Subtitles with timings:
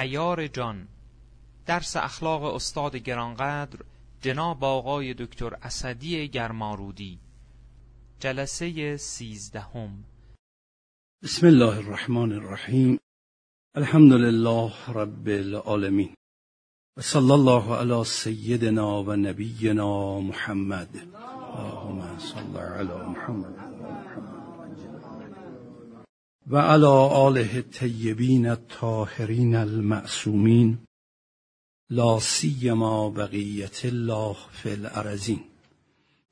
[0.00, 0.88] ایار جان
[1.66, 3.78] درس اخلاق استاد گرانقدر
[4.22, 7.18] جناب آقای دکتر اسدی گرمارودی.
[8.20, 10.04] جلسه سیزدهم.
[11.22, 12.98] بسم الله الرحمن الرحیم.
[13.74, 16.14] الحمد لله رب العالمین.
[16.96, 20.88] و صلی الله علی سیدنا و نبینا محمد.
[20.96, 23.67] اللهم صل علی محمد.
[26.50, 30.78] و علی آله الطیبین الطاهرین المعصومین
[31.90, 35.40] لا سیما بقیت الله فی الارزین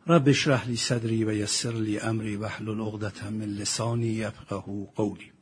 [0.07, 5.33] رب اشرح لی صدری و یسر لی امری واحلل عقدة من لسانی یفقهوا قولی.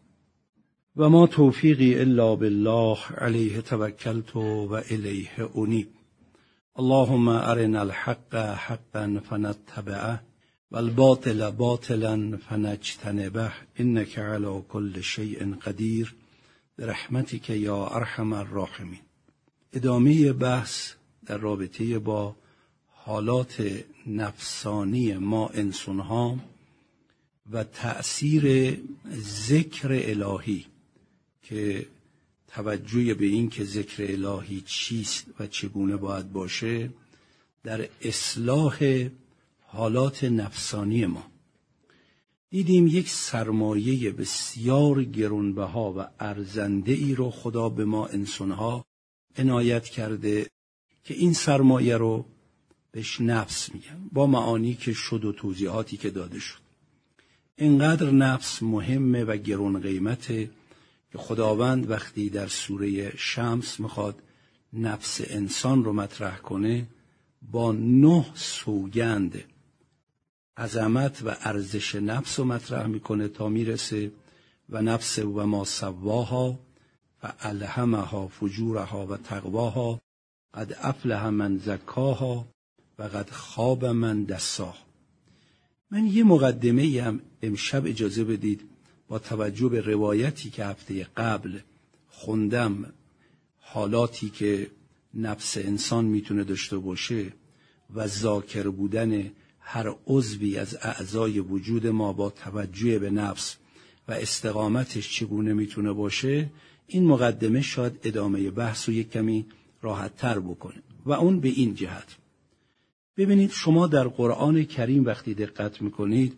[0.96, 5.88] و ما توفیقی الا بالله علیه توکلت و الیه انیب.
[6.76, 10.20] اللهم ارنا الحق حقا فنتبعه
[10.70, 16.14] والباطل باطلا فنجتنبه انك على كل شيء قدیر
[16.78, 19.00] برحمتك یا ارحم الراحمین.
[19.72, 20.92] ادامه بحث
[21.26, 22.36] در رابطه با
[22.88, 26.38] حالات نفسانی ما انسانها
[27.52, 28.76] و تأثیر
[29.20, 30.66] ذکر الهی
[31.42, 31.86] که
[32.48, 36.90] توجه به این که ذکر الهی چیست و چگونه باید باشه
[37.64, 39.08] در اصلاح
[39.74, 41.26] حالات نفسانی ما.
[42.50, 48.84] دیدیم یک سرمایه بسیار گرونبها و ارزنده ای رو خدا به ما انسانها
[49.36, 50.46] عنایت کرده
[51.04, 52.24] که این سرمایه رو
[52.90, 54.08] بهش نفس میگن.
[54.12, 56.60] با معانی که شد و توضیحاتی که داده شد.
[57.56, 60.50] اینقدر نفس مهمه و گرون قیمته
[61.12, 64.22] که خداوند وقتی در سوره شمس می‌خواد
[64.72, 66.86] نفس انسان رو مطرح کنه
[67.52, 69.44] با نه سوگند
[70.56, 74.12] عظمت و ارزش نفس رو مطرح می‌کنه تا می‌رسه
[74.68, 76.58] و نفس و ما سواها
[77.22, 80.00] و الهمها فجورها و تقواها
[80.54, 82.48] قد افلح من زکاها
[82.98, 84.84] و قد خواب من دساها.
[85.90, 88.60] من یه مقدمه هم امشب اجازه بدید
[89.08, 91.58] با توجه به روایتی که هفته قبل
[92.08, 92.92] خوندم
[93.60, 94.70] حالاتی که
[95.14, 97.32] نفس انسان می‌تونه داشته باشه
[97.94, 99.30] و ذاکر بودن
[99.66, 103.56] هر عضوی از اعضای وجود ما با توجه به نفس
[104.08, 106.50] و استقامتش چگونه می‌تونه باشه
[106.86, 109.46] این مقدمه شاید ادامه بحث رو یک کمی
[109.82, 110.82] راحت تر بکنه.
[111.06, 112.16] و اون به این جهت.
[113.16, 116.36] ببینید شما در قرآن کریم وقتی دقت می‌کنید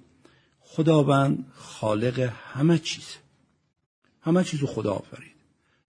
[0.60, 3.16] خداوند خالق همه چیز.
[4.20, 5.36] همه چیز رو خدا آفرید.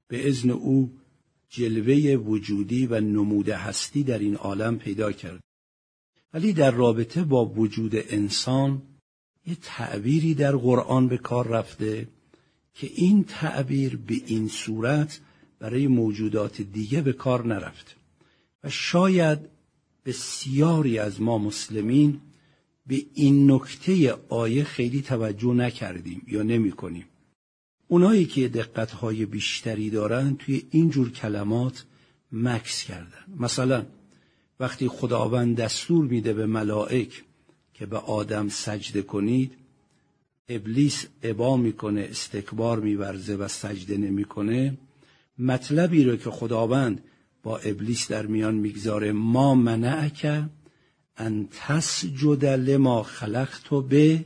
[0.08, 0.92] به ازن او
[1.50, 5.47] جلوه وجودی و نموده هستی در این عالم پیدا کرد.
[6.34, 8.82] ولی در رابطه با وجود انسان
[9.48, 12.08] یه تعبیری در قرآن به کار رفته
[12.74, 15.20] که این تعبیر به این صورت
[15.60, 17.92] برای موجودات دیگه به کار نرفته
[18.64, 19.40] و شاید
[20.06, 22.22] بسیاری از ما مسلمین
[22.88, 27.06] به این نکته آیه خیلی توجه نکردیم یا نمی کنیم.
[27.88, 31.86] اونایی که دقتهای بیشتری دارن توی اینجور کلمات
[32.32, 33.86] مکس کردن مثلا
[34.60, 37.24] وقتی خداوند دستور میده به ملائک
[37.74, 39.52] که به آدم سجده کنید
[40.50, 44.78] ابلیس عبا می‌کنه استکبار میورزه و سجده نمی‌کنه
[45.40, 47.04] مطلبی رو که خداوند
[47.44, 50.44] با ابلیس در میان می‌گذاره ما منعک
[51.18, 54.26] ان تسجد لما خلقت به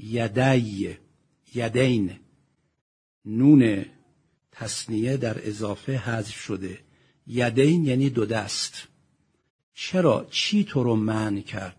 [0.00, 0.96] یدی
[1.54, 2.10] یدین.
[3.24, 3.84] نون
[4.52, 6.78] تصنیه در اضافه حذف شده.
[7.26, 8.89] یدین یعنی دو دست.
[9.82, 11.76] چرا چی تو رو منع کرد؟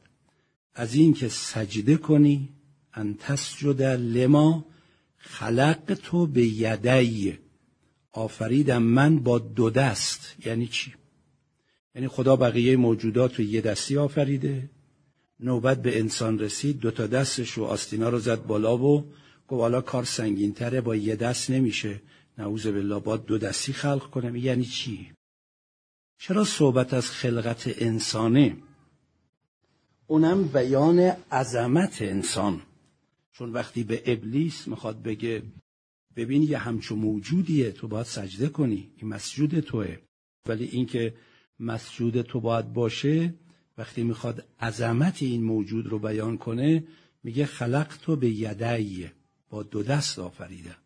[0.74, 2.50] از اینکه سجده کنی
[2.94, 4.66] ان تسجد لما
[5.18, 7.38] خلق تو به یدی.
[8.12, 10.36] آفریدم من با دو دست.
[10.46, 10.94] یعنی چی؟
[11.96, 14.70] یعنی خدا بقیه موجودات رو یه دستی آفریده
[15.40, 19.12] نوبت به انسان رسید دو تا دستش و آستینا رو زد بالا و
[19.48, 22.02] گفت حالا کار سنگین تره با یه دست نمیشه.
[22.38, 24.36] نعوذ بالله با دو دستی خلق کنم.
[24.36, 25.12] یعنی چی؟
[26.24, 28.58] چرا صحبت از خلقت انسانه؟
[30.08, 31.00] اونم بیان
[31.32, 32.62] عظمت انسان.
[33.32, 35.44] چون وقتی به ابلیس می‌خواد بگه
[36.16, 39.98] ببین یه همچو موجودیه تو باید سجده کنی این مسجود توه.
[40.46, 41.14] ولی اینکه
[41.60, 43.34] مسجود تو باید باشه
[43.78, 46.84] وقتی می‌خواد عظمت این موجود رو بیان کنه
[47.24, 49.12] میگه خلق تو به یدعیه
[49.50, 50.78] با دو دست آفریدم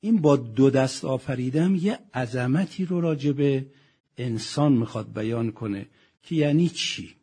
[0.00, 3.66] این با دو دست آفریدم یه عظمتی رو راجبه
[4.16, 5.86] انسان می‌خواد بیان کنه
[6.22, 7.16] که یعنی چی؟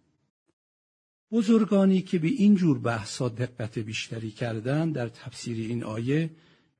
[1.32, 6.30] بزرگانی که به این جور بحثا دقت بیشتری کردن در تفسیر این آیه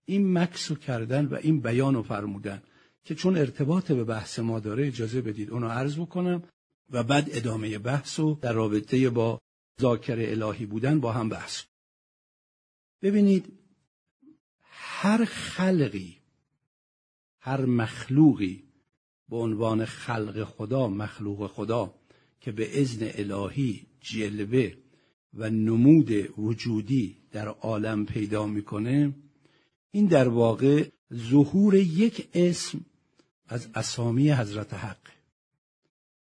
[0.06, 2.62] این مکسو کردن و این بیانو فرمودن
[3.04, 6.44] که چون ارتباط به بحث ما داره اجازه بدید اونو عرض بکنم
[6.92, 9.40] و بعد ادامه بحث و در رابطه با
[9.82, 11.64] ذاکر الهی بودن با هم بحث
[13.02, 13.60] ببینید
[14.62, 16.18] هر خلقی
[17.40, 18.64] هر مخلوقی
[19.30, 21.94] به عنوان خلق خدا مخلوق خدا
[22.42, 24.74] که به اذن الهی جلوه
[25.34, 29.14] و نمود وجودی در عالم پیدا می‌کنه.
[29.92, 32.86] این در واقع ظهور یک اسم
[33.48, 35.08] از اسامی حضرت حق.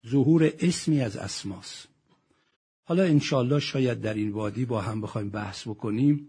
[0.08, 1.86] ظهور اسمی از اسماس.
[2.84, 6.28] حالا انشالله شاید در این وادی با هم بخوایم بحث بکنیم.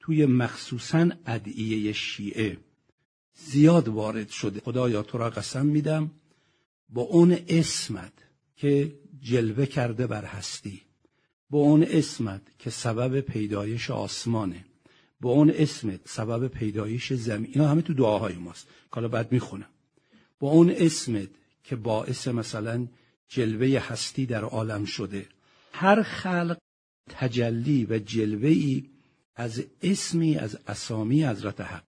[0.00, 2.58] توی مخصوصا ادعیه شیعه.
[3.34, 4.60] زیاد وارد شده.
[4.60, 6.10] خدایا تو را قسم میدم.
[6.88, 8.12] با اون اسمت
[8.56, 10.80] که جلوه کرده بر هستی.
[11.50, 14.64] با اون اسمت که سبب پیدایش آسمانه.
[15.20, 17.50] با اون اسمت سبب پیدایش زمین.
[17.54, 18.68] اینا همه تو دعاهای ماست.
[18.90, 19.68] حالا بعد می‌خونم.
[20.40, 21.28] با اون اسمت
[21.64, 22.86] که باعث مثلا
[23.28, 25.26] جلوه هستی در عالم شده.
[25.72, 26.58] هر خلق
[27.10, 28.90] تجلی و جلوه ای
[29.36, 31.93] از اسمی از اسامی حضرت حق.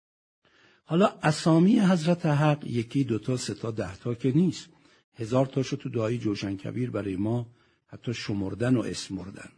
[0.85, 4.69] حالا اسامی حضرت حق یکی دوتا ستا دهتا که نیست.
[5.17, 7.47] هزار تاشو تو دعای جوشن کبیر برای ما
[7.87, 9.49] حتی شمردن و اسمردن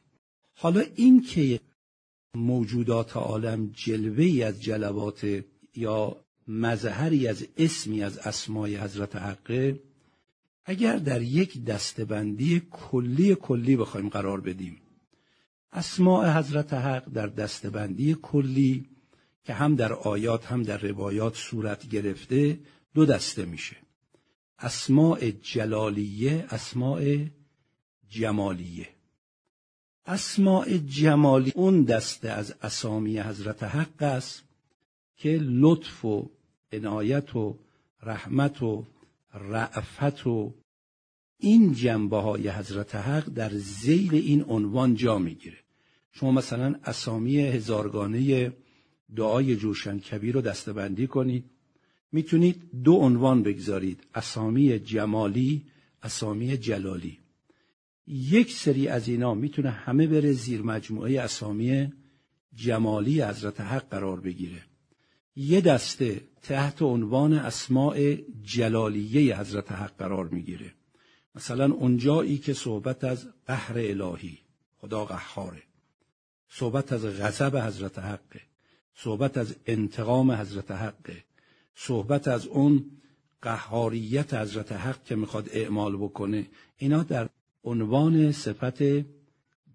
[0.55, 1.61] حالا این که
[2.34, 5.43] موجودات عالم جلوه ای از جلوات
[5.75, 6.17] یا
[6.49, 9.82] مظهری از اسمی از اسمای حضرت حقه
[10.64, 14.76] اگر در یک دستبندی کلی کلی بخوایم قرار بدیم
[15.73, 18.88] اسماع حضرت حق در دستبندی کلی
[19.47, 22.59] که هم در آیات هم در روایات صورت گرفته
[22.95, 23.77] دو دسته میشه.
[24.59, 27.27] اسماع جلالیه اسماع
[28.09, 28.89] جمالیه.
[30.07, 34.43] اسماع جمالی اون دسته از اسامی حضرت حق است
[35.17, 36.31] که لطف و
[36.73, 37.59] عنایت و
[38.03, 38.85] رحمت و
[39.35, 40.55] رعفت و
[41.39, 45.59] این جنبه های حضرت حق در زیل این عنوان جا می‌گیره.
[46.13, 48.53] شما مثلا اسامی هزارگانه
[49.17, 51.44] دعای جوشن کبیر رو دستبندی کنید.
[52.12, 54.06] می‌تونید دو عنوان بگذارید.
[54.14, 55.67] اسامی جمالی
[56.03, 57.19] اسامی جلالی.
[58.06, 61.93] یک سری از اینا می‌تونه همه بره زیر مجموعه اسامی
[62.55, 64.62] جمالی حضرت حق قرار بگیره.
[65.37, 70.75] یه دسته تحت عنوان اسماع جلالیه حضرت حق قرار می‌گیره.
[71.35, 74.38] مثلا اونجایی که صحبت از قهر الهی
[74.76, 75.62] خدا قهاره.
[76.49, 78.41] صحبت از غضب حضرت حقه.
[78.97, 81.25] صحبت از انتقام حضرت حقه
[81.75, 82.85] صحبت از اون
[83.43, 86.47] قهاریت حضرت حق که می‌خواد اعمال بکنه.
[86.77, 87.29] اینا در
[87.65, 88.83] عنوان صفت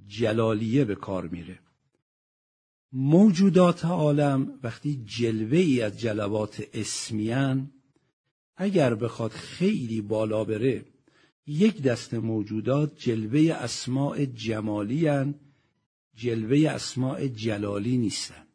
[0.07, 1.59] جلالیه به کار میره.
[2.93, 7.71] موجودات عالم وقتی جلوه ای از جلوات اسمیان
[8.57, 10.85] اگر بخواد خیلی بالا بره
[11.47, 15.35] یک دست موجودات جلوه اسماع جمالی هن،
[16.15, 18.50] جلوه اسماع جلالی نیستن.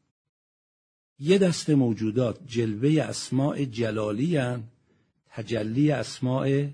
[1.18, 4.62] یه دست موجودات جلوه اسماع جلالی هن،
[5.30, 6.68] تجلی اسماع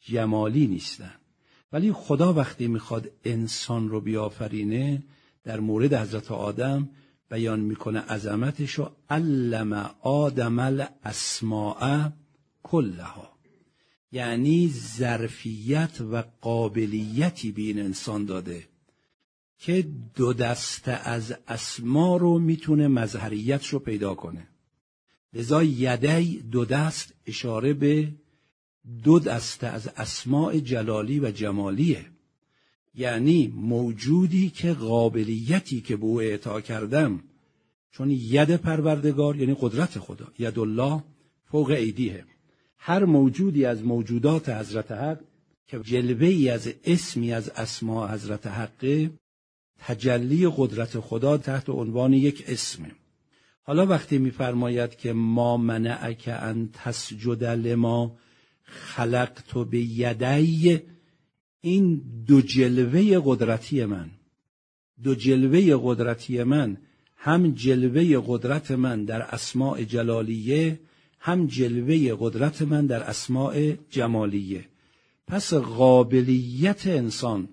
[0.00, 1.14] جمالی نیستن.
[1.72, 5.02] ولی خدا وقتی می‌خواد انسان رو بیافرینه
[5.44, 6.88] در مورد حضرت آدم
[7.30, 12.08] بیان می‌کنه عظمتش و علم آدم الاسماء
[12.62, 13.38] کلها.
[14.12, 18.68] یعنی ظرفیت و قابلیتی به این انسان داده.
[19.58, 24.46] که دو دسته از اسما رو می‌تونه مظهریت رو پیدا کنه.
[25.32, 28.08] لذا یدی دو دست اشاره به
[29.04, 32.06] دو دسته از اسماع جلالی و جمالیه.
[32.94, 37.20] یعنی موجودی که قابلیتی که به او اعطا کردم.
[37.92, 41.04] چون ید پروردگار یعنی قدرت خدا ید الله
[41.44, 42.24] فوق ایدیه.
[42.78, 45.20] هر موجودی از موجودات حضرت حق
[45.66, 49.10] که جلوه ای از اسمی از اسماع حضرت حقه
[49.78, 52.90] تجلی قدرت خدا تحت عنوان یک اسمه
[53.62, 58.16] حالا وقتی میفرماید که ما منعک ان تسجد لما
[58.64, 60.80] خلقت به یدی
[61.60, 64.10] این دو جلوه قدرتی من
[65.02, 66.76] دو جلوه قدرتی من
[67.16, 70.80] هم جلوه قدرت من در اسماع جلالیه
[71.20, 74.64] هم جلوه قدرت من در اسماع جمالیه.
[75.26, 77.48] پس قابلیت انسان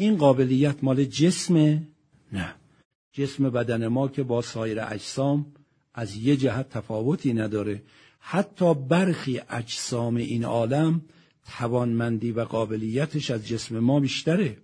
[0.00, 1.82] این قابلیت مال جسمه؟
[2.32, 2.54] نه.
[3.12, 5.46] جسم بدن ما که با سایر اجسام
[5.94, 7.82] از یه جهت تفاوتی نداره.
[8.18, 11.00] حتی برخی اجسام این عالم
[11.58, 14.56] توانمندی و قابلیتش از جسم ما بیشتره.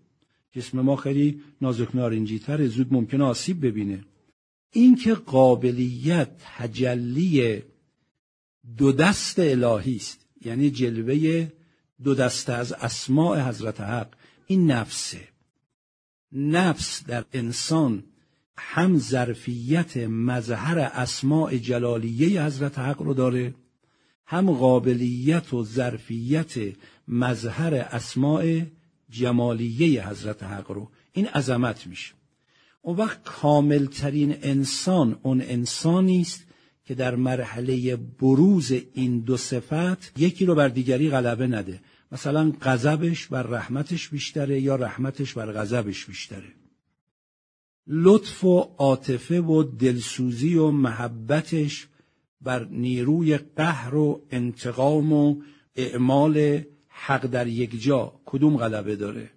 [0.53, 4.05] جسم ما خیلی نازک نارنجی تره زود ممکنه آسیب ببینه.
[4.73, 7.63] این که قابلیت تجلی
[8.77, 11.49] دو دست الهی است یعنی جلوه
[12.05, 14.09] دو دست از اسماع حضرت حق.
[14.47, 15.29] این نفسه
[16.33, 18.05] نفس در انسان
[18.59, 23.55] هم ظرفیت مظهر اسماع جلالیه حضرت حق رو داره
[24.27, 26.55] هم قابلیت و ظرفیت
[27.09, 28.63] مظهر اسماع
[29.11, 30.89] جمالیه حضرت حق رو.
[31.13, 32.15] این عظمت میشه.
[32.83, 36.47] اون وقت کاملترین انسان اون انسانی است
[36.85, 41.81] که در مرحله بروز این دو صفت یکی رو بر دیگری غلبه نده.
[42.13, 46.53] مثلا غضبش بر رحمتش بیشتره یا رحمتش بر غضبش بیشتره.
[47.87, 51.87] لطف و عاطفه و دلسوزی و محبتش
[52.41, 55.43] بر نیروی قهر و انتقام و
[55.77, 59.31] اعمال حق در یک جا کدوم غلبه داره؟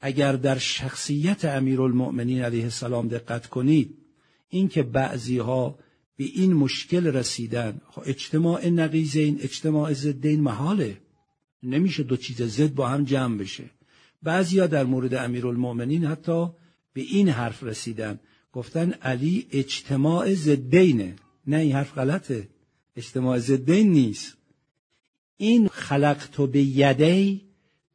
[0.00, 3.98] اگر در شخصیت امیرالمؤمنین علیه السلام دقت کنید
[4.48, 5.78] اینکه بعضی ها
[6.16, 11.00] به این مشکل رسیدن خب اجتماع نقیزین اجتماع ضدین محاله.
[11.62, 13.64] نمیشه دو چیز ضد با هم جمع بشه.
[14.22, 16.46] بعضیا در مورد امیرالمؤمنین حتی
[16.92, 18.20] به این حرف رسیدن.
[18.52, 22.48] گفتن علی اجتماع ضدینه نه این حرف غلطه.
[22.96, 24.36] اجتماع ضدین نیست.
[25.36, 27.42] این خلقت به یدی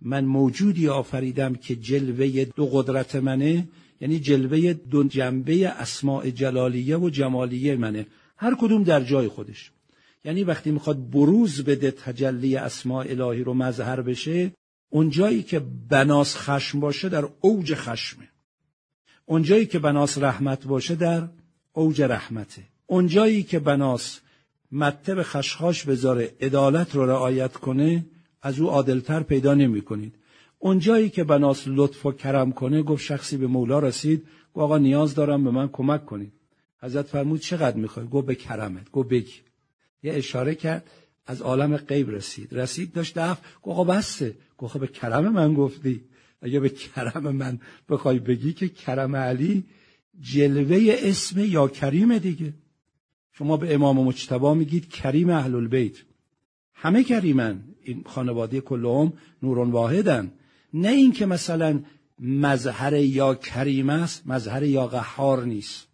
[0.02, 3.68] من موجودی آفریدم که جلوه دو قدرت منه.
[4.02, 8.08] یعنی جلوه دو جنبه اسماع جلالیه و جمالیه منه.
[8.38, 9.72] هر کدوم در جای خودش.
[10.26, 14.52] یعنی وقتی می‌خواد بروز بده تجلی اسماع الهی رو مظهر بشه
[14.90, 18.30] اون جایی که بناس خشم باشه در اوج خشمه.
[19.26, 21.28] اون جایی که بناس رحمت باشه در
[21.74, 22.64] اوج رحمته.
[22.86, 24.20] اون جایی که بناس
[24.72, 28.06] مطب خشخاش بذاره عدالت رو رعایت کنه
[28.42, 30.16] از او عادلتر پیدا نمی کنید.
[30.60, 34.20] اون جایی که بناس لطف و کرم کنه گفت شخصی به مولا رسید
[34.54, 36.34] گفت آقا نیاز دارم به من کمک کنید.
[36.82, 39.34] حضرت فرمود چقدر می‌خوای؟ گفت به کرمت گفت بگی
[40.04, 40.90] یه اشاره کرد
[41.26, 42.54] از عالم غیب رسید.
[42.54, 46.02] رسید داشت دفع گفت آقا بسته گفت خب به کرم من گفتی.
[46.42, 49.64] اگه به کرم من بخوای بگی که کرم علی
[50.20, 52.54] جلوه اسم یا کریم دیگه.
[53.34, 55.98] شما به امام مجتبا میگید کریم اهل البیت
[56.74, 57.64] همه کریمن.
[57.84, 60.32] این خانواده کلهم نورون واحدن.
[60.74, 61.84] نه اینکه مثلا
[62.20, 65.88] مظهر یا کریم است مظهر یا قهار نیست.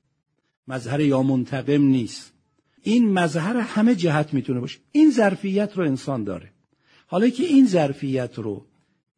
[0.68, 2.34] مظهر یا منتقم نیست.
[2.84, 4.80] این مظهر همه جهت می‌تونه باشه.
[4.92, 6.52] این ظرفیت رو انسان داره.
[7.08, 8.66] حالا که این ظرفیت رو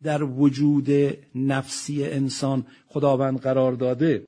[0.04, 0.90] در وجود
[1.36, 4.26] نفسی انسان خداوند قرار داده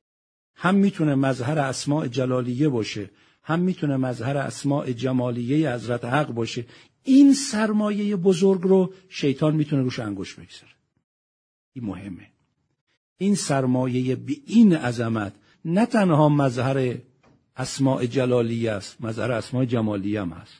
[0.56, 3.10] هم می‌تونه مظهر اسماع جلالیه باشه
[3.44, 6.66] هم می‌تونه مظهر اسماع جمالیه حضرت حق باشه.
[7.04, 10.74] این سرمایه بزرگ رو شیطان می‌تونه روش انگوش بگذاره.
[11.74, 12.28] این مهمه.
[13.18, 15.34] این سرمایه به این عظمت
[15.66, 16.98] نه تنها مظهر
[17.57, 18.98] اسماع جلالیه است.
[19.01, 20.53] مظهر اسماع جمالیه هم هست.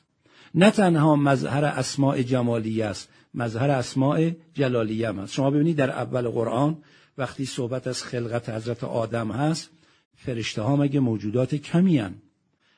[0.55, 5.33] نه تنها مظهر اسماع جمالیه است مظهر اسماع جلالیه هم هست.
[5.33, 6.77] شما ببینید در اول قرآن
[7.17, 9.69] وقتی صحبت از خلقت حضرت آدم هست
[10.15, 12.15] فرشته ها مگه موجودات کمی هن.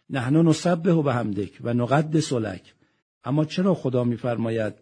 [0.09, 2.73] نحن نسبه به همدک و نقد سلک
[3.23, 4.73] اما چرا خدا میفرماید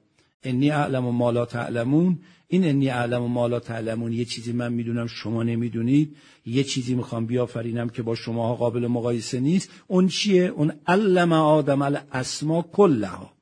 [0.43, 5.07] انی اعلم و مالا تعلمون این انی اعلم و مالا تعلمون یه چیزی من می‌دونم
[5.07, 10.71] شما نمی‌دونید یه چیزی می‌خوام بیافرینم که با شما قابل مقایسه نیست اون چیه اون
[10.87, 13.33] علم آدم الاسما کلها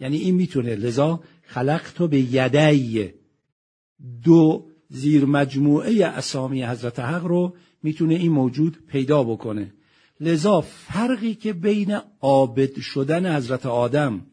[0.00, 3.12] یعنی این می‌تونه لذا خلقتو به یدی
[4.24, 9.72] دو زیر مجموعه اسامی حضرت حق رو می‌تونه این موجود پیدا بکنه
[10.20, 14.26] لذا فرقی که بین عابد شدن حضرت آدم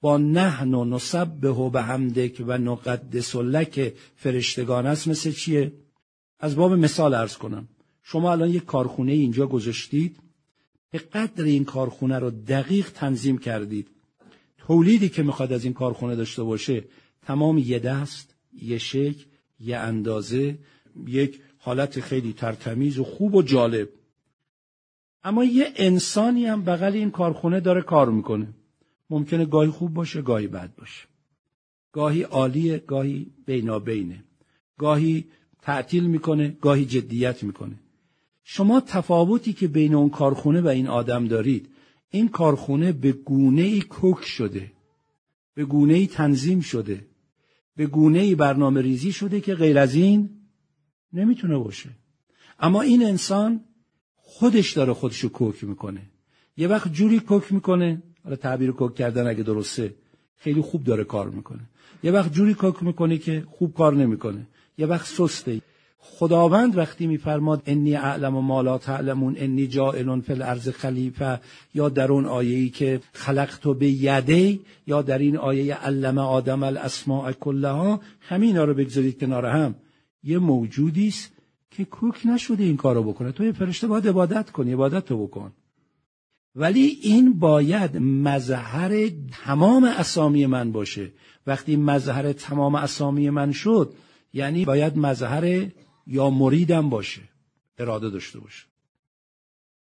[0.00, 5.08] با نحن و نسبه و به همدک و نقدس لک فرشتگان است.
[5.08, 5.72] مثل چیه؟
[6.40, 7.68] از باب مثال ارز کنم.
[8.02, 10.16] شما الان یک کارخونه اینجا گذاشتید.
[10.90, 13.88] به قدر این کارخونه رو دقیق تنظیم کردید.
[14.58, 16.84] تولیدی که می‌خواد از این کارخونه داشته باشه
[17.22, 19.24] تمام یه دست یه شکل
[19.60, 20.58] یه اندازه
[21.06, 23.88] یک حالت خیلی ترتمیز و خوب و جالب.
[25.24, 28.48] اما یه انسانی هم بغل این کارخونه داره کار می‌کنه.
[29.10, 31.06] ممکنه گاهی خوب باشه گاهی بد باشه.
[31.92, 34.24] گاهی عالیه گاهی بینابینه.
[34.78, 35.24] گاهی
[35.62, 37.74] تعطیل می‌کنه گاهی جدیت می‌کنه.
[38.44, 41.68] شما تفاوتی که بین اون کارخونه و این آدم دارید
[42.10, 44.72] این کارخونه به گونه ای کوک شده
[45.54, 47.06] به گونه ای تنظیم شده
[47.76, 50.30] به گونه ای برنامه ریزی شده که غیر از این
[51.12, 51.90] نمی‌تونه باشه.
[52.58, 53.64] اما این انسان
[54.14, 56.02] خودش داره خودشو کوک می‌کنه.
[56.56, 59.94] یه وقت جوری کوک می‌کنه حالا تعبیر کوک کردن اگه درسته
[60.36, 61.60] خیلی خوب داره کار می‌کنه.
[62.02, 64.46] یه وقت جوری کوک می‌کنه که خوب کار نمی‌کنه.
[64.78, 65.60] یه وقت سسته.
[65.98, 71.40] خداوند وقتی میفرماد انی اعلم و مالا تعلمون انی جائل فی الارض خلیفه
[71.74, 76.62] یا در اون آیه ای که خلقت به یدی یا در این آیه علم آدم
[76.62, 79.74] الاسماء کلها همینا رو بگذارید کنار هم.
[80.22, 81.32] یه موجودی است
[81.70, 83.32] که کوک نشده این کارو بکنه.
[83.32, 85.52] تو یه فرشته باید عبادت کنی عبادت تو بکن.
[86.54, 89.10] ولی این باید مظهر
[89.44, 91.12] تمام اسامی من باشه.
[91.46, 93.94] وقتی مظهر تمام اسامی من شد
[94.32, 95.66] یعنی باید مظهر
[96.06, 97.20] یا مریدم باشه
[97.78, 98.64] اراده داشته باشه.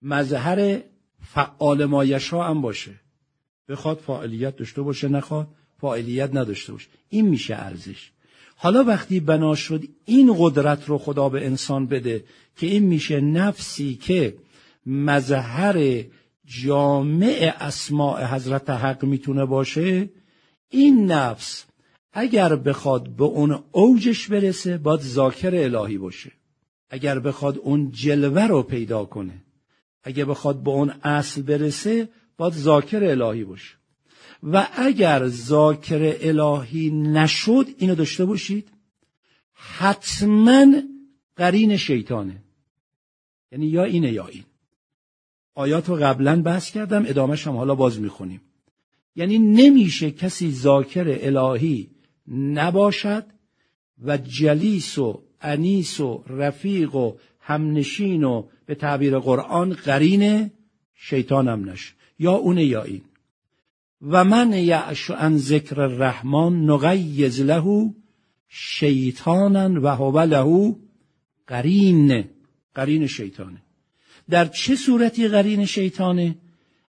[0.03, 0.81] مظهر
[1.25, 2.95] فعال مایشا هم باشه.
[3.69, 5.49] بخواد فاعلیت داشته باشه نخواد
[5.81, 6.89] فاعلیت نداشته باشه.
[7.09, 8.11] این میشه ارزش.
[8.57, 12.25] حالا وقتی بنا شد این قدرت رو خدا به انسان بده
[12.57, 14.37] که این میشه نفسی که
[14.87, 16.05] مظهر
[16.47, 20.11] جامع اسماع حضرت حق می‌تونه باشه؟
[20.71, 21.65] این نفس
[22.13, 26.33] اگر بخواد به اون اوجش برسه باید ذاکر الهی باشه.
[26.91, 29.45] اگر بخواد اون جلوه رو پیدا کنه.
[30.03, 33.75] اگر بخواد به اون اصل برسه باید ذاکر الهی باشه.
[34.43, 38.69] و اگر ذاکر الهی نشد اینو داشته باشید.
[39.53, 40.67] حتما
[41.37, 42.43] قرین شیطانه.
[43.53, 44.45] یعنی یا اینه یا این.
[45.57, 48.41] آیات رو قبلا بحث کردم ادامهش هم حالا باز می‌خونیم.
[49.15, 51.91] یعنی نمیشه کسی ذاکر الهی
[52.29, 53.25] نباشد
[54.05, 60.51] و جلیس و انیس و رفیق و همنشین و به تعبیر قرآن قرین
[60.95, 63.03] شیطان هم نشه یا اونه یا این.
[64.03, 67.95] و من یعش عن ذکر الرحمن نغیز له
[68.49, 70.77] شیطانا و هو له
[71.47, 72.25] قرین
[72.75, 73.66] قرین شیطانه.
[74.31, 76.39] در چه صورتی قرین شیطانه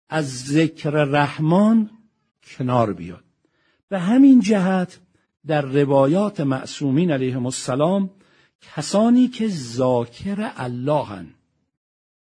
[0.09, 1.89] از ذکر رحمان
[2.57, 3.23] کنار بیاد؟
[3.89, 4.99] به همین جهت
[5.47, 8.09] در روایات معصومین علیهم السلام
[8.61, 11.27] کسانی که ذاکر الله هن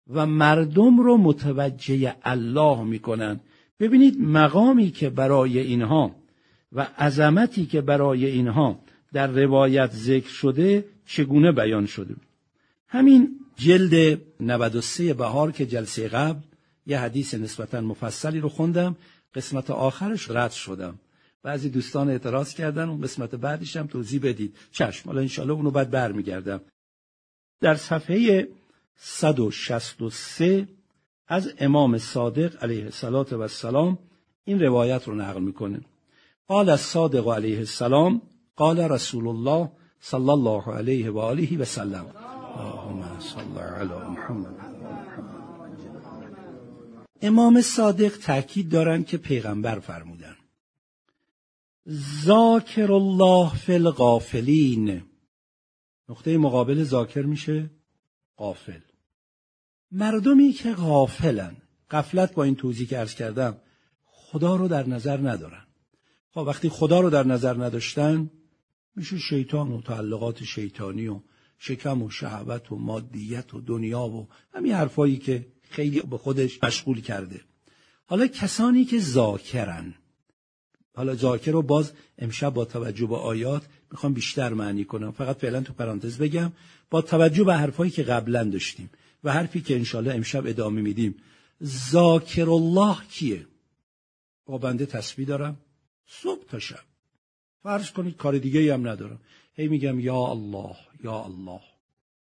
[0.07, 3.39] و مردم رو متوجه الله می‌کنن
[3.79, 6.15] ببینید مقامی که برای اینها
[6.71, 8.79] و عظمتی که برای اینها
[9.13, 12.15] در روایت ذکر شده چگونه بیان شده؟
[12.87, 16.39] همین جلد 93 بهار که جلسه قبل
[16.87, 18.95] یه حدیث نسبتا مفصلی رو خوندم
[19.35, 20.99] قسمت آخرش رد شدم.
[21.43, 24.55] بعضی دوستان اعتراض کردن اون قسمت بعدش هم توضیح بدید.
[24.71, 25.09] چشم.
[25.09, 26.61] حالا انشالله اونو بعد برمیگردم.
[27.61, 28.47] در صفحه
[28.97, 30.67] 163
[31.27, 32.91] از امام صادق علیه
[33.33, 33.97] السلام
[34.43, 35.81] این روایت رو نقل می‌کنه.
[36.47, 38.21] قال الصادق علیه السلام
[38.55, 42.28] قال رسول الله صلی الله علیه و آله و سلم.
[42.59, 44.55] اللهم صل علی محمد.
[47.21, 50.35] امام صادق تاکید دارند که پیغمبر فرمودن
[52.25, 55.03] ذاکر الله فی الغافلین.
[56.09, 57.69] نقطه مقابل ذاکر میشه؟
[58.37, 58.79] غافل.
[59.91, 61.55] مردمی که غافلن.
[61.91, 63.57] قفلت با این توضیح که ارز کردم
[64.05, 65.65] خدا رو در نظر ندارن.
[66.31, 68.31] خب وقتی خدا رو در نظر نداشتن
[68.95, 71.21] میشه شیطان و تعلقات شیطانی و
[71.59, 77.01] شکم و شهوت و مادیت و دنیا و همین حرفایی که خیلی به خودش مشغول
[77.01, 77.41] کرده.
[78.05, 79.93] حالا کسانی که ذاکرن.
[80.95, 85.11] حالا ذاکر رو باز امشب با توجه به آیات می‌خوام بیشتر معنی کنم.
[85.11, 86.51] فقط فعلا تو پرانتز بگم
[86.89, 88.89] با توجه به حرفایی که قبلا داشتیم
[89.23, 91.15] و حرفی که انشالله امشب ادامه میدیم.
[91.63, 93.47] ذاکر الله کیه؟
[94.45, 95.57] با بنده تسبیح دارم.
[96.07, 96.79] صبح تا شب.
[97.63, 99.19] فرض کنید کار دیگه هم ندارم.
[99.53, 100.75] هی میگم یا الله.
[101.03, 101.61] یا الله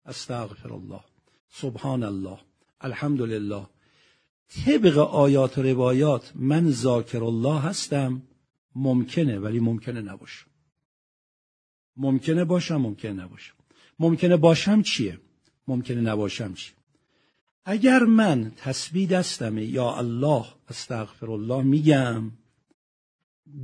[0.05, 1.01] استغفر الله
[1.49, 2.39] سبحان الله
[2.81, 3.65] الحمدلله
[4.65, 8.21] طبق آیات و روایات من ذاکر الله هستم
[8.75, 10.45] ممکنه ولی ممکنه نباشه
[11.97, 13.53] ممکنه باشم ممکنه نباشم
[13.99, 15.19] ممکنه باشم چیه
[15.67, 16.75] ممکنه نباشم چیه
[17.65, 22.31] اگر من تسبیح دستم یا الله استغفر الله میگم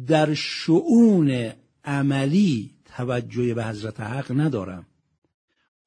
[0.07, 1.51] در شعون
[1.83, 4.85] عملی توجه به حضرت حق ندارم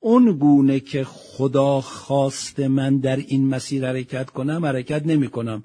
[0.04, 5.64] اون گونه که خدا خواست من در این مسیر حرکت کنم حرکت نمی کنم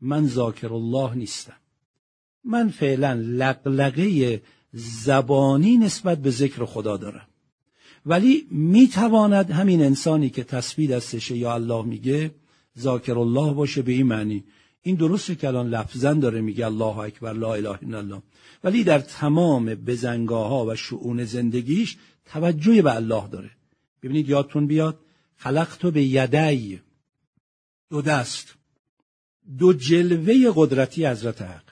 [0.00, 1.56] من ذاکر الله نیستم.
[2.44, 7.26] من فعلا لقلقه زبانی نسبت به ذکر خدا دارم.
[8.06, 12.30] ولی می‌تواند همین انسانی که تسبیح دستشه یا الله میگه
[12.78, 14.44] ذاکر الله باشه به این معنی.
[14.82, 18.22] این درسته که الان لفظن داره میگه الله اکبر لا اله الا الله.
[18.64, 23.55] ولی در تمام بزنگاه ها و شعون زندگیش توجه به الله داره.
[24.06, 24.98] ببینید یادتون بیاد
[25.36, 26.80] خلقتو به یدی
[27.90, 28.54] دو دست
[29.58, 31.62] دو جلوه قدرتی حضرت حق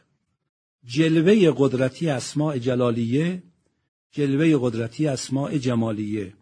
[0.85, 3.43] جلوه قدرتی اسماع جلالیه
[4.13, 6.33] جلوه قدرتی اسماع جمالیه.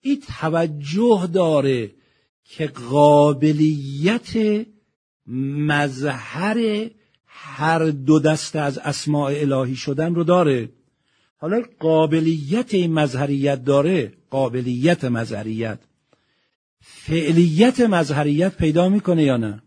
[0.00, 1.90] این توجه داره
[2.44, 4.66] که قابلیت
[5.66, 6.90] مظهر
[7.26, 10.68] هر دو دسته از اسماع الهی شدن رو داره.
[11.40, 15.78] حالا قابلیت این مظهریت داره قابلیت مظهریت.
[16.80, 19.62] فعلیت مظهریت پیدا می‌کنه یا نه؟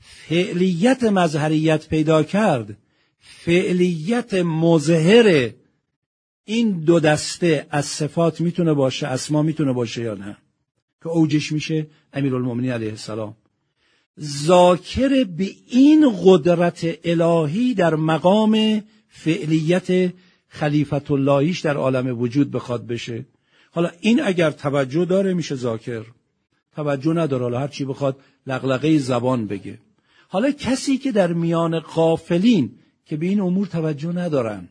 [0.00, 2.76] فعلیت مظهریت پیدا کرد
[3.18, 5.50] فعلیت مظهر
[6.44, 10.36] این دو دسته از صفات می‌تونه باشه اسما می‌تونه باشه یا نه؟
[11.02, 13.36] که اوجش میشه امیرالمومنین علیه السلام.
[14.20, 20.12] ذاکر به این قدرت الهی در مقام فعلیت
[20.50, 23.26] خلیفت اللهیش در عالم وجود بخواد بشه.
[23.70, 26.04] حالا این اگر توجه داره میشه ذاکر.
[26.76, 27.42] توجه نداره.
[27.42, 29.78] حالا هر چی بخواد لغلقه زبان بگه.
[30.28, 32.70] حالا کسی که در میان قافلین
[33.06, 34.68] که به این امور توجه ندارن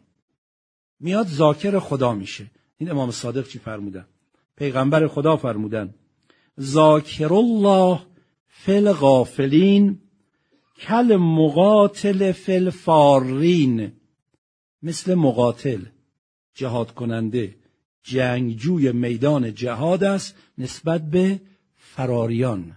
[0.99, 2.45] میاد ذاکر خدا میشه.
[2.77, 4.05] این امام صادق چی فرمودن؟
[4.57, 5.93] پیغمبر خدا فرمودن.
[6.59, 7.99] ذاکر الله
[8.47, 9.99] فل غافلین
[10.79, 13.91] کل مقاتل فل فارین
[14.83, 15.81] مثل مقاتل
[16.53, 17.55] جهاد کننده
[18.03, 21.41] جنگجوی میدان جهاد است نسبت به
[21.77, 22.75] فراریان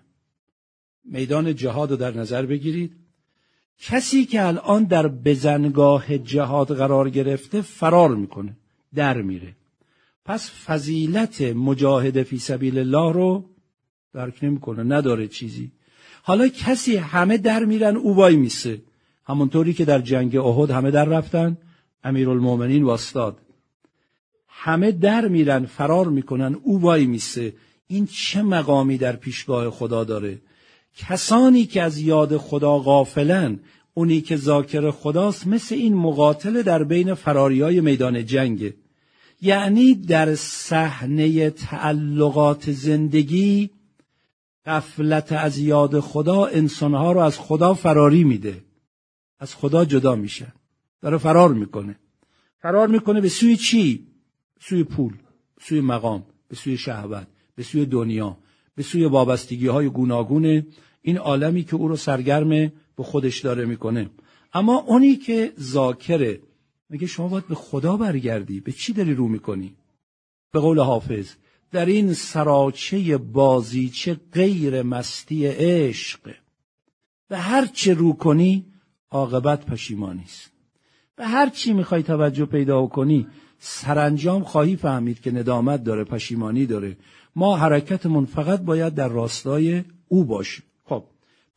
[1.05, 2.93] میدان جهاد رو در نظر بگیرید.
[3.79, 8.57] کسی که الان در بزنگاه جهاد قرار گرفته فرار می‌کنه
[8.95, 9.57] در میره.
[10.25, 13.45] پس فضیلت مجاهد فی سبیل الله رو
[14.15, 15.71] درک نمی‌کنه نداره چیزی.
[16.23, 18.83] حالا کسی همه در میرن او وای میسه.
[19.25, 21.57] همونطوری که در جنگ احد همه در رفتن.
[22.05, 23.38] امیرالمومنین واستاد.
[24.49, 27.55] همه در میرن فرار می‌کنن او وای میسه.
[27.87, 30.38] این چه مقامی در پیشگاه خدا داره؟
[30.97, 33.61] کسانی که از یاد خدا غافلن
[33.95, 38.75] اونی که ذاکر خداست مثل این مقاتل در بین فراریای میدان جنگه
[39.41, 43.71] یعنی در صحنه تعلقات زندگی
[44.67, 48.65] قفلت از یاد خدا انسانها رو از خدا فراری میده.
[49.38, 50.53] از خدا جدا میشن.
[51.03, 51.97] داره فرار می‌کنه.
[52.59, 54.07] فرار می‌کنه به سوی چی؟
[54.61, 55.12] سوی پول
[55.61, 58.38] سوی مقام به سوی شهوت به سوی دنیا
[58.75, 60.67] به سوی وابستگی های گوناگون
[61.03, 62.49] این عالمی که او رو سرگرم
[62.97, 64.11] به خودش داره می‌کنه.
[64.53, 66.41] اما اونی که ذاکره
[66.88, 68.61] میگه شما باید به خدا برگردی.
[68.61, 69.75] به چی داری رو می‌کنی؟
[70.53, 71.31] به قول حافظ
[71.71, 76.35] در این سراچه بازیچه غیر مستی عشق.
[77.29, 78.67] به هر چه رو کنی
[79.11, 80.52] عاقبت پشیمانی است.
[81.16, 83.27] به هر چی می‌خوای توجه پیدا کنی
[83.59, 86.96] سرانجام خواهی فهمید که ندامت داره پشیمانی داره.
[87.37, 90.62] ما حرکتمون فقط باید در راستای او باشه.
[90.85, 91.05] خب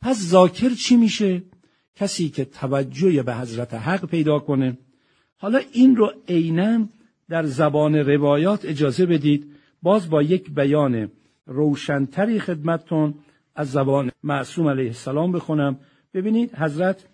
[0.02, 1.42] پس ذاکر چی میشه؟
[1.96, 4.78] کسی که توجه به حضرت حق پیدا کنه.
[5.38, 6.86] حالا این رو عینا
[7.28, 9.52] در زبان روایات اجازه بدید.
[9.82, 11.10] باز با یک بیان
[11.46, 13.14] روشنتری خدمتتون
[13.54, 15.78] از زبان معصوم علیه السلام بخونم.
[16.14, 17.04] ببینید حضرت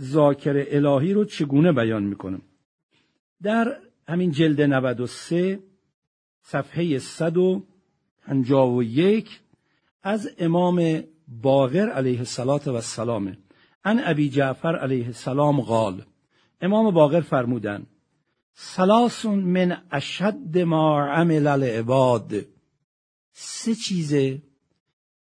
[0.00, 2.42] ذاکر الهی رو چگونه بیان می‌کنم؟
[3.42, 3.76] در
[4.08, 5.60] همین جلد 93
[6.42, 9.40] صفحه 151
[10.02, 13.36] از امام باغر علیه السلام
[13.84, 16.02] ان ابی جعفر علیه السلام قال
[16.60, 17.86] امام باقر فرمودن
[18.54, 22.34] سلاسون من اشد ما عمل العباد.
[23.32, 24.42] سه چیزه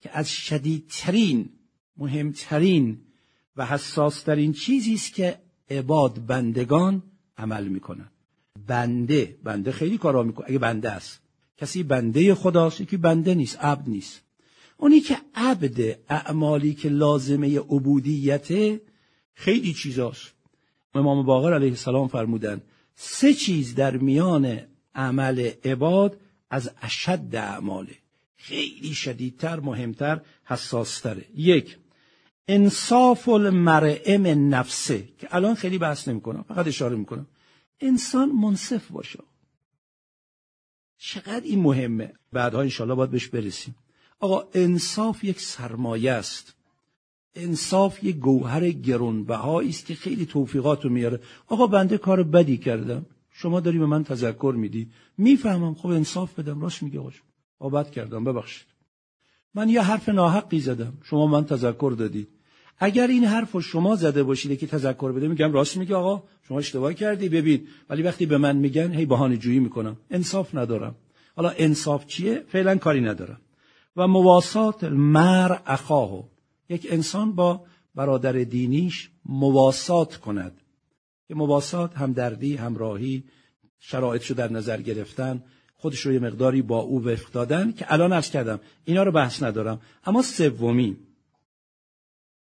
[0.00, 1.50] که از شدیدترین
[1.96, 2.98] مهمترین
[3.56, 5.38] و حساسترین چیزی است که
[5.70, 7.02] عباد بندگان
[7.36, 8.10] عمل می‌کنن
[8.66, 10.46] بنده بنده خیلی کارا می‌کنه.
[10.48, 11.20] اگه بنده است.
[11.56, 14.22] کسی بنده خداست یکی بنده نیست عبد نیست.
[14.76, 18.80] اونی که عبد اعمالی که لازمه عبودیته
[19.34, 20.32] خیلی چیزاست.
[20.94, 22.60] امام باقر علیه السلام فرمودن
[22.94, 24.60] سه چیز در میان
[24.94, 27.94] عمل عباد از اشد اعماله.
[28.36, 31.24] خیلی شدیدتر مهمتر حساستره.
[31.36, 31.76] یک
[32.48, 37.26] انصاف المرعم نفسه که الان خیلی بحث نمی‌کنم فقط اشاره می‌کنم.
[37.81, 39.18] انسان منصف باشه.
[40.98, 43.74] چقدر این مهمه؟ بعدها انشالله باید بهش برسیم.
[44.20, 46.55] آقا انصاف یک سرمایه است.
[47.35, 51.20] انصاف یک گوهر گرونبهایی است که خیلی توفیقات رو میاره.
[51.46, 53.07] آقا بنده کار بدی کردم.
[53.31, 54.90] شما داری به من تذکر میدی.
[55.18, 55.74] می‌فهمم.
[55.74, 56.61] خب انصاف بدم.
[56.61, 57.11] راست میگه آقا
[57.59, 58.24] آباد کردم.
[58.24, 58.71] ببخشید.
[59.54, 60.92] من یه حرف ناحقی زدم.
[61.02, 62.28] شما من تذکر دادید.
[62.78, 66.58] اگر این حرف رو شما زده باشید که تذکر بده میگم راست میگه آقا شما
[66.58, 67.28] اشتباه کردی.
[67.28, 69.96] ببین ولی وقتی به من میگن هی بهانه جویی می‌کنم.
[70.10, 70.94] انصاف ندارم.
[71.36, 73.40] حالا انصاف چیه؟ فعلا کاری ندارم.
[73.96, 76.22] و مواسات المر اخاهو
[76.68, 80.60] یک انسان با برادر دینیش مواسات کند.
[81.28, 83.24] که مواسات همدردی همراهی
[83.78, 85.42] شرایطشو در نظر گرفتن.
[85.83, 89.42] خودش رو یه مقداری با او وفق دادن که الان عرض کردم اینا رو بحث
[89.42, 89.81] ندارم.
[90.05, 90.97] اما سومی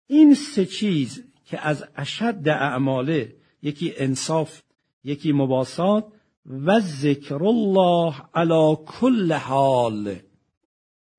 [0.08, 4.62] این سه چیز که از اشد اعماله یکی انصاف
[5.04, 6.08] یکی مباسات
[6.46, 10.16] و ذکر الله علی کل حال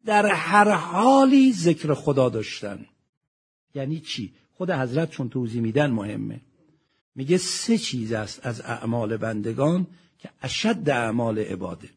[0.04, 2.86] در هر حالی ذکر خدا داشتن.
[3.74, 6.40] یعنی چی؟ خود حضرت چون توضیح میدن مهمه.
[7.14, 9.86] میگه سه چیز است از اعمال بندگان
[10.18, 11.88] که اشد اعمال عباده.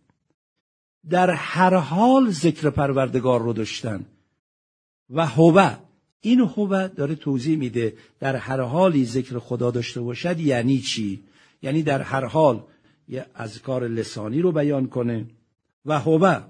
[1.09, 4.05] در هر حال ذکر پروردگار رو داشتن.
[5.09, 5.77] و هوه
[6.21, 11.23] این هوه داره توضیح میده در هر حالی ذکر خدا داشته باشد یعنی چی؟
[11.61, 12.63] یعنی در هر حال
[13.07, 15.25] یه اذکار لسانی رو بیان کنه.
[15.85, 16.41] و هوه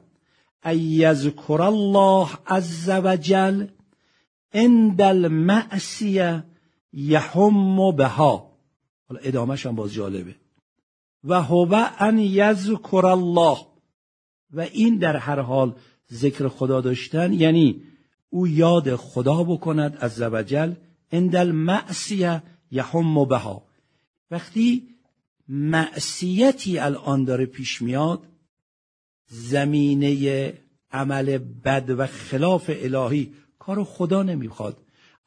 [0.65, 3.67] ایذکر الله عز وجل
[4.53, 6.43] عند المعصیه
[6.93, 8.51] یهم بها.
[9.09, 10.35] حالا ادامهش هم باز جالبه.
[11.23, 13.57] و هو ان یذکر الله.
[14.53, 15.75] و این در هر حال
[16.13, 17.81] ذکر خدا داشتن یعنی
[18.29, 20.73] او یاد خدا بکند از زوجل
[21.11, 23.63] عند المعصیه یهم بها.
[24.31, 24.83] وقتی
[25.47, 28.23] معصیتی الان داره پیش میاد
[29.29, 30.53] زمینه
[30.91, 34.77] عمل بد و خلاف الهی کار خدا نمی‌خواد.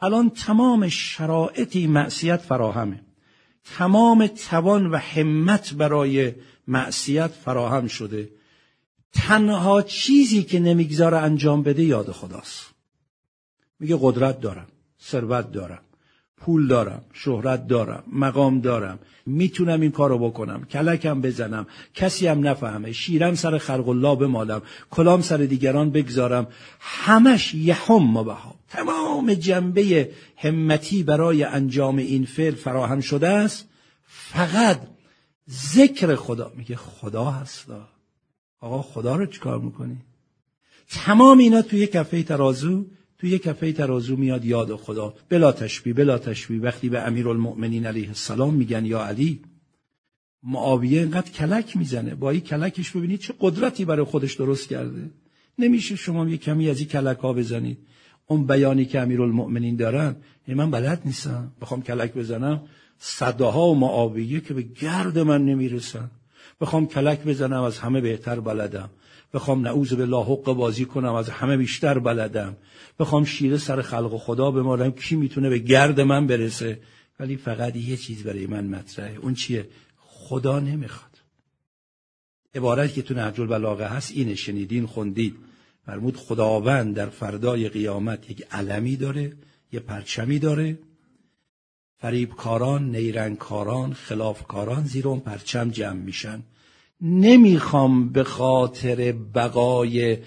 [0.01, 3.01] الان تمام شرایطی معصیت فراهمه.
[3.65, 6.33] تمام توان و همت برای
[6.69, 8.29] معصیت فراهم شده.
[9.15, 12.67] تنها چیزی که نمی‌گذاره انجام بده یاد خداست.
[13.81, 14.67] میگه قدرت دارم
[15.03, 15.81] ثروت دارم
[16.37, 22.93] پول دارم شهرت دارم مقام دارم می‌تونم این کارو بکنم کلکم بزنم کسی هم نفهمه
[22.93, 26.47] شیرم سر خلق الله بمالم کلام سر دیگران بگذارم.
[26.81, 33.69] همش یهم بها تمام جنبه همتی برای انجام این فعل فراهم شده است.
[34.07, 34.81] فقط
[35.51, 36.53] ذکر خدا.
[36.57, 37.94] میگه خدا هستا.
[38.61, 39.97] آقا خدا رو چیکار می‌کنی؟
[40.89, 42.87] تمام اینا توی کفه ترازو
[43.19, 45.15] توی یک کفه ترازو میاد یاد خدا.
[45.29, 46.61] بلا تشبیه بلا تشبیه.
[46.61, 49.41] وقتی به امیرالمؤمنین علیه السلام میگن یا علی
[50.43, 52.15] معاویه اینقدر کلک می‌زنه.
[52.15, 55.11] با این کلکش ببینید چه قدرتی برای خودش درست کرده.
[55.59, 57.79] نمیشه شما یه کمی از این کلک ها بزنید.
[58.27, 60.17] اون بیانی که امیرالمؤمنین دارن
[60.49, 61.53] من بلد نیستم.
[61.61, 62.63] بخوام کلک بزنم.
[62.99, 66.11] صداها و معاویه که به گرد من نمی‌رسن.
[66.61, 68.91] بخوام کلک بزنم از همه بهتر بلدم.
[69.35, 72.57] بخوام نعوذ بالله حق بازی کنم از همه بیشتر بلدم.
[72.99, 76.81] بخوام شیره سر خلق خدا بمالم کی می‌تونه به گرد من برسه؟
[77.21, 81.11] ولی فقط یه چیز برای من مطرحه اون چیه؟ خدا نمی‌خواد.
[82.55, 85.37] عبارت که تو نهج البلاغه هست اینه شنیدین خوندید.
[85.87, 89.33] فرمود خداوند در فردای قیامت یک علمی داره
[89.73, 90.79] یه پرچمی داره.
[92.05, 96.43] فریبکاران نیرنگکاران خلافکاران زیر اون پرچم جمع میشن.
[97.01, 100.19] نمی‌خوام به خاطر بقای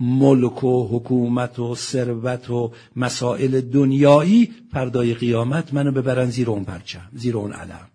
[0.00, 7.08] ملک و حکومت و ثروت و مسائل دنیایی پردای قیامت منو ببرن زیر اون پرچم
[7.12, 7.88] زیر اون علم.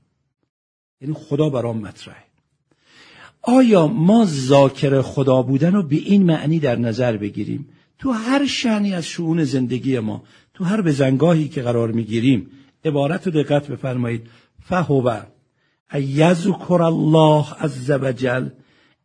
[1.02, 2.24] یعنی خدا برام مطرحه.
[3.42, 8.94] آیا ما ذاکر خدا بودن رو به این معنی در نظر بگیریم؟ تو هر شعنی
[8.94, 12.50] از شعون زندگی ما تو هر بزنگاهی که قرار می‌گیریم
[12.86, 14.30] عبارت رو دقت بفرمایید.
[14.62, 15.20] فهو
[15.94, 18.50] یذکر الله عز وجل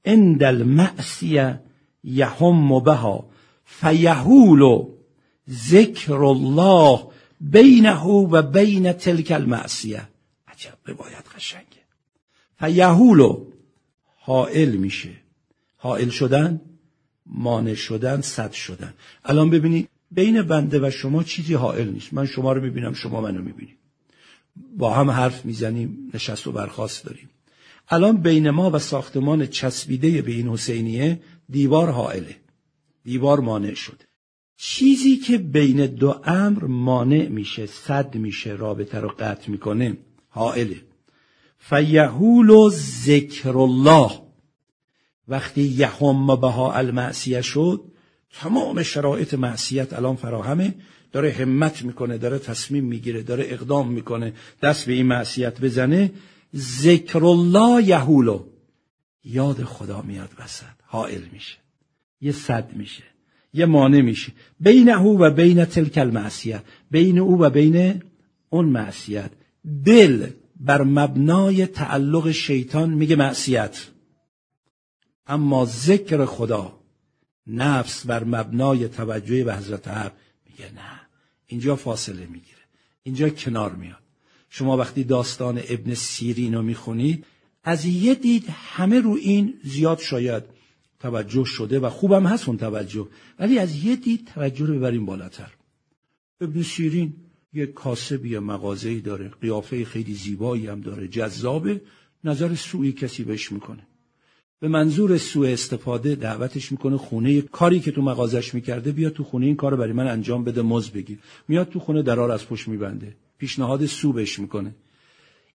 [0.04, 1.60] عند المعصیه
[2.04, 3.28] یهم بها
[3.64, 4.86] فیهول
[5.50, 7.00] ذکر الله
[7.40, 10.08] بینه و بین تلک المعصیه
[10.48, 11.78] عجب روایت قشنگه
[12.58, 13.36] فیهول
[14.16, 15.12] حائل میشه.
[15.76, 16.60] حائل شدن
[17.26, 18.94] مانع شدن صد شدن.
[19.24, 22.14] الان ببینید بین بنده و شما چیزی حائل نیست.
[22.14, 23.76] من شما رو می‌بینم شما منو می‌بینید
[24.76, 27.30] با هم حرف می‌زنیم نشست و برخواست داریم.
[27.88, 32.36] الان بین ما و ساختمان چسبیده به این حسینیه دیوار حائله.
[33.04, 34.04] دیوار مانع شده.
[34.56, 39.96] چیزی که بین دو امر مانع میشه صد میشه رابطه رو قطع می‌کنه
[40.28, 40.82] حائله.
[41.58, 42.70] فیهول و
[43.04, 44.10] ذکر الله.
[45.28, 47.80] وقتی یهم بها المعصیه شد
[48.32, 50.74] تمام شرایط معصیت الان فراهمه.
[51.12, 56.12] داره همت می‌کنه داره تصمیم می‌گیره داره اقدام می‌کنه دست به این معصیت بزنه.
[56.56, 58.44] ذکر الله یهولو.
[59.24, 60.64] یاد خدا میاد وسط.
[60.86, 61.56] حائل میشه.
[62.20, 63.02] یه صد میشه.
[63.52, 64.32] یه مانع میشه.
[64.60, 66.62] بین او و بین تلک المعصیت.
[66.90, 68.02] بین او و بین
[68.50, 69.30] اون معصیت.
[69.84, 73.86] دل بر مبنای تعلق شیطان میگه معصیت.
[75.26, 76.77] اما ذکر خدا
[77.48, 80.12] نفس بر مبنای توجه به حضرت حق
[80.46, 81.00] میگه نه.
[81.46, 82.58] اینجا فاصله می‌گیره.
[83.02, 84.02] اینجا کنار میاد.
[84.50, 87.24] شما وقتی داستان ابن سیرین رو می‌خونید
[87.64, 90.42] از یه دید همه رو این زیاد شاید
[91.00, 93.08] توجه شده و خوبم هست اون توجه
[93.38, 95.52] ولی از یه دید توجه رو ببریم بالاتر.
[96.40, 97.16] ابن سیرین
[97.52, 101.80] یه کاسب یا مغازه‌ای داره قیافه خیلی زیبایی هم داره جذابه.
[102.24, 103.87] نظر سوی کسی بهش می‌کنه.
[104.60, 109.46] به منظور سوء استفاده دعوتش می‌کنه خونه کاری که تو مغازش می‌کرده بیا تو خونه
[109.46, 111.18] این کار برای من انجام بده مز بگیر.
[111.48, 113.16] میاد تو خونه درار از پشت میبنده.
[113.38, 114.74] پیشنهاد سو بهش می‌کنه.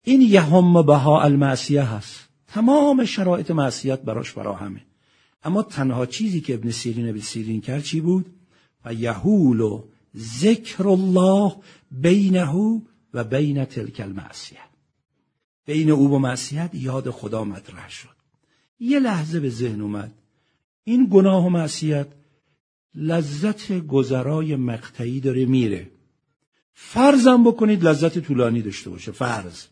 [0.04, 2.28] این یهم بها المعصیه هست.
[2.48, 4.80] تمام شرایط معصیت براش فراهمه.
[5.44, 8.26] اما تنها چیزی که ابن سیرین ابن سیرین کرد چی بود؟
[8.84, 9.84] و یهول و
[10.16, 11.52] ذکر الله
[11.90, 12.80] بینه
[13.14, 14.58] و بین تلک المعصیه.
[15.66, 18.19] بین او و معصیت یاد خدا مطرح شد.
[18.80, 20.12] یه لحظه به ذهن اومد.
[20.84, 22.06] این گناه و معصیت
[22.94, 25.90] لذت گذرای مقطعی داره میره.
[26.72, 29.64] فرضم بکنید لذت طولانی داشته باشه فرض.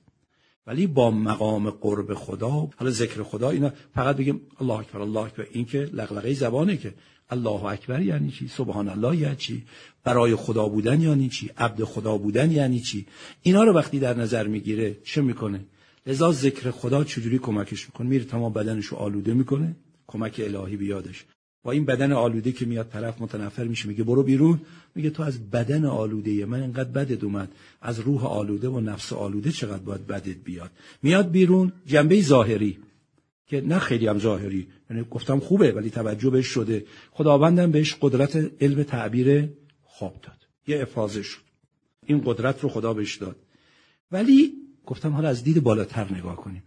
[0.66, 5.46] ولی با مقام قرب خدا حالا ذکر خدا اینا فقط بگیم الله اکبر الله اکبر.
[5.52, 6.94] این که لغلغه زبانه که
[7.30, 9.64] الله اکبر یعنی چی؟ سبحان الله یعنی چی؟
[10.04, 13.06] برای خدا بودن یعنی چی؟ عبد خدا بودن یعنی چی؟
[13.42, 15.64] اینا رو وقتی در نظر می‌گیره چه می‌کنه؟
[16.08, 21.24] لذا ذکر خدا چجوری کمکش می‌کنه؟ میره تمام بدنش رو آلوده می‌کنه کمک الهی بیادش
[21.62, 24.60] با این بدن آلوده که میاد طرف متنفر میشه میگه برو بیرون.
[24.94, 27.48] میگه تو از بدن آلوده من انقدر بدت اومد.
[27.82, 30.70] از روح آلوده و نفس آلوده چقدر باید بدت بیاد؟
[31.02, 32.78] میاد بیرون جنبه ظاهری.
[33.46, 34.66] که نه خیلی هم ظاهری.
[34.90, 36.84] یعنی گفتم خوبه ولی توجه بهش شده.
[37.10, 39.48] خداوندم بهش قدرت علم تعبیر
[39.84, 40.36] خواب داد.
[40.66, 41.40] یه افاظه شد.
[42.06, 43.36] این قدرت رو خدا بهش داد.
[44.12, 44.52] ولی
[44.88, 46.62] گفتم حالا از دید بالاتر نگاه کنیم.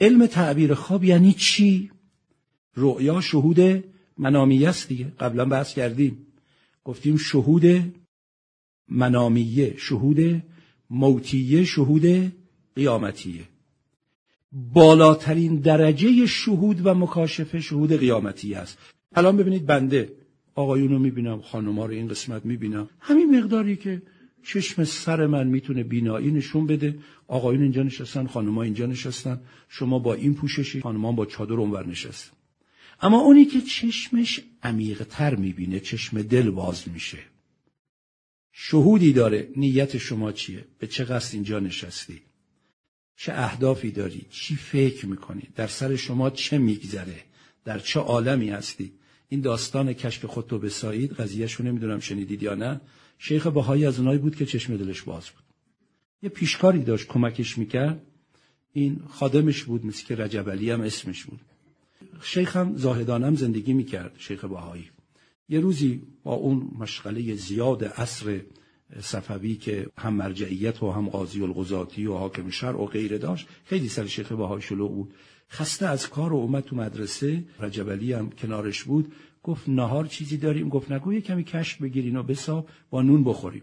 [0.00, 1.90] علم تعبیر خواب یعنی چی؟
[2.76, 3.84] رؤیا شهود
[4.18, 5.12] منامیه است دیگه.
[5.20, 6.26] قبلا بحث کردیم.
[6.84, 7.94] گفتیم شهود
[8.88, 10.42] منامیه شهود
[10.90, 12.32] موتیه شهود
[12.76, 13.44] قیامتیه.
[14.52, 18.78] بالاترین درجه شهود و مکاشفه شهود قیامتی است.
[19.14, 20.12] الان ببینید بنده
[20.54, 22.88] آقایون رو می‌بینم خانوما رو این قسمت می‌بینم.
[23.00, 24.02] همین مقداری که
[24.46, 26.98] چشم سر من می‌تونه بینایی نشون بده.
[27.28, 29.40] آقایون اینجا نشستن خانوما اینجا نشستن.
[29.68, 32.36] شما با این پوششی خانوما با چادر اونور نشستن.
[33.00, 37.18] اما اونی که چشمش عمیقتر می‌بینه چشم دل باز میشه.
[38.52, 39.48] شهودی داره.
[39.56, 42.20] نیت شما چیه؟ به چه قصد اینجا نشستی؟
[43.16, 47.20] چه اهدافی داری؟ چی فکر می‌کنی؟ در سر شما چه میگذره؟
[47.64, 48.92] در چه عالمی هستی؟
[49.28, 52.80] این داستان کشف خودتو به سعید قضیهشو نمی‌دونم شنیدید یا نه.
[53.18, 55.44] شیخ بهایی از اونایی بود که چشم دلش باز بود.
[56.22, 58.02] یه پیشکاری داشت کمکش می‌کرد.
[58.72, 61.40] این خادمش بود مثل که رجب علی هم اسمش بود.
[62.22, 64.90] شیخ هم زاهدانم زندگی می‌کرد شیخ بهایی.
[65.48, 68.40] یه روزی با اون مشغله زیاد عصر
[69.00, 73.88] صفوی که هم مرجعیت و هم قاضی القضاتی و حاکم شرع و غیره داشت خیلی
[73.88, 75.14] سر شیخ بهایی شلوغ بود.
[75.50, 77.44] خسته از کار و اومد تو مدرسه.
[77.60, 79.12] رجبلی هم کنارش بود.
[79.46, 80.68] گفت نهار چیزی داریم.
[80.68, 83.62] گفت نگو یه کمی کشک بگیرین و بساب با نون بخوریم.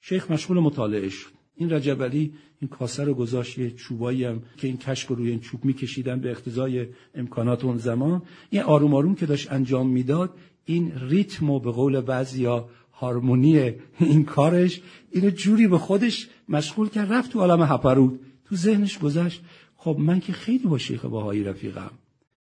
[0.00, 1.30] شیخ مشغول مطالعه شد.
[1.54, 5.40] این رجبلی این کاسه رو گذاشت یه چوبایی هم که این کشک رو روی این
[5.40, 8.22] چوب میکشیدن به اقتضای امکانات اون زمان.
[8.50, 10.34] این آروم آروم که داشت انجام می‌داد
[10.64, 14.80] این ریتم و به قول بعضیا هارمونی این کارش
[15.10, 19.42] اینو جوری به خودش مشغول کرد رفت تو عالم هپرود تو ذهنش گذشت
[19.76, 21.90] خب من که خیلی با شیخ باهایی رفیقم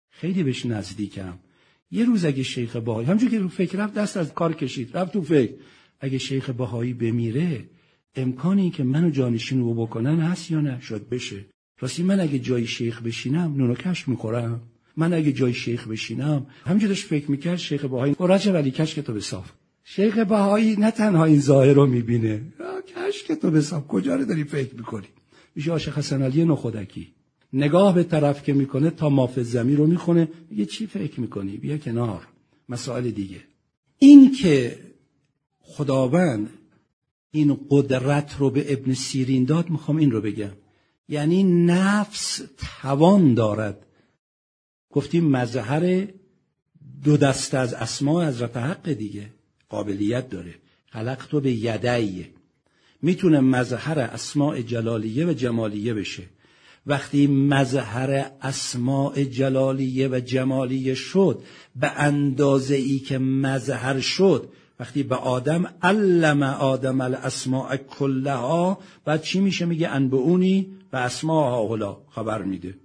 [0.09, 1.33] خیلی بهش نزدیکم.
[1.91, 4.97] یه روز اگه شیخ باهایی همجور که رو فکر رفت دست از کار کشید.
[4.97, 5.53] رفت تو فکر.
[5.99, 7.69] اگه شیخ باهایی بمیره
[8.15, 11.45] امکانی که منو جانشین رو بکنن هست یا نه؟ شاید بشه.
[11.79, 14.61] راستی من اگه جای شیخ بشینم نونو کش می‌خورم.
[14.97, 19.13] من اگه جای شیخ بشینم همینجور داشت فکر می‌کرد شیخ بهایی رجب ولی کشک تو
[19.13, 19.51] بصاف
[19.83, 22.41] شیخ بهایی نه تنها این ظاهر رو می‌بینه
[22.95, 25.07] کشک تو بصاف کجا رو داری فکر می‌کنی؟
[25.55, 27.16] میشه عاشق حسن علی نخودکی.
[27.53, 31.77] نگاه به طرف که می‌کنه تا ماف زمین رو می‌خونه میگه چی فکر می‌کنی؟ بیا
[31.77, 32.27] کنار.
[32.69, 33.43] مسائل دیگه.
[33.99, 34.79] این که
[35.59, 36.49] خداوند
[37.31, 40.51] این قدرت رو به ابن سیرین داد می‌خوام این رو بگم.
[41.09, 43.85] یعنی نفس توان دارد.
[44.89, 46.07] گفتیم مظهر
[47.03, 49.29] دو دست از اسماء حضرت حق دیگه.
[49.69, 50.55] قابلیت داره.
[50.85, 52.29] خلق تو به یدیه.
[53.01, 56.23] می‌تونه مظهر اسماء جلالیه و جمالیه بشه.
[56.87, 61.43] وقتی مظهر اسماء جلالیه و جمالیه شد
[61.75, 69.39] به اندازه ای که مظهر شد وقتی به آدم علم آدم الاسماء کلها بعد چی
[69.39, 72.75] میشه؟ میگه انبعونی و اسماء هاولا خبر میده.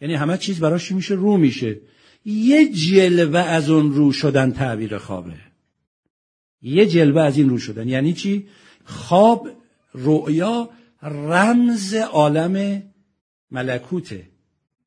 [0.00, 1.80] یعنی همه چیز براش میشه؟ رو میشه.
[2.24, 5.34] یه جلوه از اون رو شدن تعبیر خوابه.
[6.62, 7.88] یه جلوه از این رو شدن.
[7.88, 8.46] یعنی چی؟
[8.84, 9.48] خواب
[9.94, 10.68] رؤیا
[11.02, 12.82] رمز عالم
[13.54, 14.22] ملکوته.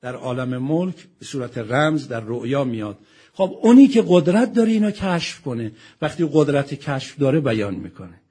[0.02, 2.98] در عالم ملک به صورت رمز در رؤیا میاد.
[3.34, 8.22] خب اونی که قدرت داره اینا کشف کنه وقتی قدرت کشف داره بیان می‌کنه.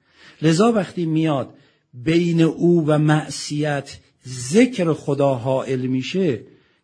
[0.41, 1.53] لذا وقتی میاد
[1.93, 6.41] بین او و معصیت ذکر خدا حائل میشه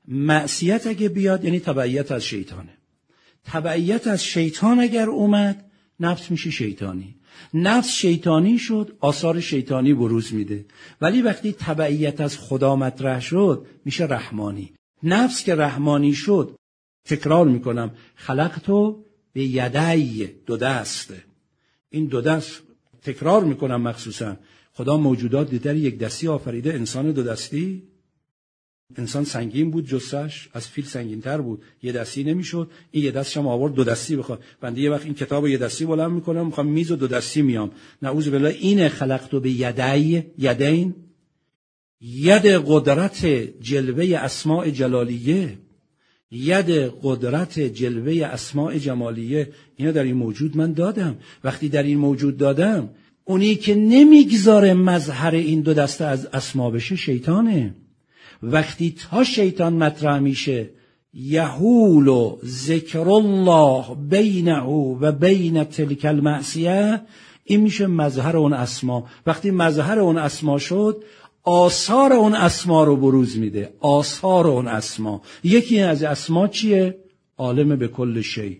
[0.07, 2.73] معصیت اگه بیاد یعنی تبعیت از شیطانه.
[3.45, 5.65] تبعیت از شیطان اگر اومد
[5.99, 7.15] نفس میشه شیطانی.
[7.53, 10.65] نفس شیطانی شد آثار شیطانی بروز میده.
[11.01, 14.73] ولی وقتی تبعیت از خدا مطرح شد میشه رحمانی.
[15.03, 16.55] نفس که رحمانی شد
[17.05, 19.03] تکرار می‌کنم خلقتو
[19.33, 21.23] به یدی دو دسته
[21.89, 22.61] این دو دست
[23.01, 24.37] تکرار می‌کنم مخصوصا.
[24.73, 27.83] خدا موجودات دیگر یک دستی آفریده انسان دو دستی؟
[28.97, 31.61] انسان سنگین بود جسش از فیل سنگین تر بود.
[31.83, 32.71] یه دستی نمی‌شد.
[32.91, 34.43] این یه دستش هم آورد دو دستی بخواد.
[34.61, 37.71] بنده یه وقت این کتاب یه دستی بلند می‌کنم می‌خوام میز و دو دستی میام.
[38.01, 40.95] نعوذ بالله این خلقتو به یدی یدین؟
[42.01, 43.25] ید قدرت
[43.61, 45.57] جلوه اسماع جلالیه.
[46.31, 46.69] ید
[47.01, 49.49] قدرت جلوه اسماع جمالیه.
[49.75, 51.17] اینا در این موجود من دادم.
[51.43, 52.89] وقتی در این موجود دادم
[53.23, 57.75] اونی که نمی‌گذاره مظهر این دو دسته از اسما بشه شیطانه.
[58.43, 60.69] وقتی تا شیطان مطرح میشه
[61.13, 64.63] یهول و ذکر الله بینه
[65.01, 67.01] و بین تلک المعصیه
[67.43, 69.07] این میشه مظهر اون اسما.
[69.27, 71.03] وقتی مظهر اون اسما شد
[71.43, 73.73] آثار اون اسما رو بروز میده.
[73.79, 75.21] آثار اون اسما.
[75.43, 76.97] یکی از اسما چیه؟
[77.37, 78.59] عالم به کل شی.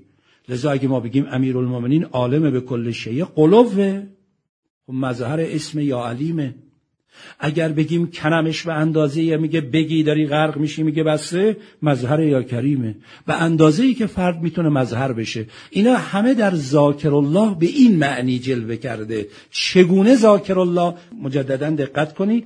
[0.49, 4.03] لذا اگه ما بگیم امیرالمومنین عالم به کل شی قلوه.
[4.87, 6.55] خب مظهر اسم یا علیمه.
[7.39, 12.43] اگر بگیم کنمش به اندازه یا میگه بگی داری غرق میشی میگه بسه مظهر یا
[12.43, 12.95] کریمه.
[13.25, 15.45] به اندازه ای که فرد می‌تونه مظهر بشه.
[15.69, 19.27] اینا همه در ذاکر الله به این معنی جلوه کرده.
[19.51, 22.45] چگونه ذاکر الله مجددا دقت کنید.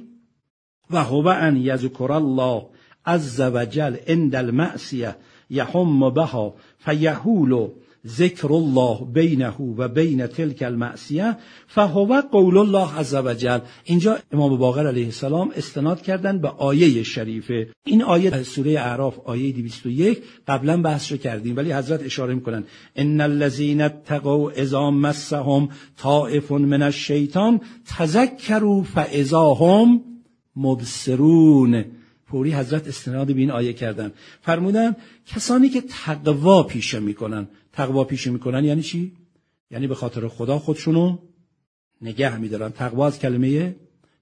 [0.92, 2.66] و هو ان یذکر الله
[3.06, 5.16] عز وجل عند المعصیه
[5.50, 7.68] یحم بها فیحول
[8.06, 11.38] ذکر الله بینه و بین تلک المعصیه
[11.68, 17.68] فهو قول الله عز وجل اینجا امام باقر علیه السلام استناد کردن به آیه شریفه.
[17.86, 22.64] این آیه سوره اعراف آیه 201 قبلا بحث کردیم ولی حضرت اشاره می‌کنن.
[22.96, 27.62] ان الذين اتقوا اذا مسهم طائف من الشیطان
[27.98, 30.02] تذکروا فاذا هم
[30.56, 31.86] مبصرون.
[32.32, 34.12] فوری حضرت استناد به این آیه کردن.
[34.42, 34.96] فرمودن
[35.26, 37.48] کسانی که تقوا پیشه می‌کنن
[37.78, 39.12] تقوا پیشه می‌کنن یعنی چی؟
[39.72, 41.18] یعنی به خاطر خدا خودشونو
[42.02, 42.72] نگه میدارن.
[42.72, 43.76] تقوا از کلمه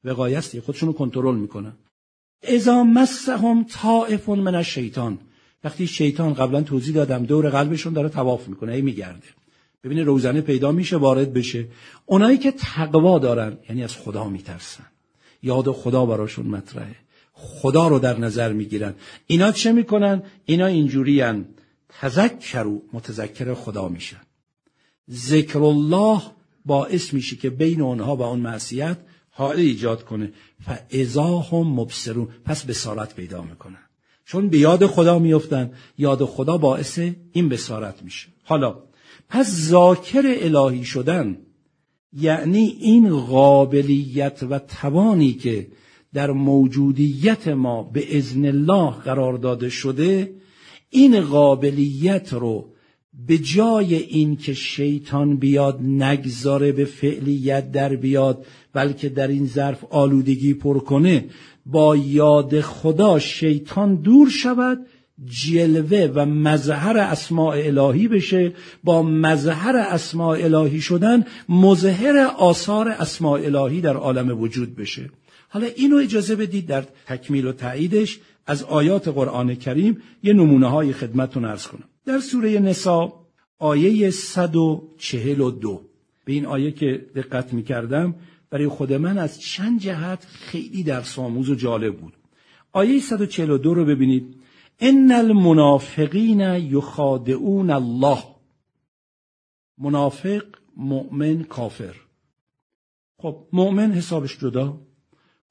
[0.03, 1.73] وقایستی خودشونو کنترل می‌کنن.
[2.43, 5.17] اذا مسهم طائف من الشیطان.
[5.63, 9.27] وقتی شیطان قبلا توضیح دادم دور قلبشون داره تواف می‌کنه ای میگرده.
[9.83, 11.65] ببینه روزنه پیدا میشه وارد بشه.
[12.05, 14.85] اونایی که تقوا دارن یعنی از خدا میترسن.
[15.43, 16.95] یاد خدا براشون مطرحه.
[17.33, 18.93] خدا رو در نظر می‌گیرن.
[19.27, 21.45] اینا چه می‌کنن؟ اینا اینجوریان.
[22.01, 24.21] تذکرو متذکر خدا میشن.
[25.11, 26.21] ذکر الله
[26.65, 28.97] باعث میشه که بین اونها و اون معصیت
[29.29, 30.31] حال ایجاد کنه.
[30.65, 32.27] فاذا هم مبصرون.
[32.45, 33.85] پس بسارت پیدا می‌کنن.
[34.25, 36.99] چون به یاد خدا میفتن یاد خدا باعث
[37.31, 38.27] این بسارت میشه.
[38.43, 38.83] حالا
[39.29, 41.37] پس ذاکر الهی شدن
[42.13, 45.67] یعنی این قابلیت و توانی که
[46.13, 50.35] در موجودیت ما به ازن الله قرار داده شده
[50.89, 52.69] این قابلیت رو
[53.27, 59.83] به جای این که شیطان بیاد نگذاره به فعلیت در بیاد بلکه در این ظرف
[59.89, 61.25] آلودگی پر کنه
[61.65, 64.85] با یاد خدا شیطان دور شود
[65.25, 68.53] جلوه و مظهر اسماع الهی بشه.
[68.83, 75.09] با مظهر اسماع الهی شدن مظهر آثار اسماع الهی در عالم وجود بشه.
[75.49, 80.93] حالا اینو اجازه بدید در تکمیل و تاییدش از آیات قرآن کریم یه نمونه های
[80.93, 81.89] خدمتتون ارز کنم.
[82.05, 83.25] در سوره نسا
[83.59, 85.81] آیه 142
[86.25, 88.15] به این آیه که دقت می کردم
[88.49, 92.13] برای خود من از چند جهت خیلی در ساموز و جالب بود.
[92.71, 94.35] آیه 142 رو ببینید.
[94.79, 98.23] ان المنافقین یخادعون الله.
[99.77, 100.43] منافق
[100.77, 101.95] مؤمن کافر.
[103.17, 104.81] خب مؤمن حسابش جدا؟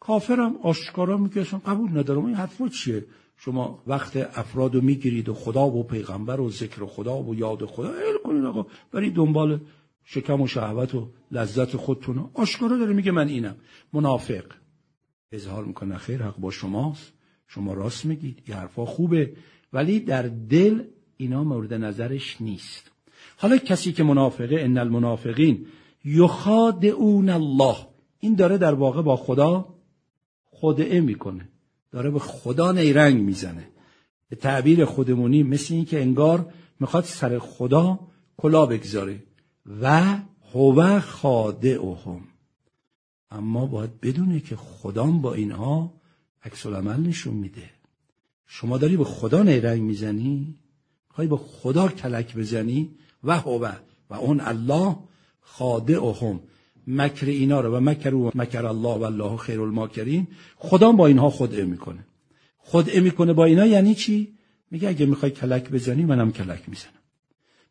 [0.07, 2.25] کافرم آشکارا میگه قبول ندارم.
[2.25, 7.23] این حرفا چیه؟ شما وقت افراد رو می‌گیرید و خدا و پیغمبر و ذکر خدا
[7.23, 7.89] و یاد خدا.
[7.89, 8.67] ایل کنید آقا.
[8.93, 9.61] برید دنبال
[10.05, 12.31] شکم و شهوت و لذت خودتون.
[12.35, 13.57] آشکارا داره میگه من اینم.
[13.93, 14.45] منافق.
[15.33, 15.97] اظهار می‌کنه.
[15.97, 17.13] خیر حق با شماست.
[17.49, 18.43] شما راست میگید.
[18.47, 19.33] این حرفا خوبه.
[19.73, 20.83] ولی در دل
[21.17, 22.91] اینا مورد نظرش نیست.
[23.37, 25.67] حالا کسی که منافقه ان المنافقین
[26.05, 27.77] یخادعون الله.
[28.21, 29.74] این داره در واقع با خدا
[30.65, 31.49] خدعه می‌کنه.
[31.91, 33.69] داره به خدا نیرنگ می‌زنه.
[34.29, 38.01] به تعبیر خودمونی مثل این که انگار می‌خواد سر خدا
[38.37, 39.23] کلا بگذاره.
[39.81, 40.17] و
[40.53, 42.21] هو خادعهم.
[43.31, 45.95] اما باید بدونه که خدام با اینها
[46.43, 47.71] عکس عمل نشون میده.
[48.47, 50.55] شما داری به خدا نیرنگ می‌زنی؟
[51.09, 52.91] خواهی به خدا کلک بزنی؟
[53.25, 53.69] و هو
[54.11, 54.97] و اون الله
[55.41, 56.41] خادعهم.
[56.87, 60.26] مکر اینا رو و مکر و مکر الله و الله خیر الماکرین
[60.57, 62.07] خدا با اینها خدعه می‌کنه.
[62.59, 64.35] خدعه می‌کنه با اینا یعنی چی؟
[64.70, 66.93] میگه اگه می‌خوای کلک بزنی منم کلک می‌زنم.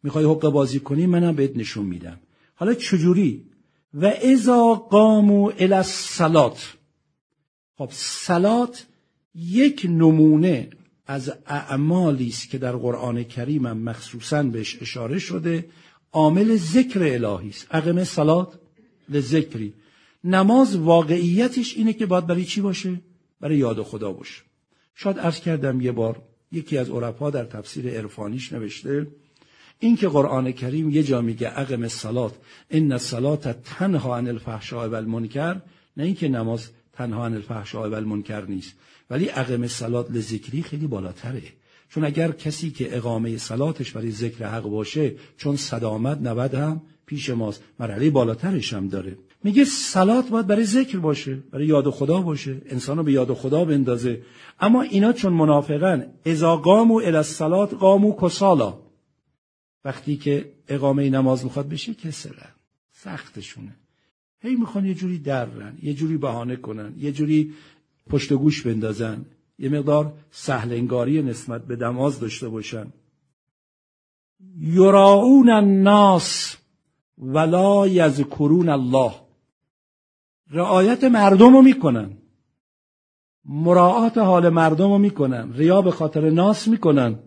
[0.04, 2.20] می‌خوای حق بازی کنی منم بهت نشون میدم.
[2.56, 3.46] حالا چجوری؟
[3.94, 6.74] و اذا قامو الی الصلات
[7.78, 8.88] خب صلات
[9.36, 10.70] یک نمونه
[11.08, 15.66] از اعمالی است که در قرآن کریم مخصوصا بهش اشاره شده.
[16.12, 17.68] عامل ذکر الهی است.
[17.72, 18.60] اقم صلات
[19.14, 19.74] لذکری.
[20.24, 23.02] نماز واقعیتش اینه که باید برای چی باشه؟
[23.42, 24.42] برای یاد خدا باشه.
[24.96, 29.08] شاید عرض کردم یه بار یکی از عرفا در تفسیر عرفانیش نوشته
[29.80, 32.34] این که قرآن کریم یه جا میگه اقم الصلات
[32.72, 35.62] ان الصلات تنها عن الفحشاء و المنکر
[35.98, 38.74] نه اینکه نماز تنها عن الفحشاء و المنکر نیست
[39.10, 41.42] ولی اقم الصلات لذکری خیلی بالاتره.
[41.94, 47.30] چون اگر کسی که اقامه صلاتش برای ذکر حق باشه چون صدامت نود هم پیش
[47.30, 49.18] ماست مرحله بالاترش هم داره.
[49.44, 53.66] میگه سلات باید برای ذکر باشه برای یاد خدا باشه انسان رو به یاد خدا
[53.66, 54.22] بندازه.
[54.60, 58.80] اما اینا چون منافقن اذا قامو الى الصلات قامو کسالا.
[59.86, 62.52] وقتی که اقامه نماز می‌خواد بشه کسرن
[62.92, 63.76] سختشونه.
[64.42, 67.54] هی می‌خوان یه جوری درن یه جوری بهانه کنن یه جوری
[68.10, 69.26] پشت گوش بندازن.
[69.64, 72.94] یه مقدار سهلنگاری نسبت به نماز داشته باشن.
[74.60, 76.58] یراون الناس
[77.18, 79.14] ولا یذکرون الله.
[80.52, 82.18] رعایت مردم رو می‌کنن.
[83.46, 85.54] مراعات حال مردم رو می‌کنن.
[85.54, 87.20] ریا به خاطر ناس می‌کنن.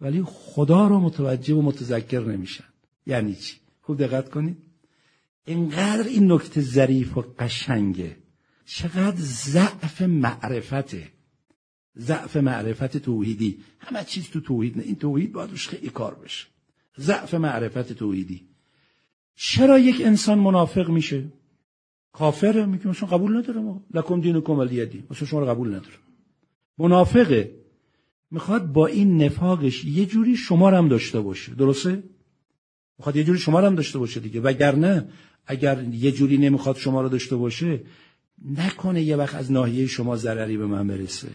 [0.00, 2.64] ولی خدا رو متوجه و متذکر نمیشن.
[3.06, 4.56] یعنی چی؟ خوب دقت کنید.
[5.46, 8.16] اینقدر این نکته ظریف و قشنگه.
[8.66, 11.13] چقدر ضعف معرفته.
[11.98, 13.58] ضعف معرفت توحیدی.
[13.78, 14.82] همه چیز تو توحید نه.
[14.82, 16.46] این توحید باید روش خیلی کار بشه
[16.98, 18.42] ضعف معرفت توحیدی.
[19.36, 21.24] چرا یک انسان منافق میشه؟
[22.12, 22.66] کافره.
[22.66, 25.98] میگه مثلا قبول نداره ما لکم دینکم ولی دین مثلا شما رو قبول نداره
[26.78, 27.54] منافقه.
[28.30, 31.54] می‌خواد با این نفاقش یه جوری شما هم داشته باشه.
[31.54, 32.02] درسته؟
[32.98, 34.40] می‌خواد یه جوری شما هم داشته باشه دیگه.
[34.40, 35.08] وگرنه
[35.46, 37.80] اگر یه جوری نمی‌خواد شما رو داشته باشه
[38.44, 41.28] نکنه یه وقت از ناحیه شما ضرری به من برسه.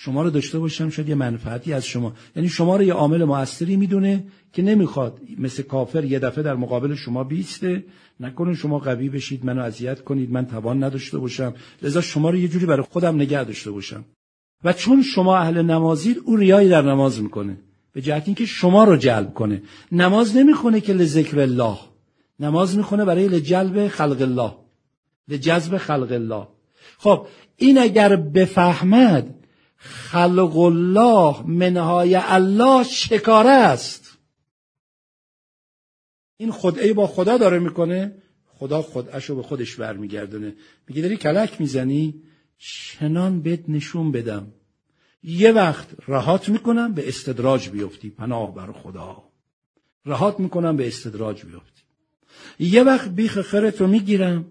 [0.00, 2.12] شما رو داشته باشم شاید یه منفعتی از شما.
[2.36, 6.94] یعنی شما رو یه عامل موثری می‌دونه که نمی‌خواد مثل کافر یه دفعه در مقابل
[6.94, 7.84] شما بیسته.
[8.20, 11.54] نکنه شما قوی بشید منو اذیت کنید من توان نداشته باشم.
[11.82, 14.04] لذا شما رو یه جوری برای خودم نگه داشته باشم.
[14.64, 17.56] و چون شما اهل نمازید او ریایی در نماز می‌کنه.
[17.92, 19.62] به جهت اینکه شما رو جلب کنه.
[19.92, 21.78] نماز نمی‌خونه که لذکر الله.
[22.40, 24.52] نماز می‌خونه برای لجلب خلق الله.
[25.28, 26.46] لجذب خلق الله.
[26.98, 27.26] خب
[27.56, 29.34] این اگر بفهمد
[29.78, 34.18] خلق الله منهای الله شکاره است.
[36.36, 38.14] این خدعه با خدا داره می‌کنه
[38.46, 40.54] خدا خودشو به خودش برمیگردونه.
[40.88, 42.22] میگه داری کلک می‌زنی؟
[42.58, 44.46] چنان بهت نشون بدم.
[45.22, 49.22] یه وقت رهات می‌کنم به استدراج بیفتی پناه بر خدا.
[50.06, 51.82] رهات می‌کنم به استدراج بیفتی.
[52.58, 54.44] یه وقت بیخ خرتو می‌گیرم.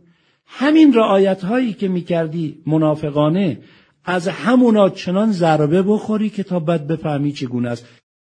[0.45, 3.61] همین رعایت هایی که می‌کردی منافقانه
[4.07, 7.85] از همونا چنان ضربه بخوری که تا بد بفهمی چگونه است.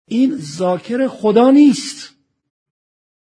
[0.07, 2.13] این ذاکر خدا نیست.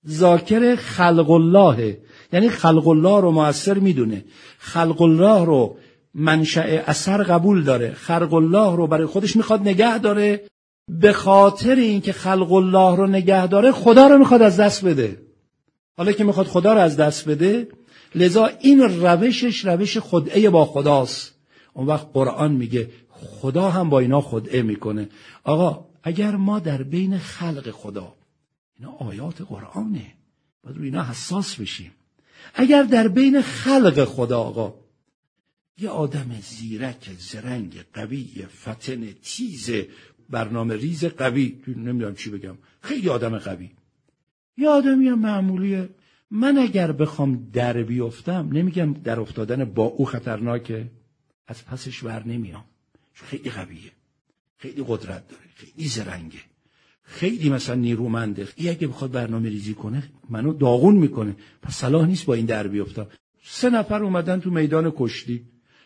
[0.10, 2.00] ذاکر خلق الله
[2.34, 4.26] یعنی خلق الله رو موثر می‌دونه.
[4.58, 5.78] خلق الله رو
[6.14, 7.94] منشأ اثر قبول داره.
[7.94, 10.48] خلق الله رو برای خودش می‌خواد نگه داره.
[10.88, 15.22] به خاطر اینکه خلق الله رو نگه داره خدا رو می‌خواد از دست بده.
[15.98, 17.68] حالا که می‌خواد خدا رو از دست بده
[18.16, 21.35] لذا این روشش روش خدعه با خداست.
[21.76, 25.10] اون وقت قرآن میگه خدا هم با اینا خدعه می‌کنه.
[25.44, 28.14] آقا اگر ما در بین خلق خدا
[28.80, 30.14] اینا آیات قرآنه.
[30.64, 31.92] باید رو اینا حساس بشیم.
[32.54, 34.74] اگر در بین خلق خدا آقا
[35.78, 39.70] یه آدم زیرک زرنگ قوی فتن تیز
[40.30, 42.58] برنامه ریز قوی نمی‌دونم چی بگم.
[42.82, 43.70] خیلی آدم قوی.
[44.58, 45.90] یه آدمی معمولیه
[46.32, 50.92] من اگر بخوام در بیفتم نمیگم در افتادن با او خطرناکه.
[51.48, 52.64] از پسش ور نمیام.
[53.14, 53.92] خیلی قویه.
[54.58, 55.44] خیلی قدرت داره.
[55.56, 56.40] خیلی زرنگه.
[57.04, 58.48] خیلی مثلا نیرومنده.
[58.56, 61.36] ای اگه بخواد برنامه ریزی کنه منو داغون می‌کنه.
[61.62, 63.08] پس صلاح نیست با این در بیفتم.
[63.44, 65.44] سه نفر اومدن تو میدان کشتی.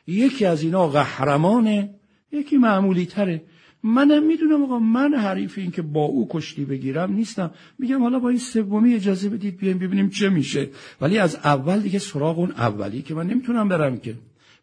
[0.07, 1.95] یکی از اینا قهرمانه
[2.32, 3.43] یکی معمولی تره
[3.84, 7.51] منم می‌دونم آقا من حریف این که با او کشتی بگیرم نیستم.
[7.80, 10.70] میگم حالا با این سومی اجازه بدید بیایم ببینیم چه میشه.
[11.01, 14.16] ولی از اول دیگه سراغ اون اولی که من نمی‌تونم برم که.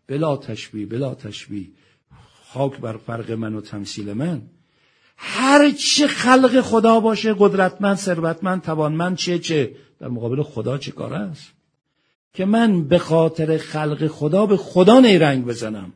[0.07, 1.67] بلا تشبیه بلا تشبیه.
[2.53, 4.43] خاک بر فرق من و تمثیل من.
[5.17, 9.77] هر چه خلق خدا باشه قدرتمند ثروتمند توانمند چه چه.
[10.01, 11.53] در مقابل خدا چه کار است؟
[12.35, 15.93] که من به خاطر خلق خدا به خدا نیرنگ بزنم.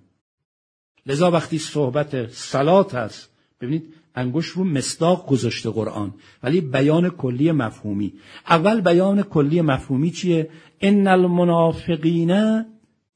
[1.07, 3.31] لذا وقتی صحبت سلات هست
[3.61, 8.13] ببینید انگوش رو مصداق گذاشته قرآن ولی بیان کلی مفهومی.
[8.49, 10.51] اول بیان کلی مفهومی چیه؟
[10.81, 12.65] ان المنافقین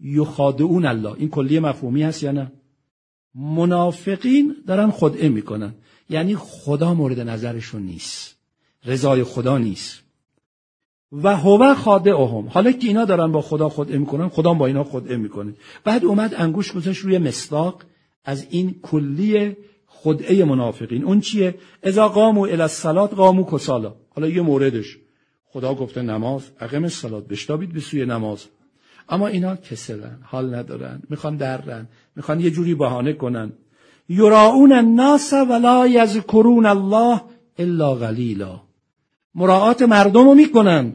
[0.05, 1.15] یخادعون الله.
[1.19, 2.53] این کلی مفهومی هست یا نه؟
[3.35, 5.75] منافقین دارن خدعه می‌کنن.
[6.11, 8.37] یعنی خدا مورد نظرشون نیست.
[8.85, 10.03] رضای خدا نیست.
[11.13, 12.49] و هو خادعهم.
[12.49, 15.55] حالا که اینا دارن با خدا خدعه می‌کنن خدا با اینا خدعه می‌کنه.
[15.85, 17.83] بعد اومد انگوش گذاشت روی مصداق
[18.25, 21.05] از این کلی خدعه منافقین.
[21.05, 23.95] اون چیه؟ اذا قاموا الی الصلاه قاموا کسالا.
[24.11, 24.99] حالا یه موردش.
[25.45, 28.47] خدا گفته نماز اقیم الصلاه بشتابید به سوی نماز.
[29.09, 33.53] اما اینا کسلن حال ندارن می‌خوان درن می‌خوان یه جوری بهانه کنن.
[34.09, 37.21] یراعون الناس ولا یذکرون الله
[37.59, 38.61] الا قلیلا.
[39.35, 40.93] مراعات مردم رو می‌کنن.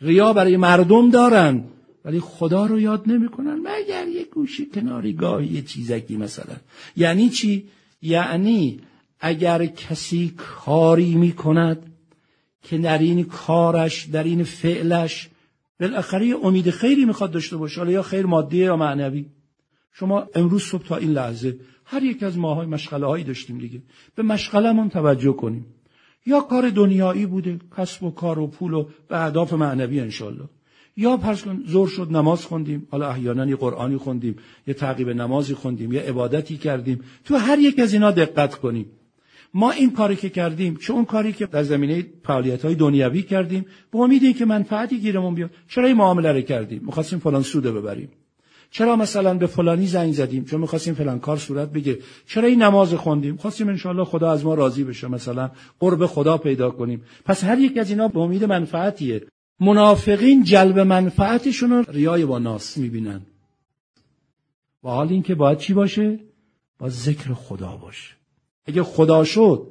[0.00, 1.64] ریا برای مردم دارن
[2.04, 3.54] ولی خدا رو یاد نمی‌کنن.
[3.54, 6.56] مگر یه گوشی کناری گاهی یه چیزکی مثلا.
[6.96, 7.68] یعنی چی؟
[8.02, 8.80] یعنی
[9.20, 11.92] اگر کسی کاری می‌کند
[12.62, 15.28] که در این کارش در این فعلش
[15.80, 17.80] بالاخره امید خیری می‌خواد داشته باشه.
[17.80, 19.26] حالا یا خیر مادی یا معنوی.
[19.92, 23.82] شما امروز صبح تا این لحظه هر یک از ماهای مشغله هایی داشتیم دیگه.
[24.14, 25.66] به مشغلمون توجه کنیم.
[26.26, 30.48] یا کار دنیایی بوده کسب و کار و پول و به اهداف معنوی انشالله
[30.96, 35.54] یا پرس کن زور شد نماز خوندیم حالا احیانا یه قرآنی خوندیم یه تعقیب نمازی
[35.54, 37.00] خوندیم یه عبادتی کردیم.
[37.24, 38.86] تو هر یک از اینا دقت کنیم.
[39.56, 43.66] ما این کاری که کردیم چه اون کاری که در زمینه فعالیت های دنیوی کردیم
[43.92, 48.08] به امید که منفعتی گیرمون بیاد چرا این معامله رو کردیم؟ می‌خواستیم فلان سوده ببریم.
[48.70, 52.94] چرا مثلا به فلانی زنگ زدیم؟ چون می‌خواستیم فلان کار صورت بگه چرا این نماز
[52.94, 57.02] خوندیم؟ خواستیم انشالله خدا از ما راضی بشه مثلا قرب خدا پیدا کنیم.
[57.24, 59.26] پس هر یک از اینا به امید منفعتیه.
[59.60, 63.20] منافقین جلب منفعتشون رو ریای با ناس می‌بینن.
[64.84, 66.18] و حال این که باید چی باشه؟
[66.78, 68.16] با ذکر خدا باشه.
[68.66, 69.66] اگه خدا شد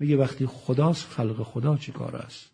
[0.00, 2.50] میگه وقتی خداست خلق خدا چی کار است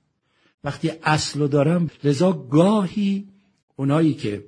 [0.65, 3.29] وقتی اصل دارم لذا گاهی
[3.77, 4.45] اونایی که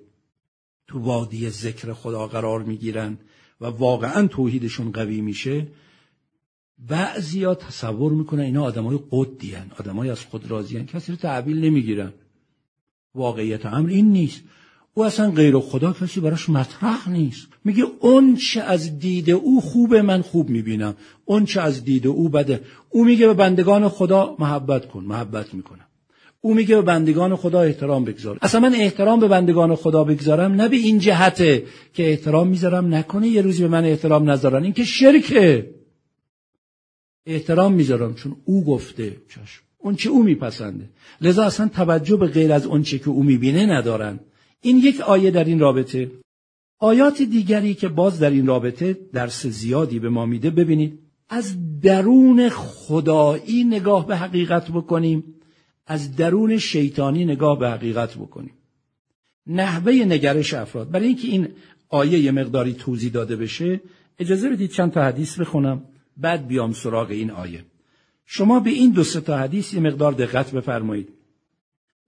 [0.86, 3.18] تو وادی ذکر خدا قرار می‌گیرن
[3.60, 5.66] و واقعا توحیدشون قوی میشه
[6.78, 9.70] بعضیا تصور می‌کنن اینا آدمای قدی هن.
[9.80, 10.86] آدمای از خود راضی هن.
[10.86, 12.12] کسی رو تحویل نمی‌گیرن
[13.14, 14.42] واقعیت امر این نیست
[14.98, 17.46] او اصلا غیر خدا کسی براش مطرح نیست.
[17.64, 20.94] میگه اون چه از دید او خوبه من خوب می‌بینم.
[21.24, 22.60] اون چه از دید او بده.
[22.90, 25.86] او میگه به بندگان خدا محبت کن محبت می‌کنم.
[26.40, 28.38] او میگه به بندگان خدا احترام بگذار.
[28.42, 33.28] اصلا من احترام به بندگان خدا بگذارم نه به این جهته که احترام می‌ذارم نکنه
[33.28, 34.62] یه روزی به من احترام نذارن.
[34.64, 35.70] این که شرکه.
[37.26, 39.16] احترام می‌ذارم چون او گفته.
[39.28, 39.62] چشم.
[39.78, 40.88] اون چه او میپسنده.
[41.20, 44.20] لذا اصلا توجه به غیر از اون چه که او می‌بینه ندارن.
[44.66, 46.10] این یک آیه در این رابطه.
[46.78, 50.98] آیات دیگری که باز در این رابطه درس زیادی به ما میده ببینید
[51.28, 55.24] از درون خدایی نگاه به حقیقت بکنیم
[55.86, 58.54] از درون شیطانی نگاه به حقیقت بکنیم.
[59.46, 60.90] نحوه نگرش افراد.
[60.90, 61.48] برای اینکه این
[61.88, 63.80] آیه یه مقداری توضیح داده بشه
[64.18, 65.82] اجازه بدید چند تا حدیث بخونم
[66.16, 67.64] بعد بیام سراغ این آیه.
[68.24, 71.08] شما به این دو تا حدیث یه مقدار دقت بفرمایید.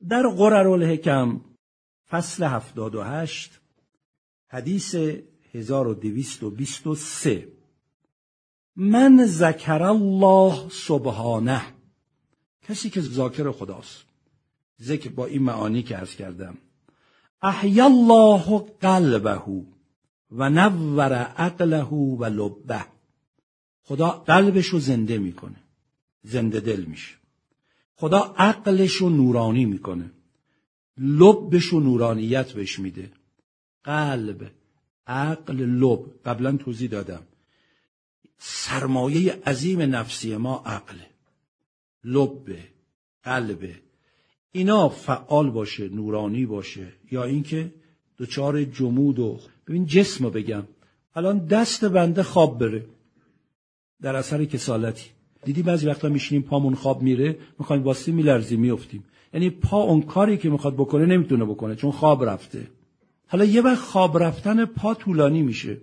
[0.08, 1.40] در قرر الحکم
[2.10, 3.60] فصل 78
[4.48, 4.94] حدیث
[5.54, 7.48] 1223
[8.76, 11.62] من ذکر الله سبحانه.
[12.62, 14.04] کسی که ذاکر خداست.
[14.82, 16.58] ذکر با این معانی که ارز کردم.
[17.42, 19.42] احیا الله قلبه
[20.30, 22.84] و نور عقله و لبه.
[23.82, 25.56] خدا قلبش رو زنده می‌کنه.
[26.22, 27.14] زنده دل میشه.
[27.94, 30.10] خدا عقلش رو نورانی می‌کنه.
[30.98, 33.10] لبش رو نورانیت بهش میده.
[33.84, 34.50] قلب
[35.06, 36.00] عقل لب.
[36.24, 37.22] قبلا توضیح دادم.
[38.38, 41.06] سرمایه عظیم نفسی ما عقله
[42.04, 42.56] لب
[43.22, 43.70] قلب.
[44.52, 46.92] اینا فعال باشه نورانی باشه.
[47.10, 47.72] یا اینکه
[48.18, 50.64] دچار جمود و ببین جسم رو بگم.
[51.14, 52.86] الان دست بنده خواب بره.
[54.02, 55.17] در اثر کسالتی.
[55.44, 60.36] دیدی بعضی وقتا میشینیم پامون خواب میره می‌خوایم واسه میلرزی میفتیم یعنی پا اون کاری
[60.36, 62.66] که می‌خواد بکنه نمی‌تونه بکنه چون خواب رفته.
[63.26, 65.76] حالا یه وقت خواب رفتن پا طولانی میشه.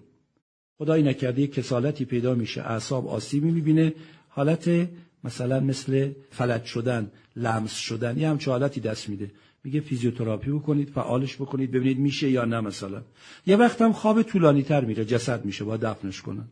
[0.78, 3.94] خدایی نکرده یک کسالتی پیدا میشه اعصاب آسیبی می‌بینه.
[4.30, 4.90] حالت
[5.24, 9.32] مثلا مثل فلج شدن لمس شدن یه همچه حالتی دست میده.
[9.64, 13.02] میگه فیزیوتراپی بکنید فعالش بکنید ببینید میشه یا نه مثلا.
[13.46, 16.46] یه وقت هم خواب طولانی تر میره جسد میشه با دفنش کنن.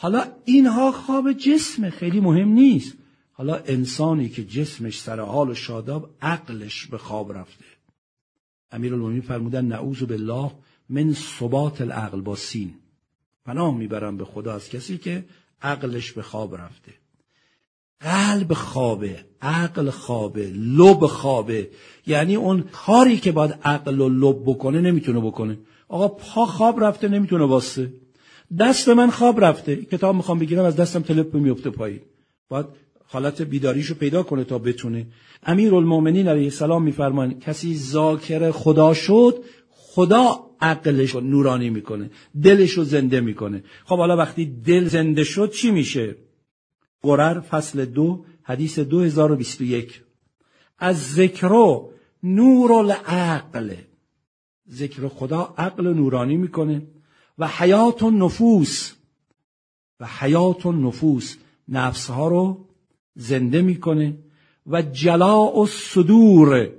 [0.00, 2.94] حالا اینها خواب جسم خیلی مهم نیست.
[3.32, 7.64] حالا انسانی که جسمش سر حال و شاداب عقلش به خواب رفته.
[8.72, 10.50] امیرالمومنین فرمودن نعوذ بالله
[10.88, 12.74] من ثبات العقل با سین.
[13.44, 15.24] پناه می‌برم به خدا از کسی که
[15.62, 16.92] عقلش به خواب رفته.
[18.00, 21.70] قلب خوابه عقل خوابه لب خوابه.
[22.06, 25.58] یعنی اون کاری که باید عقل و لب بکنه نمی‌تونه بکنه.
[25.88, 27.92] آقا پا خواب رفته نمی‌تونه واسه.
[28.58, 29.76] دست من خواب رفته.
[29.76, 32.00] کتاب می‌خوام بگیرم از دستم تلپ میفته پایین.
[32.48, 32.66] باید
[33.04, 35.06] حالت بیداریشو پیدا کنه تا بتونه.
[35.42, 42.10] امیر المومنین علیه السلام میفرمان کسی ذاکر خدا شد خدا عقلش رو نورانی می‌کنه
[42.42, 43.64] دلش رو زنده می‌کنه.
[43.84, 46.16] خب حالا وقتی دل زنده شد چی میشه؟
[47.02, 50.02] قرر فصل دو حدیث 2021
[50.78, 51.80] از ذکر
[52.22, 53.74] نور العقل.
[54.70, 56.82] ذکر خدا عقل نورانی می‌کنه.
[57.38, 58.92] و حیات و نفوس
[60.00, 61.36] و حیات و نفوس
[61.68, 62.64] نفس ها رو
[63.14, 64.16] زنده می‌کنه
[64.66, 66.70] و جلاء و صدور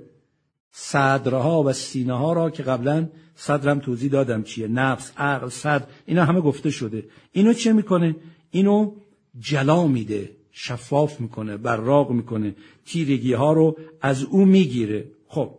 [0.72, 4.68] صدرها و سینه ها را که قبلا صدرم توضیح دادم چیه.
[4.68, 7.04] نفس عقل صدر اینا همه گفته شده.
[7.32, 8.16] اینو چه می‌کنه؟
[8.50, 8.92] اینو
[9.38, 12.54] جلا میده شفاف می‌کنه براق می‌کنه.
[12.86, 15.10] تیرگی ها رو از او می‌گیره.
[15.28, 15.50] خب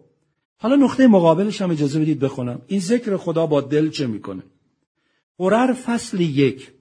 [0.57, 2.61] حالا نقطه مقابلش هم اجازه بدید بخونم.
[2.67, 4.43] این ذکر خدا با دل چه می‌کنه؟
[5.37, 6.71] قرر فصل یک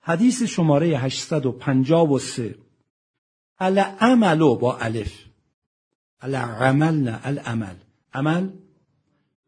[0.00, 2.54] حدیث شماره 853
[3.58, 5.24] العمل با الف.
[6.20, 7.76] العمل نه العمل.
[8.14, 8.50] عمل؟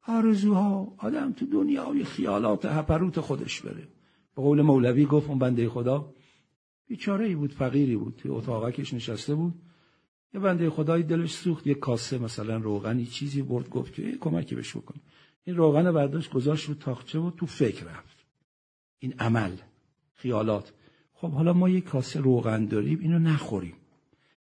[0.06, 3.88] آرزوها آدم تو دنیای خیالات هپروت خودش بره.
[4.36, 6.14] به قول مولوی گفت اون بنده خدا
[6.86, 9.54] بیچاره ای بود فقیری بود توی اتاقکش نشسته بود.
[10.34, 14.76] یه بنده خدای دلش سوخت یه کاسه مثلا روغنی چیزی برد گفت که کمکی بهش
[14.76, 15.00] بکن.
[15.44, 18.17] این روغن برداشت گذاشت رو تاخچه و تو فکر رفت.
[18.98, 19.56] این عمل
[20.14, 20.72] خیالات.
[21.14, 23.74] خب حالا ما یه کاسه روغن داریم اینو نخوریم.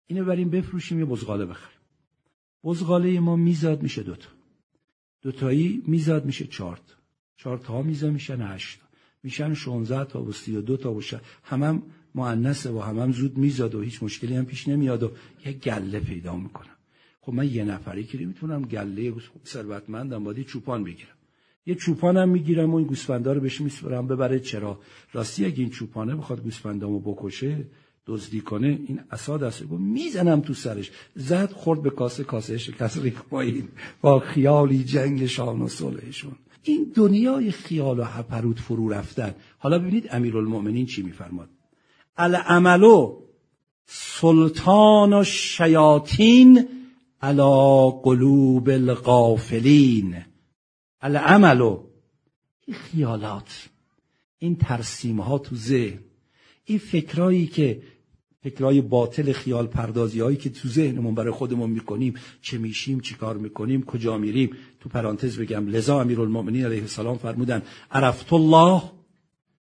[0.07, 1.79] اینو بریم بفروشیم یه بزغاله بخریم.
[2.65, 4.29] بزغاله ما میزاد میشه دوتا
[5.23, 6.83] دوتایی میزاد میشه چارت
[7.37, 8.81] چارت ها میزاد میشن هشت
[9.23, 11.03] میشن 16 تا و 32 تا و
[11.43, 11.83] همم
[12.15, 15.11] مؤنثه و همم زود میزاد و هیچ مشکلی هم پیش نمیاد و
[15.47, 16.77] یه گله پیدا می‌کنم.
[17.21, 21.14] خب من یه نفری که می‌تونم گله ثروتمندم باید چوپان بگیرم.
[21.67, 24.07] یه چوپانم می‌گیرم و این گوسفندا رو بهش میسپرم.
[24.07, 24.79] ببره چرا؟
[25.13, 27.65] راستی اگه این چوپانه بخواد گوسفندامو بکشه
[28.07, 30.91] دزدی کنه این اسا دست گفت می‌زنم تو سرش.
[31.15, 33.69] زد خورد به کاسه کاسه شکست ریخ پایین.
[34.01, 36.33] با خیالی جنگ شان و صلحشون.
[36.63, 39.35] این دنیای خیال و هپروت فرو رفتن.
[39.59, 41.49] حالا ببینید امیرالمؤمنین چی میفرماد.
[42.17, 43.21] العملو
[43.87, 46.69] سلطان و شیاطین
[47.23, 50.17] علا قلوب الغافلین.
[51.05, 51.87] العملو.
[52.67, 53.69] این خیالات
[54.39, 55.99] این ترسیم ها تو ذهن
[56.65, 57.83] این فکرایی که
[58.43, 63.37] فکرای باطل خیال پردازی هایی که تو ذهنمون برای خودمون می‌کنیم چه میشیم چی کار
[63.37, 68.83] می‌کنیم کجا میریم؟ تو پرانتز بگم لذا امیرالمؤمنین علیه السلام فرمودن عرفت الله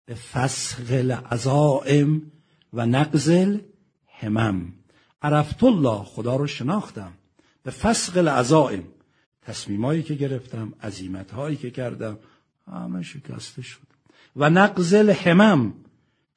[0.05, 2.21] به فسخ العزائم
[2.73, 3.59] و نقزل
[4.07, 4.73] همم
[5.21, 7.13] عرفت الله خدا رو شناختم.
[7.63, 8.83] به فسق العزائم.
[9.47, 12.17] تصمیمایی که گرفتم عظیمت هایی که کردم
[12.71, 13.87] همه شکسته شد.
[14.35, 15.73] و نقزل همم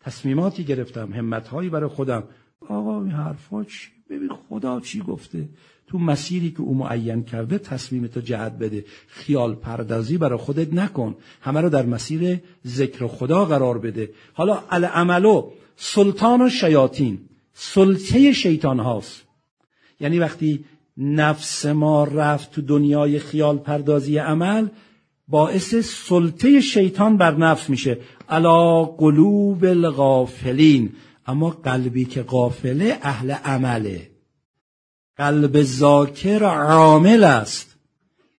[0.01, 2.25] تصمیماتی گرفتم همتهایی برای خودم.
[2.69, 5.49] آقا این حرفا چی؟ ببین خدا چی گفته؟
[5.87, 8.85] تو مسیری که او معین کرده تصمیم تو جهت بده.
[9.07, 11.17] خیال پردازی برای خودت نکن.
[11.41, 14.11] همه رو در مسیر ذکر خدا قرار بده.
[14.33, 17.19] حالا العملو سلطان و شیاطین.
[17.55, 19.23] سلطه شیطان هاست.
[20.01, 20.65] یعنی وقتی
[21.01, 24.69] نفس ما رفت تو دنیای خیال پردازی عمل
[25.29, 27.99] باعث سلطه شیطان بر نفس میشه.
[28.29, 30.93] علا قلوب الغافلین.
[31.27, 34.11] اما قلبی که غافله اهل عمله.
[35.17, 37.77] قلب ذاکر عامل است.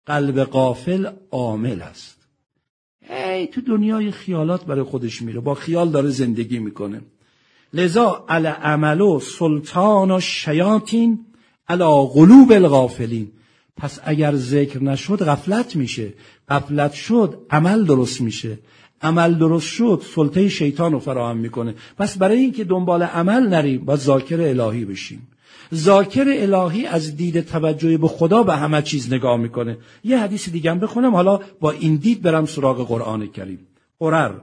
[0.05, 2.17] قلب غافل عامل است.
[3.09, 5.39] ای تو دنیای خیالات برای خودش میره.
[5.39, 7.01] با خیال داره زندگی می‌کنه.
[7.73, 11.25] لذا العمل سلطان و شیاطین
[11.67, 13.31] علا قلوب الغافلین.
[13.77, 16.13] پس اگر ذکر نشد غفلت میشه.
[16.49, 18.59] غفلت شد عمل درست میشه.
[19.01, 21.75] عمل درست شد سلطه شیطان رو فراهم می‌کنه.
[21.97, 25.27] پس برای اینکه دنبال عمل نریم با ذاکر الهی بشیم.
[25.73, 29.77] ذاکر الهی از دید توجه به خدا به همه چیز نگاه می‌کنه.
[30.03, 33.67] یه حدیث دیگه بخونم حالا با این دید برم سراغ قرآن کریم.
[33.99, 34.35] قرر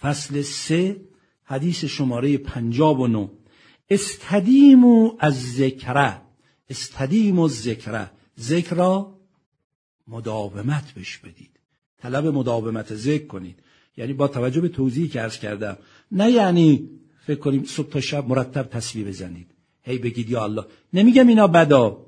[0.00, 0.96] فصل سه
[1.44, 3.28] حدیث شماره پنجاب و نو.
[3.90, 6.25] استدیمو از ذکره.
[6.70, 8.10] استدیمو ذکره
[8.40, 9.04] ذکر
[10.08, 11.50] مداومت بش بدید.
[12.02, 13.58] طلب مداومت ذکر کنید.
[13.96, 15.76] یعنی با توجه به توضیحی که عرض کردم.
[16.12, 16.90] نه یعنی
[17.26, 19.46] فکر کنیم صبح تا شب مرتب تصویح بزنید.
[19.82, 20.64] هی بگید یا الله.
[20.92, 22.06] نمیگم اینا بدا.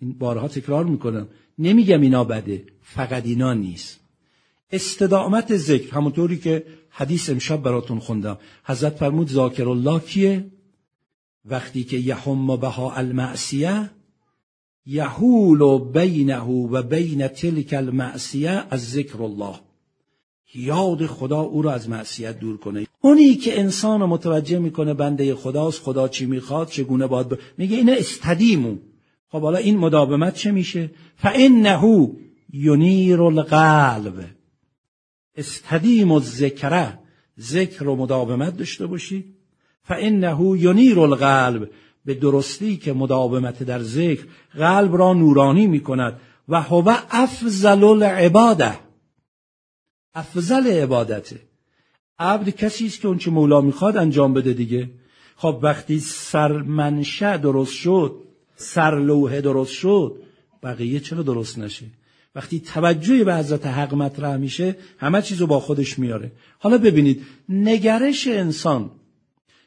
[0.00, 1.28] این بارها تکرار می‌کنم.
[1.58, 2.64] نمیگم اینا بده.
[2.82, 4.00] فقط اینا نیست.
[4.72, 5.94] استدامت ذکر.
[5.94, 8.38] همونطوری که حدیث امشب براتون خوندم.
[8.64, 10.50] حضرت فرمود ذاکر الله کیه؟
[11.44, 13.90] وقتی که یحم بها المعصیه
[14.86, 19.54] یحول بینه و بین تلک المعصیه از ذکر الله.
[20.54, 22.86] یاد خدا او رو از معصیت دور کنه.
[23.00, 27.38] اونی که انسان رو متوجه می‌کنه بنده خداست خدا چی می‌خواد چگونه باید ب...
[27.58, 28.76] میگه اینه استدیمو.
[29.28, 32.10] خب حالا این مداومت چه میشه؟ فانه
[32.52, 34.24] ینیر القلب.
[35.36, 36.98] استدیم و ذکره
[37.40, 39.34] ذکر و مداومت داشته باشید
[39.84, 41.70] فانه ینیر القلب
[42.04, 44.24] به درستی که مداومت در ذکر
[44.54, 48.78] قلب را نورانی می‌کند و هو افضل العباده.
[50.14, 51.40] افضل عبادته.
[52.18, 54.90] عبد کسی است که اون چه مولا می‌خواد انجام بده دیگه.
[55.36, 58.14] خب وقتی سرمنشه درست شد
[58.56, 60.16] سرلوحه درست شد
[60.62, 61.86] بقیه چرا درست نشه؟
[62.34, 66.32] وقتی توجهی به حضرت حق مطرح میشه همه چیزو با خودش میاره.
[66.58, 68.90] حالا ببینید نگرش انسان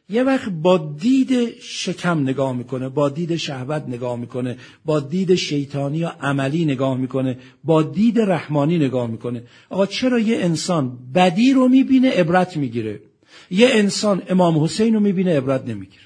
[0.10, 5.98] یه وقت با دید شکم نگاه می‌کنه با دید شهوت نگاه می‌کنه با دید شیطانی
[5.98, 9.44] یا عملی نگاه می‌کنه با دید رحمانی نگاه می‌کنه.
[9.70, 13.02] آقا چرا یه انسان بدی رو می‌بینه عبرت می‌گیره؟
[13.52, 16.04] یه انسان امام حسین رو می‌بینه عبرت نمی‌گیره.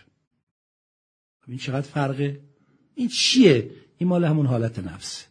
[1.47, 2.39] این چقدر فرقه.
[2.95, 5.25] این چیه؟ این مال همون حالت نفسه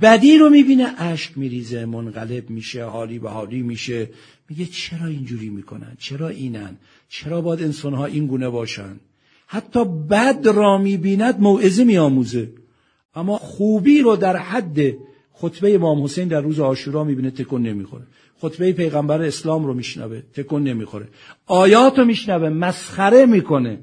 [0.00, 4.10] بدی رو می‌بینه اشک میریزه منقلب میشه حالی به حالی میشه.
[4.48, 6.76] میگه چرا اینجوری می‌کنن؟ چرا اینن؟
[7.08, 9.00] چرا باید انسانها این گونه باشن؟
[9.46, 12.52] حتی بد را می‌بیند موعظه میآموزه.
[13.14, 14.78] اما خوبی رو در حد
[15.32, 18.06] خطبه امام حسین در روز آشورا می‌بینه تکون نمی‌خوره.
[18.38, 21.08] خطبه پیغمبر اسلام رو میشنوه تکون نمی‌خوره.
[21.46, 23.78] آیات رو میشنوه مسخره می‌کنه.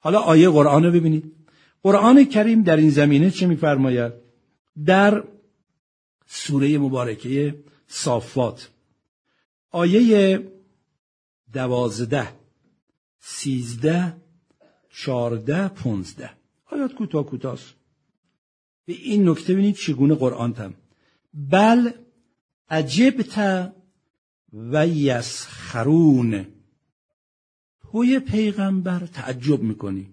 [0.00, 1.32] حالا آیه قرآن رو ببینید.
[1.82, 4.12] قرآن کریم در این زمینه چه میفرماید؟
[4.86, 5.24] در
[6.26, 7.54] سوره مبارکه
[7.86, 8.68] صافات.
[9.72, 10.52] آیه
[11.52, 12.28] دوازده
[13.18, 14.16] سیزده
[14.90, 16.30] چارده پونزده.
[16.66, 17.74] آیات کوتاه کوتاست.
[18.84, 20.74] به این نکته بینید چگونه قرآن تم.
[21.34, 21.90] بل
[22.68, 23.38] عجبت
[24.52, 26.46] و یسخرون.
[27.80, 30.12] توی پیغمبر تعجب می‌کنی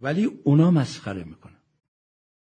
[0.00, 1.60] ولی اونا مسخره می‌کنن.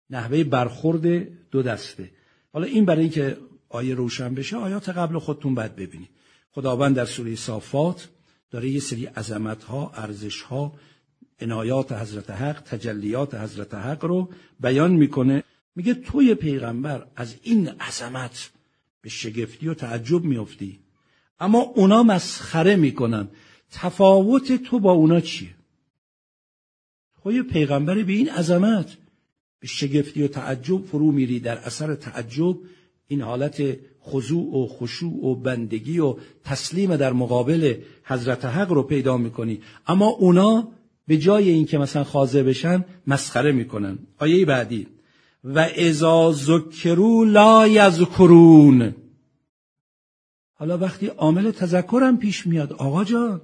[0.09, 1.07] نحوه برخورد
[1.49, 2.11] دو دسته.
[2.53, 3.38] حالا این برای اینکه
[3.76, 6.10] آیه روشن بشه آیات قبل خودتون باید ببینید.
[6.52, 8.10] خداوند در سوره صافات
[8.52, 10.74] داره یه سری عظمت ها ارزش ها
[11.40, 15.44] عنایات حضرت حق تجلیات حضرت حق رو بیان می‌کنه.
[15.76, 18.52] میگه توی پیغمبر از این عظمت
[19.02, 20.80] به شگفتی و تعجب میافتی.
[21.40, 23.28] اما اونا مسخره می‌کنن.
[23.72, 25.56] تفاوت تو با اونا چیه؟
[27.24, 28.98] توی پیغمبر به این عظمت
[29.60, 32.58] به شگفتی و تعجب فرو میری در اثر تعجب
[33.08, 33.62] این حالت
[34.03, 39.62] خضوع و خشوع و بندگی و تسلیم در مقابل حضرت حق رو پیدا می‌کنی.
[39.88, 40.68] اما اونا
[41.08, 43.99] به جای اینکه مثلا خاضع بشن مسخره می‌کنن.
[44.18, 44.88] آیه بعدی.
[45.43, 48.95] و ازا ذکرو لا یذکرون.
[50.53, 53.41] حالا وقتی عامل تذکرم پیش میاد آقا جان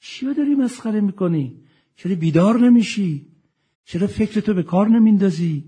[0.00, 1.60] چیا داری مسخره می‌کنی؟
[1.96, 3.26] چرا بیدار نمیشی؟
[3.84, 5.64] چرا فکرتو به کار نمیندازی؟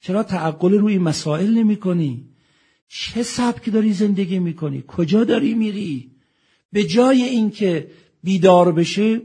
[0.00, 2.31] چرا تعقل روی مسائل نمی‌کنی؟
[2.94, 6.10] چه سبک داری زندگی می‌کنی؟ کجا داری میری؟
[6.72, 7.86] به جای اینکه
[8.24, 9.20] بیدار بشه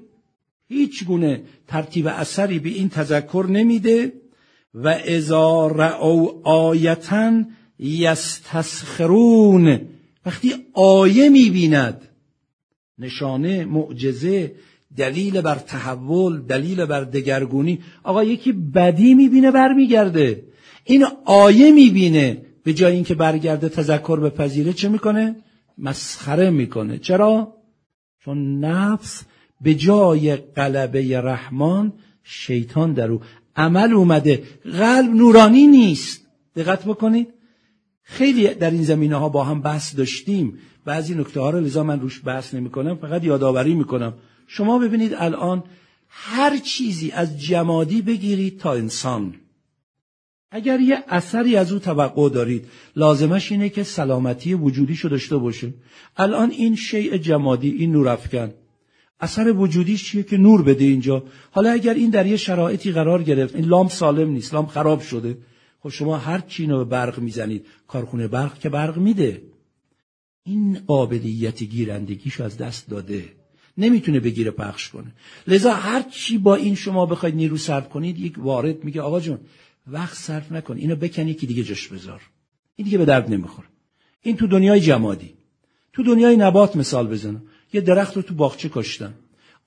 [0.67, 4.13] هیچ گونه ترتیب اثری به این تذکر نمیده
[4.73, 7.47] و ازا رعو آیتن
[7.79, 9.81] یستسخرون.
[10.25, 12.01] وقتی آیه می‌بیند
[12.99, 14.55] نشانه معجزه
[14.97, 20.43] دلیل بر تحول دلیل بر دگرگونی آقا یکی بدی می‌بینه برمیگرده.
[20.83, 25.35] این آیه می‌بینه به جای اینکه برگرده تذکر به پذیره چه می‌کنه؟
[25.77, 26.97] مسخره می‌کنه.
[26.97, 27.53] چرا؟
[28.25, 29.23] چون نفس
[29.61, 31.93] به جای قلبه رحمان
[32.23, 33.21] شیطان در او.
[33.55, 34.43] عمل اومده.
[34.63, 36.27] قلب نورانی نیست.
[36.55, 37.27] دقت بکنید.
[38.03, 40.57] خیلی در این زمینه ها با هم بحث داشتیم.
[40.85, 44.13] بعضی نکته ها رو لذا من روش بحث نمی کنم فقط یادآوری می‌کنم.
[44.47, 45.63] شما ببینید الان
[46.07, 49.35] هر چیزی از جمادی بگیرید تا انسان.
[50.51, 55.73] اگر یه اثری از او توقع دارید لازمش اینه که سلامتی وجودیشو داشته باشه
[56.17, 58.53] الان این شیء جمادی این نور افکن.
[59.19, 63.55] اثر وجودیش چیه که نور بده اینجا؟ حالا اگر این در یه شرایطی قرار گرفت
[63.55, 65.37] این لامپ سالم نیست لامپ خراب شده.
[65.79, 69.41] خب شما هر چی به برق می‌زنید کارخونه برق که برق میده.
[70.43, 73.23] این قابلیت گیرندگیشو از دست داده.
[73.77, 75.13] نمی‌تونه بگیره پخش کنه.
[75.47, 79.39] لذا هر چی با این شما بخواید نیرو صرف کنید یک وارد میگه آقا جون
[79.87, 80.77] وقت صرف نکن.
[80.77, 82.21] اینو بکنی که دیگه جش بذار.
[82.75, 83.67] این دیگه به درد نمی‌خوره.
[84.21, 85.33] این تو دنیای جمادی.
[85.93, 87.41] تو دنیای نبات مثال بزنم
[87.73, 89.13] یه درخت رو تو باغچه کاشتن.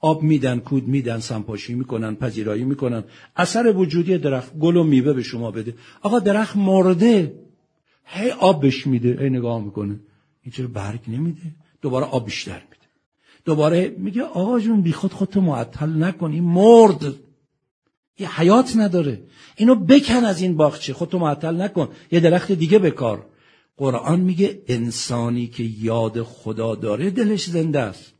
[0.00, 3.04] آب میدن کود میدن سنپاشی می‌کنن پذیرایی می‌کنن.
[3.36, 5.74] اثر وجودی درخت گل و میوه به شما بده.
[6.02, 7.34] آقا درخت مرده.
[8.04, 10.00] هی آب بهش میده هی نگاه می‌کنه.
[10.42, 12.86] این چرا برگ نمیده؟ دوباره آب بیشتر میده.
[13.44, 16.32] دوباره میگه آقا جون بیخود خودتو معطل نکن.
[16.32, 17.14] این مرد.
[18.20, 19.20] یه حیات نداره.
[19.56, 20.92] اینو بکن از این باغچه.
[20.92, 21.88] خودتو معطل نکن.
[22.12, 23.26] یه درخت دیگه بکار.
[23.76, 28.12] قرآن میگه انسانی که یاد خدا داره دلش زنده است.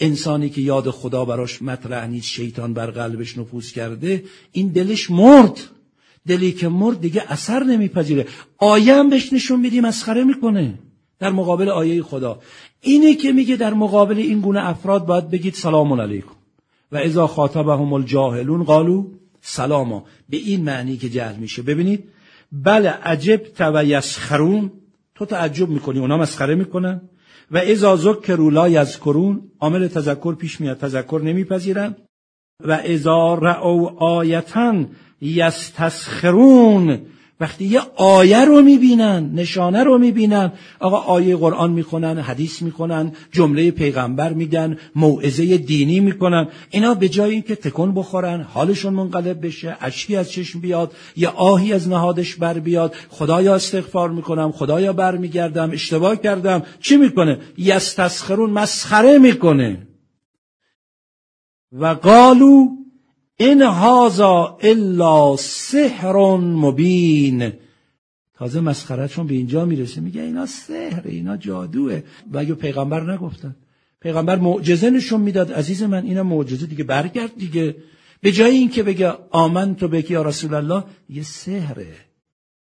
[0.00, 5.60] انسانی که یاد خدا براش مطرح نیست شیطان بر قلبش نفوذ کرده این دلش مرد.
[6.26, 8.26] دلی که مرد دیگه اثر نمیپذیره.
[8.58, 10.78] آیه هم بهش نشون میدی مسخره می‌کنه.
[11.18, 12.40] در مقابل آیه خدا.
[12.80, 16.30] اینه که میگه در مقابل این گونه افراد باید بگید سلام علیکم.
[16.92, 21.62] و اذا خاطبهم الجاهلون قالو سلاما به این معنی که جهل میشه.
[21.62, 22.04] ببینید
[22.52, 24.72] بله عجب و یسخرون.
[25.14, 27.00] تو تعجب می‌کنی اونا مسخره می‌کنن.
[27.50, 31.96] و اذا ذکروا لا یذکرون عامل تذکر پیش میاد تذکر نمیپذیرن.
[32.64, 34.84] و اذا رأوا آیتا
[35.20, 36.98] یستسخرون.
[37.40, 43.70] وقتی یه آیه رو می‌بینن نشانه رو می‌بینن آقا آیه قرآن می‌خونن حدیث می‌خونن جمله
[43.70, 50.16] پیغمبر میدن موعظه دینی می‌کنن اینا به جای اینکه تکون بخورن حالشون منقلب بشه اشکی
[50.16, 55.70] از چشم بیاد یه آهی از نهادش بر بیاد خدایا استغفار می‌کنم خدایا بر میگردم
[55.70, 59.86] اشتباه کردم چی می‌کنه؟ یستسخرون مسخره می‌کنه.
[61.72, 62.79] و قالو
[63.40, 67.52] این هازا الا سحر مبین.
[68.34, 70.00] تازه مسخرتشون به اینجا می‌رسه.
[70.00, 72.02] میگه اینا سحر اینا جادوه.
[72.32, 73.56] و اگه پیغمبر نگفتن.
[74.00, 75.52] پیغمبر معجزه نشون می‌داد.
[75.52, 77.76] عزیز من اینا معجزه دیگه برگرد دیگه.
[78.20, 81.94] به جای اینکه بگه آمن تو بگی یا رسول الله یه سحره.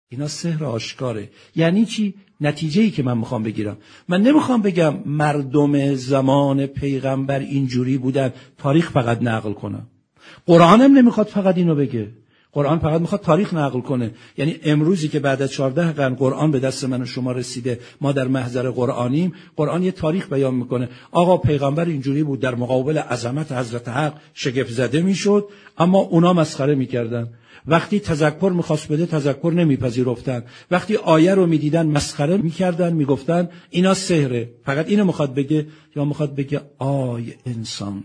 [0.09, 1.29] اینا سحر آشکاره.
[1.55, 3.77] یعنی چی؟ نتیجه ای که من می‌خوام بگیرم.
[4.07, 8.33] من نمی‌خوام بگم مردم زمان پیغمبر اینجوری بودن.
[8.57, 9.87] تاریخ فقط نقل کنم.
[10.45, 12.07] قرآن هم نمی‌خواد فقط اینو بگه.
[12.51, 14.11] قرآن فقط می‌خواد تاریخ نقل کنه.
[14.37, 18.11] یعنی امروزی که بعد از 14 قرن قرآن به دست من و شما رسیده ما
[18.11, 20.89] در محضر قرآنیم قرآن یه تاریخ بیان می‌کنه.
[21.11, 26.75] آقا پیغمبر اینجوری بود در مقابل عظمت حضرت حق شگفت زده می‌شد اما اونا مسخره
[26.75, 27.27] می‌کردن.
[27.67, 30.43] وقتی تذکر می‌خواست بده تذکر نمیپذیرفتن.
[30.71, 36.35] وقتی آیه رو می‌دیدن مسخره می‌کردن می‌گفتن اینا سهره فقط اینو می‌خواد بگه یا می‌خواد
[36.35, 38.03] بگه آی انسان.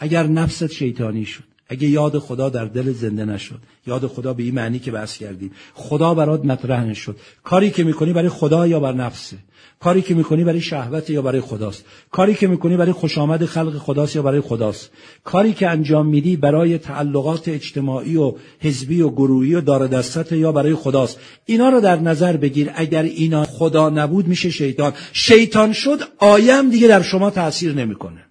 [0.00, 4.54] اگر نفست شیطانی شد اگه یاد خدا در دل زنده نشد یاد خدا به این
[4.54, 7.16] معنی که بحث کردیم خدا برات مطرح نشد.
[7.44, 9.36] کاری که می‌کنی برای خدا یا بر نفسه؟
[9.80, 13.78] کاری که می‌کنی برای شهوت یا برای خداست؟ کاری که می‌کنی برای خوش آمد خلق
[13.78, 14.90] خداست یا برای خداست؟
[15.24, 20.52] کاری که انجام میدی برای تعلقات اجتماعی و حزبی و گروهی و دار دستت یا
[20.52, 22.70] برای خداست؟ اینا رو در نظر بگیر.
[22.74, 24.92] اگر اینا خدا نبود میشه شیطان.
[25.12, 28.29] شیطان شد آیم دیگه در شما تاثیر نمی‌کنه.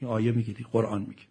[0.00, 1.22] این آیه میگیدی قرآن میگه.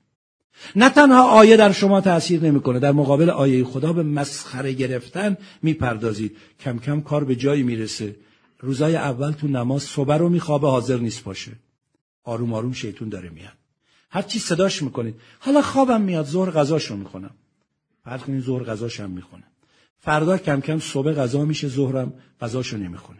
[0.75, 6.37] نه تنها آیه در شما تاثیر نمی‌کنه در مقابل آیه خدا به مسخره گرفتن می‌پردازید.
[6.59, 8.15] کم کم کار به جایی می‌رسه.
[8.59, 11.51] روزای اول تو نماز صبح رو میخوابه حاضر نیست باشه.
[12.23, 13.53] آروم آروم شیطون داره میاد.
[14.09, 15.15] هر چی صداش می‌کنید.
[15.39, 17.31] حالا خوابم میاد ظهر غذاشو می‌کنم
[18.03, 19.43] فرض کنید ظهر غذاشم می‌خونه.
[19.99, 23.19] فردا کم کم صبح غذا میشه ظهرم غذاشو نمی‌خونه.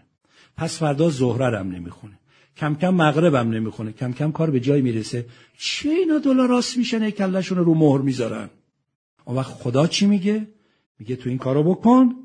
[0.57, 2.16] پس فردا ظهرم نمی‌خونه.
[2.57, 3.91] کم کم مغربم نمی‌خونه.
[3.91, 5.25] کم کم کار به جای می‌رسه.
[5.57, 8.49] چه اینا دلار راست میشن؟ کلشون رو مهر می‌ذارن.
[9.25, 10.47] اون وقت خدا چی میگه؟
[10.99, 12.15] میگه تو این کارو بکن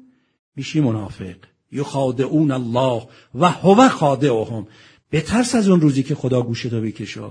[0.56, 1.36] میشی منافق.
[1.72, 3.02] یخادعون الله
[3.34, 4.66] و هو خادعهم.
[5.12, 7.30] بترس از اون روزی که خدا گوشتو بکشا.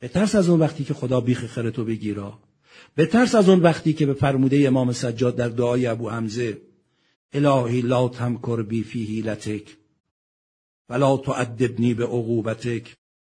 [0.00, 2.38] بترس از اون وقتی که خدا بیخ خرتو بگیرا.
[2.96, 6.58] بترس از اون وقتی که به فرموده امام سجاد در دعای ابو حمزه
[7.32, 9.76] الهی لا تمکر بی فی هیلتک
[10.88, 12.96] ولا تعدبنی به عقوبتک.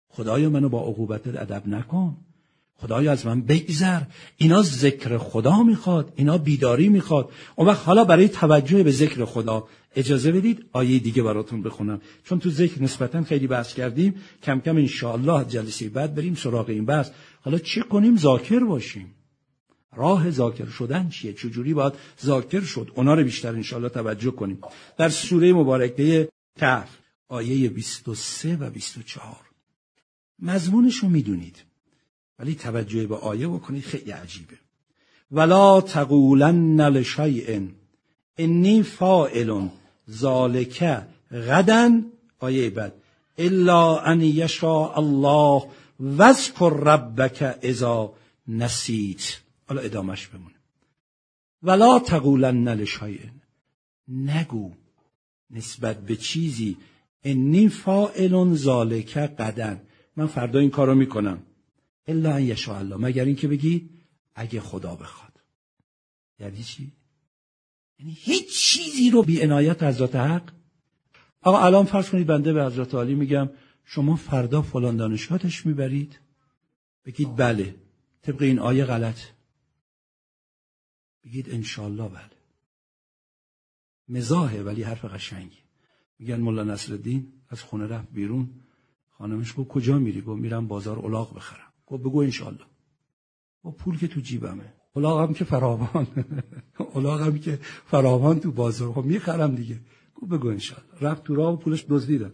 [0.09, 2.17] خدایا منو با عقوبتت ادب نکن.
[2.75, 4.01] خدایا از من بگذر.
[4.37, 7.29] اینا ذکر خدا می‌خواد اینا بیداری می‌خواد.
[7.55, 12.01] اون وقت حالا برای توجه به ذکر خدا اجازه بدید آیه دیگه براتون بخونم.
[12.23, 16.85] چون تو ذکر نسبتا خیلی بحث کردیم کم کم ان جلسه بعد بریم سراغ این
[16.85, 17.09] بحث.
[17.41, 19.13] حالا چه کنیم؟ ذاکر باشیم.
[19.95, 24.59] راه ذاکر شدن چیه؟ چجوری باید ذاکر شد؟ اونا رو بیشتر انشاءالله توجه کنیم.
[24.97, 26.29] در سوره مبارکه
[26.59, 27.02] کهف.
[27.33, 29.35] آیه 23 و 24
[30.39, 31.63] مضمونش رو می‌دونید.
[32.39, 34.57] ولی توجه به آیه بکنید خیلی عجیبه.
[35.31, 37.67] ولا تقولن لشیء.
[38.37, 39.67] انی فاعل
[40.09, 42.01] ذالک غدا.
[42.39, 42.93] آیه بعد.
[43.37, 45.63] الا ان یشاء الله
[45.99, 48.13] واذکر ربک اذا
[48.47, 49.37] نسیت.
[49.67, 50.55] حالا ادامش بمونه.
[51.63, 53.29] ولا تقولن لشیء.
[54.07, 54.71] نگو
[55.51, 56.77] نسبت به چیزی
[57.23, 59.81] انی فاعل ذالک غدا
[60.15, 61.43] من فردا این کارو می‌کنم.
[62.07, 62.95] الا ان یشاء الله.
[62.95, 63.89] مگر اینکه بگی؟
[64.35, 65.41] اگه خدا بخواد.
[66.39, 66.91] یعنی چی؟
[67.99, 70.51] یعنی هیچ چیزی رو بی عنایت حضرت حق؟
[71.41, 73.49] آقا الان فرض کنید بنده به حضرت علی میگم
[73.85, 76.19] شما فردا فلان دانشگاهش می‌برید.
[77.05, 77.75] بگید بله.
[78.21, 79.19] طبق این آیه غلط.
[81.23, 82.37] بگید انشالله بله.
[84.09, 85.62] مزاحه ولی حرف قشنگی
[86.19, 88.49] میگن ملا نصرالدین از خونه رفت بیرون.
[89.09, 91.73] خانمش گفت کجا میری؟ گفت میرم بازار الاغ بخرم.
[91.85, 92.65] گفت بگو انشالله
[93.63, 94.73] با پول که تو جیبمه.
[94.95, 96.07] الاغ هم که فراوان.
[96.95, 98.93] الاغ هم که فراوان تو بازار.
[98.93, 99.79] خب می‌خرم دیگه.
[100.15, 102.31] گفت بگو انشالله رفت تو راه و پولش دزدیدم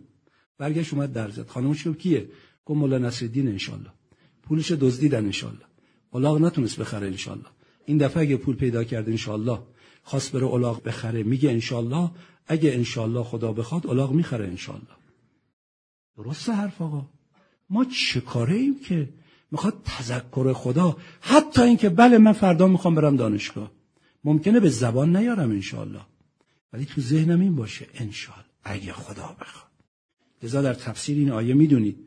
[0.58, 1.48] برگشت اومد در زد.
[1.48, 2.30] خانمش گفت کیه؟
[2.66, 3.90] گفت مولا نصرالدین انشالله
[4.44, 5.66] پولش دزدیدن انشالله
[6.14, 7.46] الاغ نتونست بخره انشالله
[7.86, 9.60] این دفعه اگه پول پیدا کرد انشالله
[10.04, 12.12] خواست بره الاغ بخره میگه انشالله
[12.50, 14.96] اگه انشالله خدا بخواد الاغ می‌خره انشالله
[16.18, 17.10] درسته حرف آقا؟
[17.70, 19.10] ما چه کاره ایم که
[19.52, 23.72] می‌خواد تذکر خدا؟ حتی اینکه بله من فردا می‌خوام برم دانشگاه.
[24.24, 26.02] ممکنه به زبان نیارم انشالله
[26.74, 29.70] ولی تو ذهنم این باشه انشالله اگه خدا بخواد.
[30.44, 31.98] لذا در تفسیر این آیه می‌دونید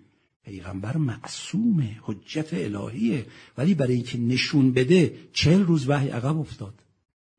[0.45, 3.27] پیغمبر معصومه حجت الهیه.
[3.59, 6.75] ولی برای اینکه نشون بده چهل روز وحی عقب افتاد.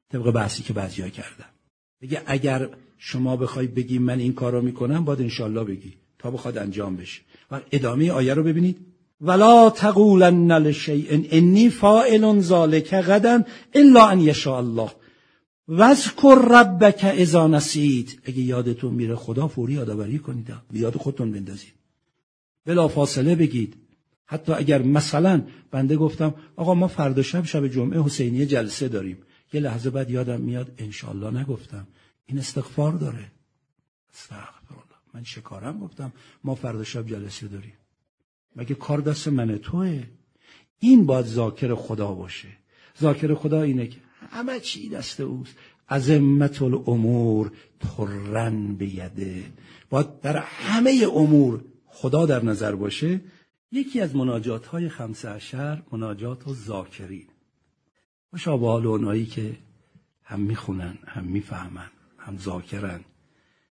[0.10, 1.46] طبق بحثی که بعضیا کردن.
[2.26, 2.70] اگر
[3.06, 5.94] شما بخوای بگی من این کارو می‌کنم باید انشالله بگی.
[6.20, 7.22] تا بخواد انجام بشه.
[7.52, 8.78] و ادامه آیه رو ببینید.
[9.22, 13.44] ولا تقولن لشیء انی فاعل ذلك غدا
[13.74, 14.92] الا ان یشاء الله.
[15.68, 20.54] واذکر ربک اذا نسیت اگه یادتون میره خدا فوری یادآوری کنید.
[20.74, 21.74] یاد خودتون بندازید.
[22.66, 23.74] بلا فاصله بگید.
[24.26, 25.42] حتی اگر مثلا
[25.72, 29.18] بنده گفتم آقا ما فردا شب شب جمعه حسینی جلسه داریم.
[29.54, 31.88] یه لحظه بعد یادم میاد انشالله نگفتم.
[32.26, 33.32] این استغفار داره.
[34.14, 36.12] استغفر الله من شکارم گفتم
[36.44, 37.74] ما فردا شب جلسه داریم.
[38.56, 40.04] مگه کار دست من توه.
[40.80, 42.48] این باید ذاکر خدا باشه.
[43.02, 44.00] ذاکر خدا اینه که
[44.30, 45.56] همه چی دست اوست.
[45.90, 49.44] عظمت الامور ترن بیده.
[49.90, 53.22] باید در همه امور خدا در نظر باشه.
[53.72, 57.28] یکی از مناجات های خمسه عشر مناجات و ذاکرین
[58.34, 59.58] مشابه حال اونایی که
[60.24, 61.90] هم می‌خونن هم می‌فهمن.
[62.26, 63.00] هم ذاکرن.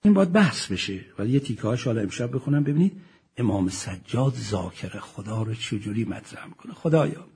[0.04, 1.04] این باید بحث بشه.
[1.18, 2.64] ولی یه تیکه هاش حالا امشب بخونم.
[2.64, 2.92] ببینید
[3.36, 6.72] امام سجاد ذاکر خدا رو چجوری مطرح می‌کنه.
[6.72, 7.26] خدایا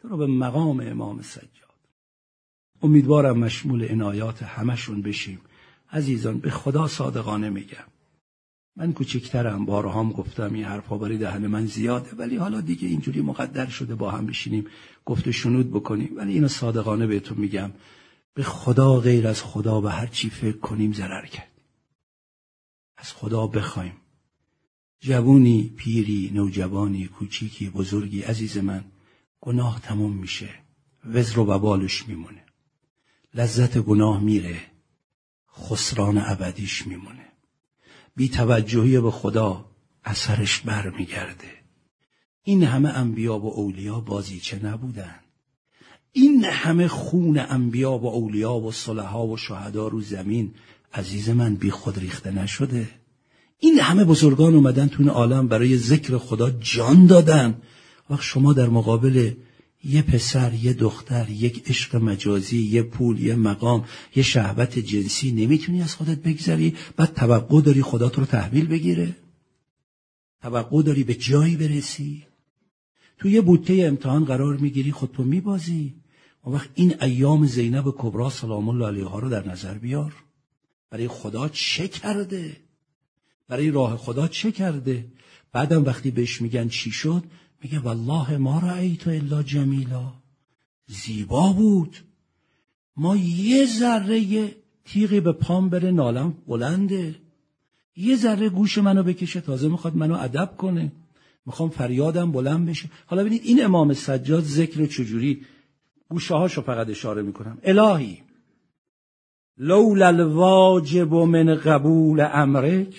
[0.00, 1.48] تو رو به مقام امام سجاد.
[2.82, 5.40] امیدوارم مشمول عنایات همشون بشیم.
[5.92, 7.86] عزیزان به خدا صادقانه میگم.
[8.76, 9.64] من کوچکترم.
[9.64, 12.10] بارها هم گفتم این حرفا برای دهن من زیاده.
[12.16, 14.66] ولی حالا دیگه اینجوری مقدر شده با هم بشینیم
[15.04, 16.16] گفت شنود بکنیم.
[16.16, 17.70] ولی اینو صادقانه بهتون میگم.
[18.34, 21.60] به خدا غیر از خدا به هر چی فکر کنیم ضرر کرد.
[22.96, 23.96] از خدا بخوایم.
[25.00, 28.84] جوونی پیری نوجوانی کوچیکی بزرگی عزیز من
[29.40, 30.50] گناه تموم میشه.
[31.04, 32.44] وزر و ببالش میمونه.
[33.34, 34.60] لذت گناه میره.
[35.52, 37.32] خسران ابدیش میمونه.
[38.16, 39.70] بی توجهی به خدا
[40.04, 41.58] اثرش بر میگرده
[42.42, 45.20] این همه انبیا و اولیا بازیچه نبودن؟
[46.12, 50.50] این همه خون انبیا و اولیا و صلحا و شهدا رو زمین
[50.94, 52.88] عزیز من بی خود ریخته نشده.
[53.58, 57.54] این همه بزرگان اومدن تو این عالم برای ذکر خدا جان دادن.
[58.10, 59.32] وقت شما در مقابل
[59.84, 63.84] یه پسر یه دختر یک عشق مجازی یه پول یه مقام
[64.16, 69.16] یه شهوت جنسی نمی‌تونی از خودت بگذری بعد توقع داری خدا تو رو تحویل بگیره؟
[70.42, 72.27] توقع داری به جایی برسی؟
[73.18, 75.94] تو یه بوته امتحان قرار می‌گیری خودتو میبازی.
[76.42, 80.14] اون وقت این ایام زینب کبرا سلام الله علیها رو در نظر بیار.
[80.90, 82.56] برای خدا چه کرده؟
[83.48, 85.06] برای راه خدا چه کرده؟
[85.52, 87.24] بعدم وقتی بهش میگن چی شد
[87.62, 90.12] میگه والله ما رأیت الا جمیلا.
[90.86, 91.96] زیبا بود.
[92.96, 94.54] ما یه ذره
[94.84, 97.14] تیغی به پام بره نالم بلنده.
[97.96, 100.92] یه ذره گوش منو بکشه تازه می‌خواد منو ادب کنه.
[101.48, 102.90] می‌خوام فریادم بلند بشه.
[103.06, 105.46] حالا ببینید این امام سجاد ذکر چجوری؟
[106.08, 107.58] گوشه هاشو فقط اشاره می‌کنم.
[107.62, 108.22] الهی
[109.58, 112.94] لولا الواجب من قبول امرک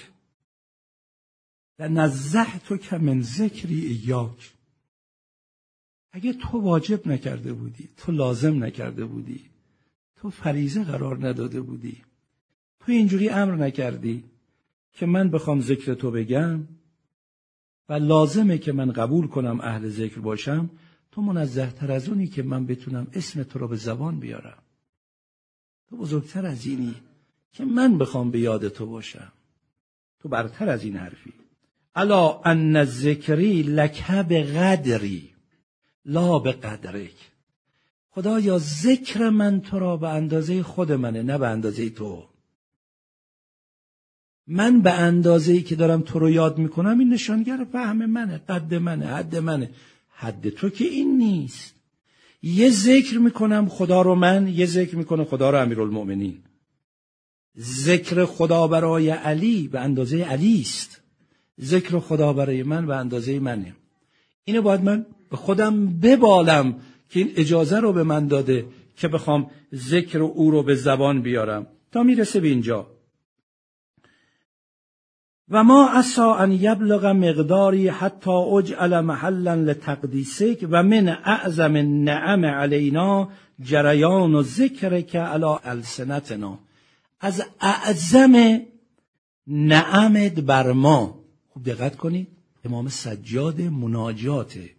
[2.67, 4.53] تو که من ذکری ایاک.
[6.11, 9.41] اگه تو واجب نکرده بودی تو لازم نکرده بودی
[10.15, 11.97] تو فریزه قرار نداده بودی
[12.79, 14.23] تو اینجوری امر نکردی
[14.93, 16.67] که من بخوام ذکر تو بگم
[17.89, 20.69] و لازمه که من قبول کنم اهل ذکر باشم
[21.11, 24.57] تو منزه تر از اونی که من بتونم اسم تو رو به زبان بیارم.
[25.89, 26.95] تو بزرگتر از اینی
[27.53, 29.31] که من بخوام به یاد تو باشم.
[30.19, 31.33] تو برتر از این حرفی.
[31.95, 35.29] الا ان ذکری لکه به قدری
[36.05, 37.31] لا به قدرک
[38.09, 42.23] خدایا ذکر من تو را به اندازه خود منه نه به اندازه تو.
[44.51, 48.73] من به اندازه ای که دارم تو رو یاد می‌کنم این نشانگر فهم منه قد
[48.73, 49.69] منه حد منه.
[50.09, 51.75] حد تو که این نیست.
[52.43, 56.37] یه ذکر می‌کنم خدا رو من یه ذکر می‌کنم خدا رو امیرالمؤمنین.
[57.59, 61.01] ذکر خدا برای علی به اندازه علی است.
[61.61, 63.75] ذکر خدا برای من به اندازه منه.
[64.43, 66.75] اینو باید من به خودم ببالم
[67.09, 68.65] که این اجازه رو به من داده
[68.97, 71.67] که بخوام ذکر او رو به زبان بیارم.
[71.91, 72.98] تا می‌رسه به اینجا.
[75.51, 83.29] و ما اسا ان یبلغ مقداری حتی اجعل محلا لتقدیسک و من اعظم النعم علینا
[83.61, 86.59] جریان و ذکر که علا السنتنا.
[87.19, 88.61] از اعظم
[89.47, 91.19] نعمت بر ما.
[91.49, 92.27] خوب دقت کنید.
[92.65, 94.69] امام سجاد مناجاته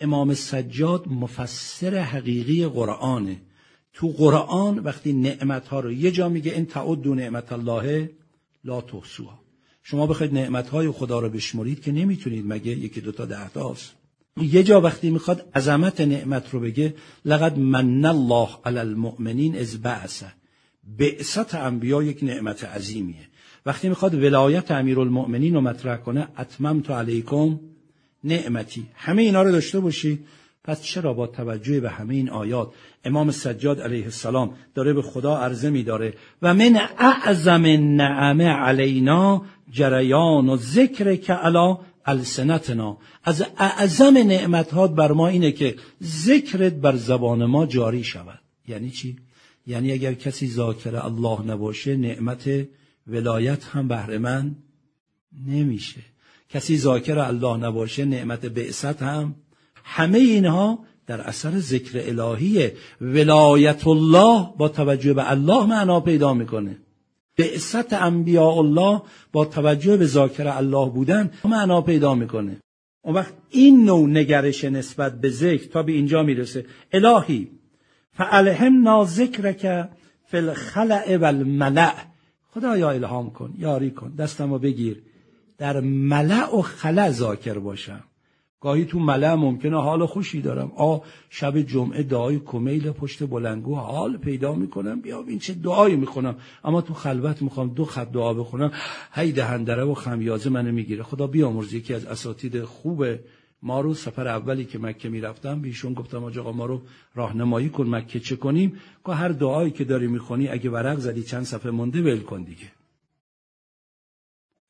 [0.00, 3.40] امام سجاد مفسر حقیقی قرآنه
[3.92, 8.10] تو قرآن وقتی نعمت ها رو یه جا میگه این تعد نعمت الله
[8.64, 9.41] لا تحصوها.
[9.82, 13.92] شما بخواید نعمت های خدا رو بشمرید که نمی‌تونید مگه یکی دوتا دهتاست
[14.36, 16.94] یه جا وقتی می‌خواد عظمت نعمت رو بگه
[17.24, 20.32] لقد من الله علی المؤمنین از بعثه
[20.98, 23.28] بعثت انبیا یک نعمت عظیمیه.
[23.66, 27.60] وقتی می‌خواد ولایت امیرالمؤمنین رو مطرح کنه اتمم تو علیکم
[28.24, 28.86] نعمتی.
[28.94, 30.24] همه اینا رو داشته باشید
[30.64, 32.72] پس چرا با توجه به همه این آیات
[33.04, 39.42] امام سجاد علیه السلام داره به خدا عرضه می داره و من اعظم نعمه علینا
[39.72, 42.98] جریان و ذکر که علا السنتنا.
[43.24, 48.40] از اعظم نعمتات بر ما اینه که ذکرت بر زبان ما جاری شود.
[48.68, 49.16] یعنی چی؟
[49.66, 52.68] یعنی اگر کسی ذاکر الله نباشه نعمت
[53.06, 54.56] ولایت هم بهره من
[55.46, 56.00] نمیشه.
[56.50, 59.34] کسی ذاکر الله نباشه نعمت بعثت هم
[59.84, 62.70] همه اینها در اثر ذکر الهی
[63.00, 66.78] ولایت الله با توجه به الله معنا پیدا می‌کنه.
[67.38, 69.02] بعثت انبیاء الله
[69.32, 72.56] با توجه به ذاکر الله بودن معنا پیدا می‌کنه.
[73.04, 76.66] اون وقت این نوع نگرش نسبت به ذکر تا به اینجا می‌رسه.
[76.92, 77.48] الهی
[78.12, 79.88] فالهمنا ذکرک
[80.26, 81.94] فی الخلع و الملع
[82.54, 85.02] خدایا الهام کن یاری کن دستمو بگیر.
[85.58, 88.04] در ملع و خلع ذاکر باشم.
[88.62, 90.72] گاهی تو ملع ممکنه حال خوشی دارم.
[90.76, 90.98] آ
[91.30, 95.00] شب جمعه دعای کمیل پشت بلنگو حال پیدا می‌کنم.
[95.00, 98.72] بیا این چه دعایی می‌کنم اما تو خلوت می‌خوام دو خط دعا بخونم.
[99.12, 101.02] هی دهندره و خمیازه منو می‌گیره.
[101.02, 101.72] خدا بیامرز.
[101.72, 103.04] یکی از اساتید خوب
[103.62, 106.82] ما رو سفر اولی که مکه می‌رفتم بیشون گفتم آقا ما رو
[107.14, 111.44] راهنمایی کن مکه چه کنیم؟ که هر دعایی که داری می‌خونی اگه ورق زدی چند
[111.44, 112.72] صفحه مونده ول کن دیگه.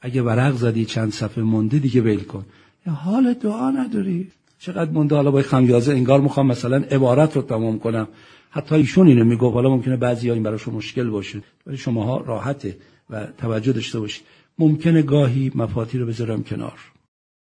[0.00, 2.46] اگه ورق زدی چند صفحه مونده دیگه ول کن.
[2.90, 4.30] حال دعا نداری.
[4.58, 8.08] چقدر مونده حالا با خمیازه انگار می‌خوام مثلا عبارت رو تمام کنم.
[8.50, 11.42] حتی ایشون اینو میگه حالا ممکنه بعضی این براشون مشکل باشه.
[11.66, 12.76] ولی شماها راحته
[13.10, 14.24] و توجه داشته باشید.
[14.58, 16.78] ممکنه گاهی مفاتی رو بذارم کنار.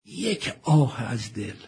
[0.05, 1.59] یک آه از دل.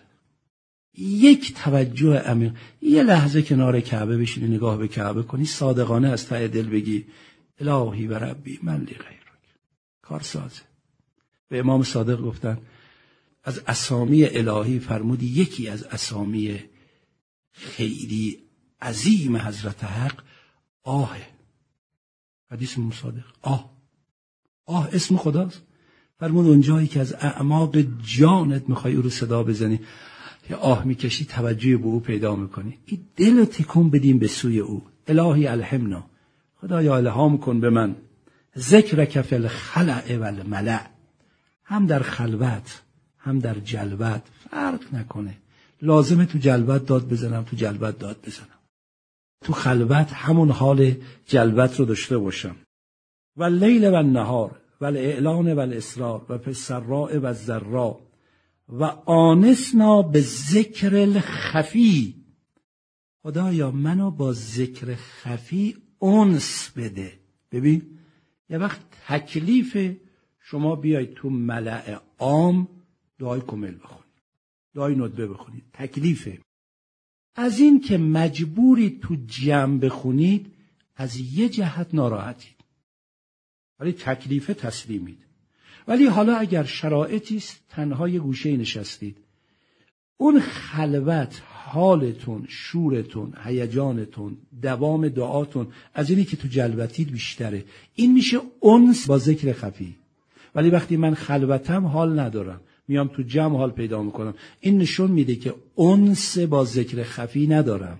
[0.97, 2.51] یک توجه عمیق.
[2.81, 5.45] یه لحظه کنار کعبه بشینی نگاه به کعبه کنی.
[5.45, 7.05] صادقانه از ته دل بگی
[7.59, 9.23] الهی و ربی من لی غیرک.
[10.01, 10.61] کار سازه
[11.49, 12.57] به امام صادق گفتن
[13.43, 16.59] از اسامی الهی فرمودی یکی از اسامی
[17.51, 18.43] خیلی
[18.81, 20.23] عظیم حضرت حق
[20.83, 21.17] آه.
[22.51, 23.73] حدیث مصادق آه.
[24.65, 25.61] آه اسم خداست.
[26.19, 27.77] فرمود اونجایی که از اعماق
[28.17, 29.79] جانت می‌خوای او رو صدا بزنی
[30.47, 32.77] که آه می‌کشی توجه به او پیدا می‌کنی.
[32.85, 34.83] این دل تکون بدیم به سوی او.
[35.07, 36.05] الهی الهمنا.
[36.61, 37.95] خدایا الهام کن به من.
[38.57, 40.79] ذکر کف الخلع و
[41.63, 42.82] هم در خلوت.
[43.23, 44.21] هم در جلوت.
[44.49, 45.37] فرق نکنه.
[45.81, 48.59] لازمه تو جلوت داد بزنم تو جلوت داد بزنم.
[49.43, 50.95] تو خلوت همون حال
[51.25, 52.55] جلوت رو داشته باشم.
[53.37, 57.99] و لیل و نهار و الاعلان و الاسرار و پسراء و الذرا
[58.69, 62.15] و آنسنا به ذکر الخفی.
[63.23, 67.13] خدایا منو با ذکر خفی اونس بده.
[67.51, 67.81] ببین
[68.49, 69.97] یه وقت تکلیف
[70.39, 72.67] شما بیاید تو ملع عام
[73.23, 74.13] دعای کمل بخونید
[74.75, 76.39] دعای ندبه بخونید تکلیفه.
[77.35, 80.53] از این که مجبوری تو جمع بخونید
[80.95, 82.55] از یه جهت ناراحتید.
[83.79, 85.17] ولی تکلیف تسلیمید.
[85.87, 89.17] ولی حالا اگر شرایطی است تنها یه گوشه نشستید.
[90.17, 97.65] اون خلوت حالتون شورتون هیجانتون دوام دعاتون از اینی که تو جلوتید بیشتره.
[97.95, 99.95] این میشه اونس با ذکر خفی.
[100.55, 102.61] ولی وقتی من خلوتم حال ندارم.
[102.87, 104.33] میام تو جمع حال پیدا می‌کنم.
[104.59, 107.99] این نشون میده که اونس با ذکر خفی ندارم.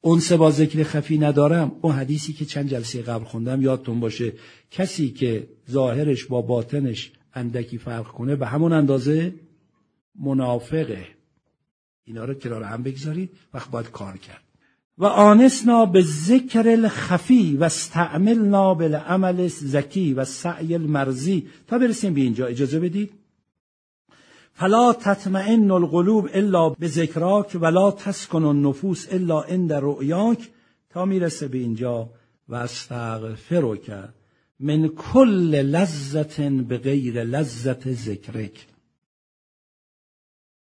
[0.00, 1.72] اونس با ذکر خفی ندارم.
[1.80, 4.32] اون حدیثی که چند جلسه قبل خوندم یادتون باشه.
[4.70, 9.34] کسی که ظاهرش با باطنش اندکی فرق کنه به همون اندازه
[10.20, 11.06] منافقه.
[12.04, 14.42] اینا رو کنار هم بگذارید وقت باید کار کرد.
[14.98, 22.20] و آنسنا به ذکر الخفی و استعملنا بالعمل زکی و سعی المرزی تا برسیم به
[22.20, 22.46] اینجا.
[22.46, 23.19] اجازه بدید؟
[24.60, 30.48] فلا تطمئن القلوب الا به ذکراک ولا تسکن النفوس الا عند رؤیاک
[30.90, 32.10] تا می‌رسه به اینجا
[32.48, 33.90] و استغفرک
[34.60, 38.66] من کل لذت به غیر لذت ذکرک.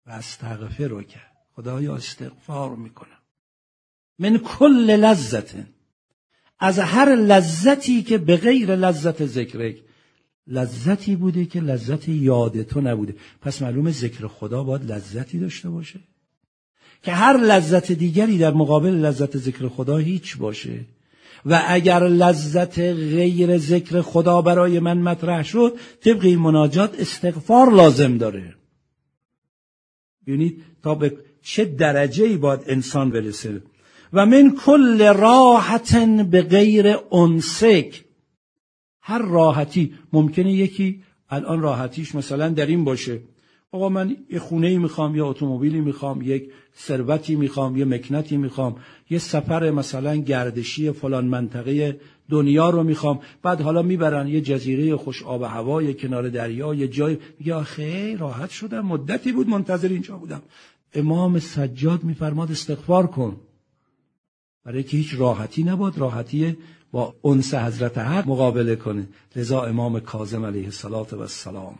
[0.07, 1.17] و استغفرک.
[1.57, 3.23] خدایا استغفار می‌کنم.
[4.19, 5.55] من کل لذت.
[6.59, 9.84] از هر لذتی که به غیر لذت ذکرک
[10.49, 13.15] لذتی بوده که لذت یاد تو نبوده.
[13.43, 16.01] پس معلوم ذکر خدا باید لذتی داشته باشه.
[17.03, 20.81] که هر لذت دیگری در مقابل لذت ذکر خدا هیچ باشه.
[21.47, 25.73] و اگر لذت غیر ذکر خدا برای من مطرح شد
[26.05, 28.55] طبق این مناجات استغفار لازم داره.
[30.27, 33.63] ببینید تا به چه درجه ای باید انسان برسه.
[34.13, 35.97] و من کل راحت
[36.31, 38.04] به غیر انسک
[39.07, 43.21] هر راحتی ممکنه یکی الان راحتیش مثلا در این باشه.
[43.73, 48.77] آقا من یه خونه می‌خوام یه اتومبیلی می‌خوام یک ثروتی می‌خوام یه مکنتی می‌خوام
[49.11, 52.01] یه سفر مثلا گردشی فلان منطقه
[52.31, 53.21] دنیا رو می‌خوام.
[53.43, 57.19] بعد حالا می‌برن یه جزیره خوش آب و هوا یه کنار دریا یه جای.
[57.39, 60.43] میگه آخه راحت شدم مدتی بود منتظر اینجا بودم.
[60.95, 63.37] امام سجاد میفرماد استغفار کن.
[64.65, 66.57] برای که هیچ راحتی نبود راحتی
[66.95, 69.09] با انس حضرت حق مقابله کنه.
[69.37, 71.79] لذا امام کاظم علیه السلام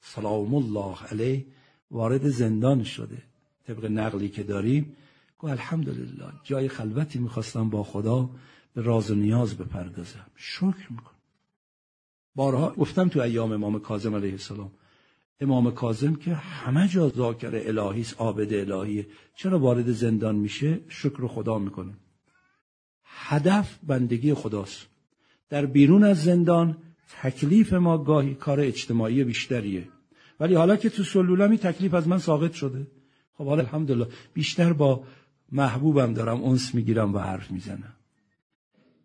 [0.00, 1.44] سلام الله علیه
[1.90, 3.22] وارد زندان شده.
[3.66, 4.96] طبق نقلی که داریم
[5.38, 8.30] گو الحمدلله جای خلوتی می‌خواستم با خدا
[8.74, 10.26] به راز و نیاز بپردازم.
[10.36, 11.20] شکر می‌کنم.
[12.34, 14.70] بارها گفتم تو ایام امام کاظم علیه السلام
[15.40, 19.06] امام کاظم که همه جا ذاکر الهی است عابد الهیه.
[19.34, 21.92] چرا وارد زندان میشه؟ شکر خدا می‌کنه.
[23.28, 24.86] هدف بندگی خداست.
[25.50, 26.76] در بیرون از زندان
[27.22, 29.88] تکلیف ما گاهی کار اجتماعی بیشتریه.
[30.40, 32.86] ولی حالا که تو سلولمی تکلیف از من ساقط شده.
[33.38, 35.02] خب حالا الحمدلله بیشتر با
[35.52, 37.92] محبوبم دارم انس می‌گیرم و حرف می‌زنم.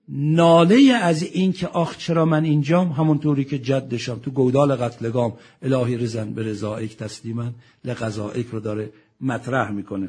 [0.10, 5.98] ناله از این که آخ چرا من اینجام همونطوری که جدشم تو گودال قتلگام الهی
[5.98, 7.54] رزن به رضایک تسلیمن
[7.86, 10.08] لقضائک رو داره مطرح می‌کنه.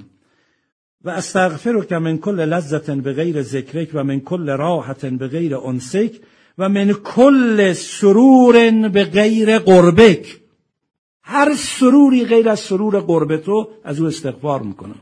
[1.04, 5.56] و استغفر که من کل لذت به غیر ذکرک و من کل راحت به غیر
[5.56, 6.20] انسک
[6.58, 10.40] و من کل سرور به غیر قربک.
[11.22, 15.00] هر سروری غیر از سرور قرب تو از او استغفار می‌کنم.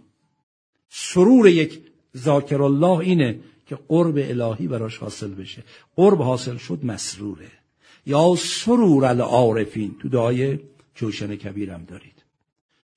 [0.88, 1.80] سرور یک
[2.16, 5.62] ذاکر الله اینه که قرب الهی براش حاصل بشه.
[5.96, 7.50] قرب حاصل شد مسروره.
[8.06, 9.96] یا سرور العارفین.
[10.02, 10.58] تو دعای
[10.94, 12.22] جوشن کبیرم دارید.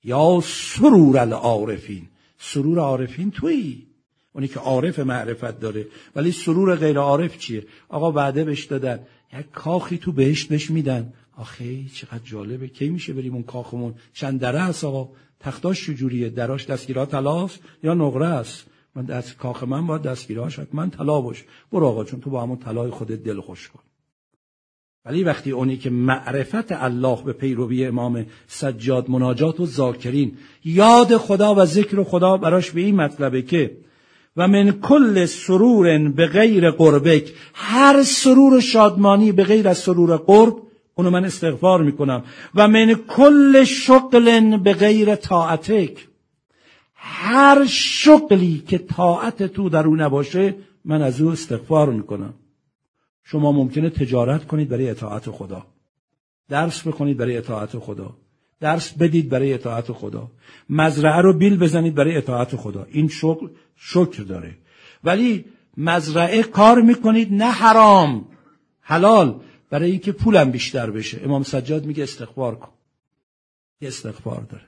[0.04, 2.08] یا سرور العارفین.
[2.38, 3.86] سرور عارفین تویی؟
[4.32, 5.86] اونی که عارف معرفت داره.
[6.16, 9.00] ولی سرور غیر عارف چیه؟ آقا وعده بهش دادن.
[9.38, 11.12] یک کاخی تو بهشت بهش میدن.
[11.36, 12.68] آخه چقدر جالبه.
[12.68, 15.08] کی میشه بریم اون کاخمون؟ چند دره هست آقا؟
[15.40, 20.90] تختاش چجوریه؟ دراش دستگیرها طلاست یا نقره است؟ من دست کاخ من باید دستگیرهاش من
[20.90, 23.80] طلا باش برو آقا چون تو با همون طلای خودت دل خوش کن.
[25.04, 31.54] ولی وقتی اونی که معرفت الله به پیروی امام سجاد مناجات و ذاکرین یاد خدا
[31.54, 33.76] و ذکر خدا براش به این مطلبه که
[34.36, 40.54] و من کل سرور به غیر قربک هر سرور شادمانی به غیر از سرور قرب
[40.98, 42.24] اونو من استغفار می‌کنم.
[42.54, 46.08] و من کل شغل به غیر طاعتک
[46.94, 50.54] هر شغلی که طاعت تو در او نباشه
[50.84, 52.34] من از او استغفار می‌کنم.
[53.30, 55.66] شما ممکنه تجارت کنید برای اطاعت خدا.
[56.48, 58.16] درس بکنید برای اطاعت خدا.
[58.60, 60.30] درس بدید برای اطاعت خدا.
[60.70, 62.86] مزرعه رو بیل بزنید برای اطاعت خدا.
[62.90, 64.58] این شکر شکر داره.
[65.04, 65.44] ولی
[65.76, 68.24] مزرعه کار می‌کنید نه حرام
[68.80, 69.40] حلال.
[69.70, 71.20] برای اینکه پولم بیشتر بشه.
[71.24, 72.72] امام سجاد میگه استغفار کن.
[73.82, 74.64] استغفار داره.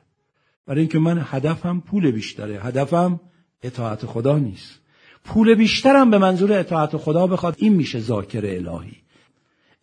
[0.67, 2.63] برای اینکه من هدفم پول بیشتره.
[2.63, 3.21] هدفم
[3.63, 4.80] اطاعت خدا نیست.
[5.31, 7.55] پول بیشترم به منظور اطاعت خدا بخواد.
[7.59, 8.97] این میشه ذاکر الهی.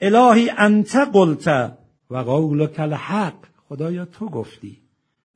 [0.02, 1.48] الهی انت قلت
[2.10, 3.34] و قولک الحق.
[3.70, 4.78] خدایا تو گفتی.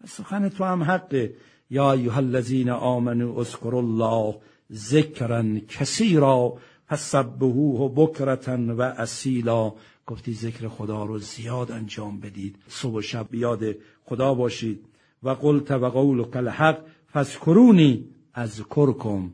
[0.08, 1.34] سخن تو هم حقه.
[1.70, 4.36] یا ایها الذین آمنوا اذکروا الله
[4.72, 6.54] ذکرا کثیرا
[6.90, 9.74] فسبحوه بکرتا و اصیلا
[10.08, 12.56] گفتی ذکر خدا رو زیاد انجام بدید.
[12.68, 13.64] صبح و شب یاد
[14.06, 14.86] خدا باشید.
[15.24, 16.78] و قلت و قولک الحق.
[17.14, 18.06] فذکرونی
[18.36, 19.30] اذکرکم.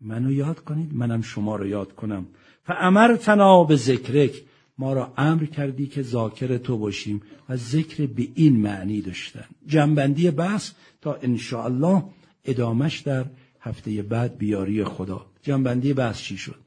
[0.00, 2.26] منو یاد کنید منم شما رو یاد کنم.
[2.64, 4.42] فامرتنا به ذکرک
[4.78, 9.44] ما را امر کردی که ذاکر تو باشیم و ذکر به این معنی داشتن.
[9.66, 11.18] جنبندی بحث تا
[11.52, 12.04] الله
[12.44, 13.24] ادامش در
[13.60, 15.26] هفته بعد بیاری خدا.
[15.42, 16.60] جنبندی بحث چی شد؟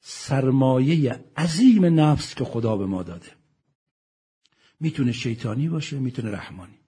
[0.00, 3.26] سرمایه عظیم نفس که خدا به ما داده.
[4.80, 6.78] می‌تونه شیطانی باشه می‌تونه رحمانی.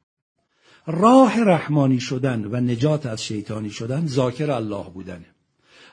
[0.87, 5.32] راه رحمانی شدن و نجات از شیطانی شدن ذاکر الله بودنه.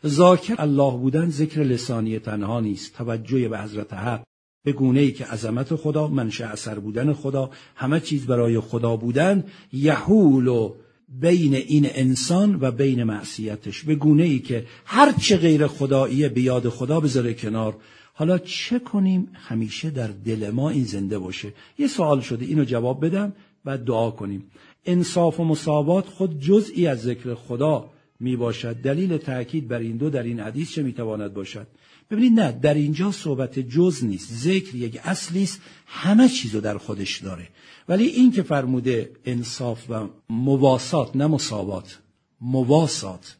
[0.05, 4.23] ذاکر الله بودن ذکر لسانی تنها نیست توجه به حضرت حق
[4.65, 9.43] به گونه ای که عظمت خدا منشأ اثر بودن خدا همه چیز برای خدا بودن
[9.73, 10.73] یحول و
[11.07, 13.83] بین این انسان و بین معصیتش.
[13.83, 17.77] به گونه ای که هر چه غیر خداییه به یاد خدا بذاره کنار.
[18.13, 21.53] حالا چه کنیم؟ همیشه در دل ما این زنده باشه.
[21.77, 23.33] یه سوال شده اینو جواب بدم
[23.65, 24.51] و دعا کنیم.
[24.85, 27.89] انصاف و مساوات خود جزئی از ذکر خدا.
[28.19, 31.67] می باشد دلیل تاکید بر این دو در این حدیث چه می تواند باشد؟
[32.11, 37.17] ببینید نه در اینجا صحبت جز نیست ذکر یک اصلی است همه چیزو در خودش
[37.17, 37.47] داره.
[37.89, 41.99] ولی این که فرموده انصاف و مواسات نه مساوات.
[42.41, 43.37] مواسات.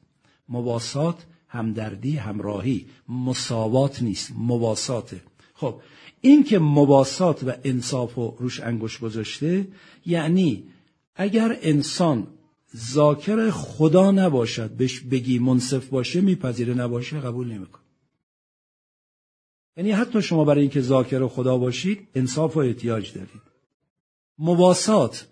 [0.49, 2.85] مواسات همدردی همراهی.
[3.09, 5.21] مساوات نیست مواساته
[5.53, 5.81] خب
[6.21, 9.67] این که مواسات و انصاف و روش انگوش گذاشته
[10.05, 10.63] یعنی
[11.15, 12.27] اگر انسان
[12.75, 17.79] ذاکر خدا نباشد بهش بگی منصف باشه میپذیره نباشه قبول نمیکن
[19.79, 23.41] یعنی حتی شما برای اینکه ذاکر خدا باشید انصاف و احتیاج دارید.
[24.37, 25.27] مواسات.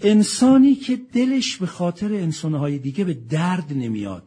[0.00, 4.22] انسانی که دلش به خاطر انسانهای دیگه به درد نمیاد.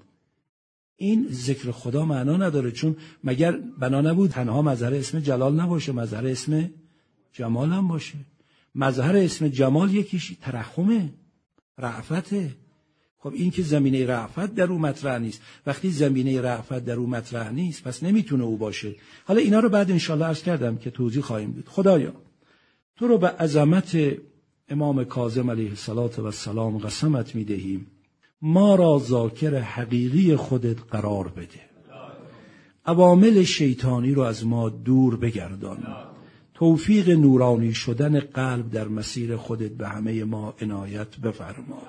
[0.95, 6.27] این ذکر خدا معنا نداره چون مگر بنا نبود تنها مظهر اسم جلال نباشه مظهر
[6.27, 6.69] اسم
[7.33, 8.17] جمال هم باشه.
[8.75, 11.13] مظهر اسم جمال یکیش ترحمه.
[11.77, 12.55] رعفته
[13.23, 15.41] خب این که زمینه رعفت در او مطرح نیست.
[15.65, 18.95] وقتی زمینه رعفت در او مطرح نیست پس نمی‌تونه او باشه.
[19.25, 22.13] حالا اینا رو بعد انشالله عرض کردم که توضیح خواهیم دید خدایا
[22.95, 23.97] تو رو به عظمت
[24.69, 25.71] امام کاظم علیه
[26.25, 27.87] السلام قسمت می‌دهیم.
[28.41, 31.61] ما را ذاکر حقیقی خودت قرار بده.
[32.85, 36.10] عوامل شیطانی رو از ما دور بگردان.
[36.61, 41.81] توفیق نورانی شدن قلب در مسیر خودت به همه ما عنایت بفرما.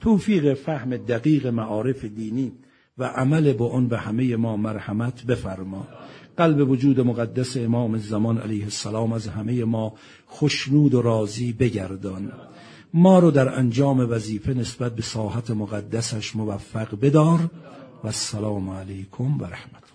[0.00, 2.52] توفیق فهم دقیق معارف دینی
[2.98, 5.88] و عمل با آن به همه ما مرحمت بفرما.
[6.36, 9.94] قلب وجود مقدس امام زمان علیه السلام از همه ما
[10.30, 12.32] خشنود و راضی بگردان.
[12.94, 17.50] ما رو در انجام وظیفه نسبت به ساحت مقدسش موفق بدار.
[18.04, 19.87] و السلام علیکم و رحمت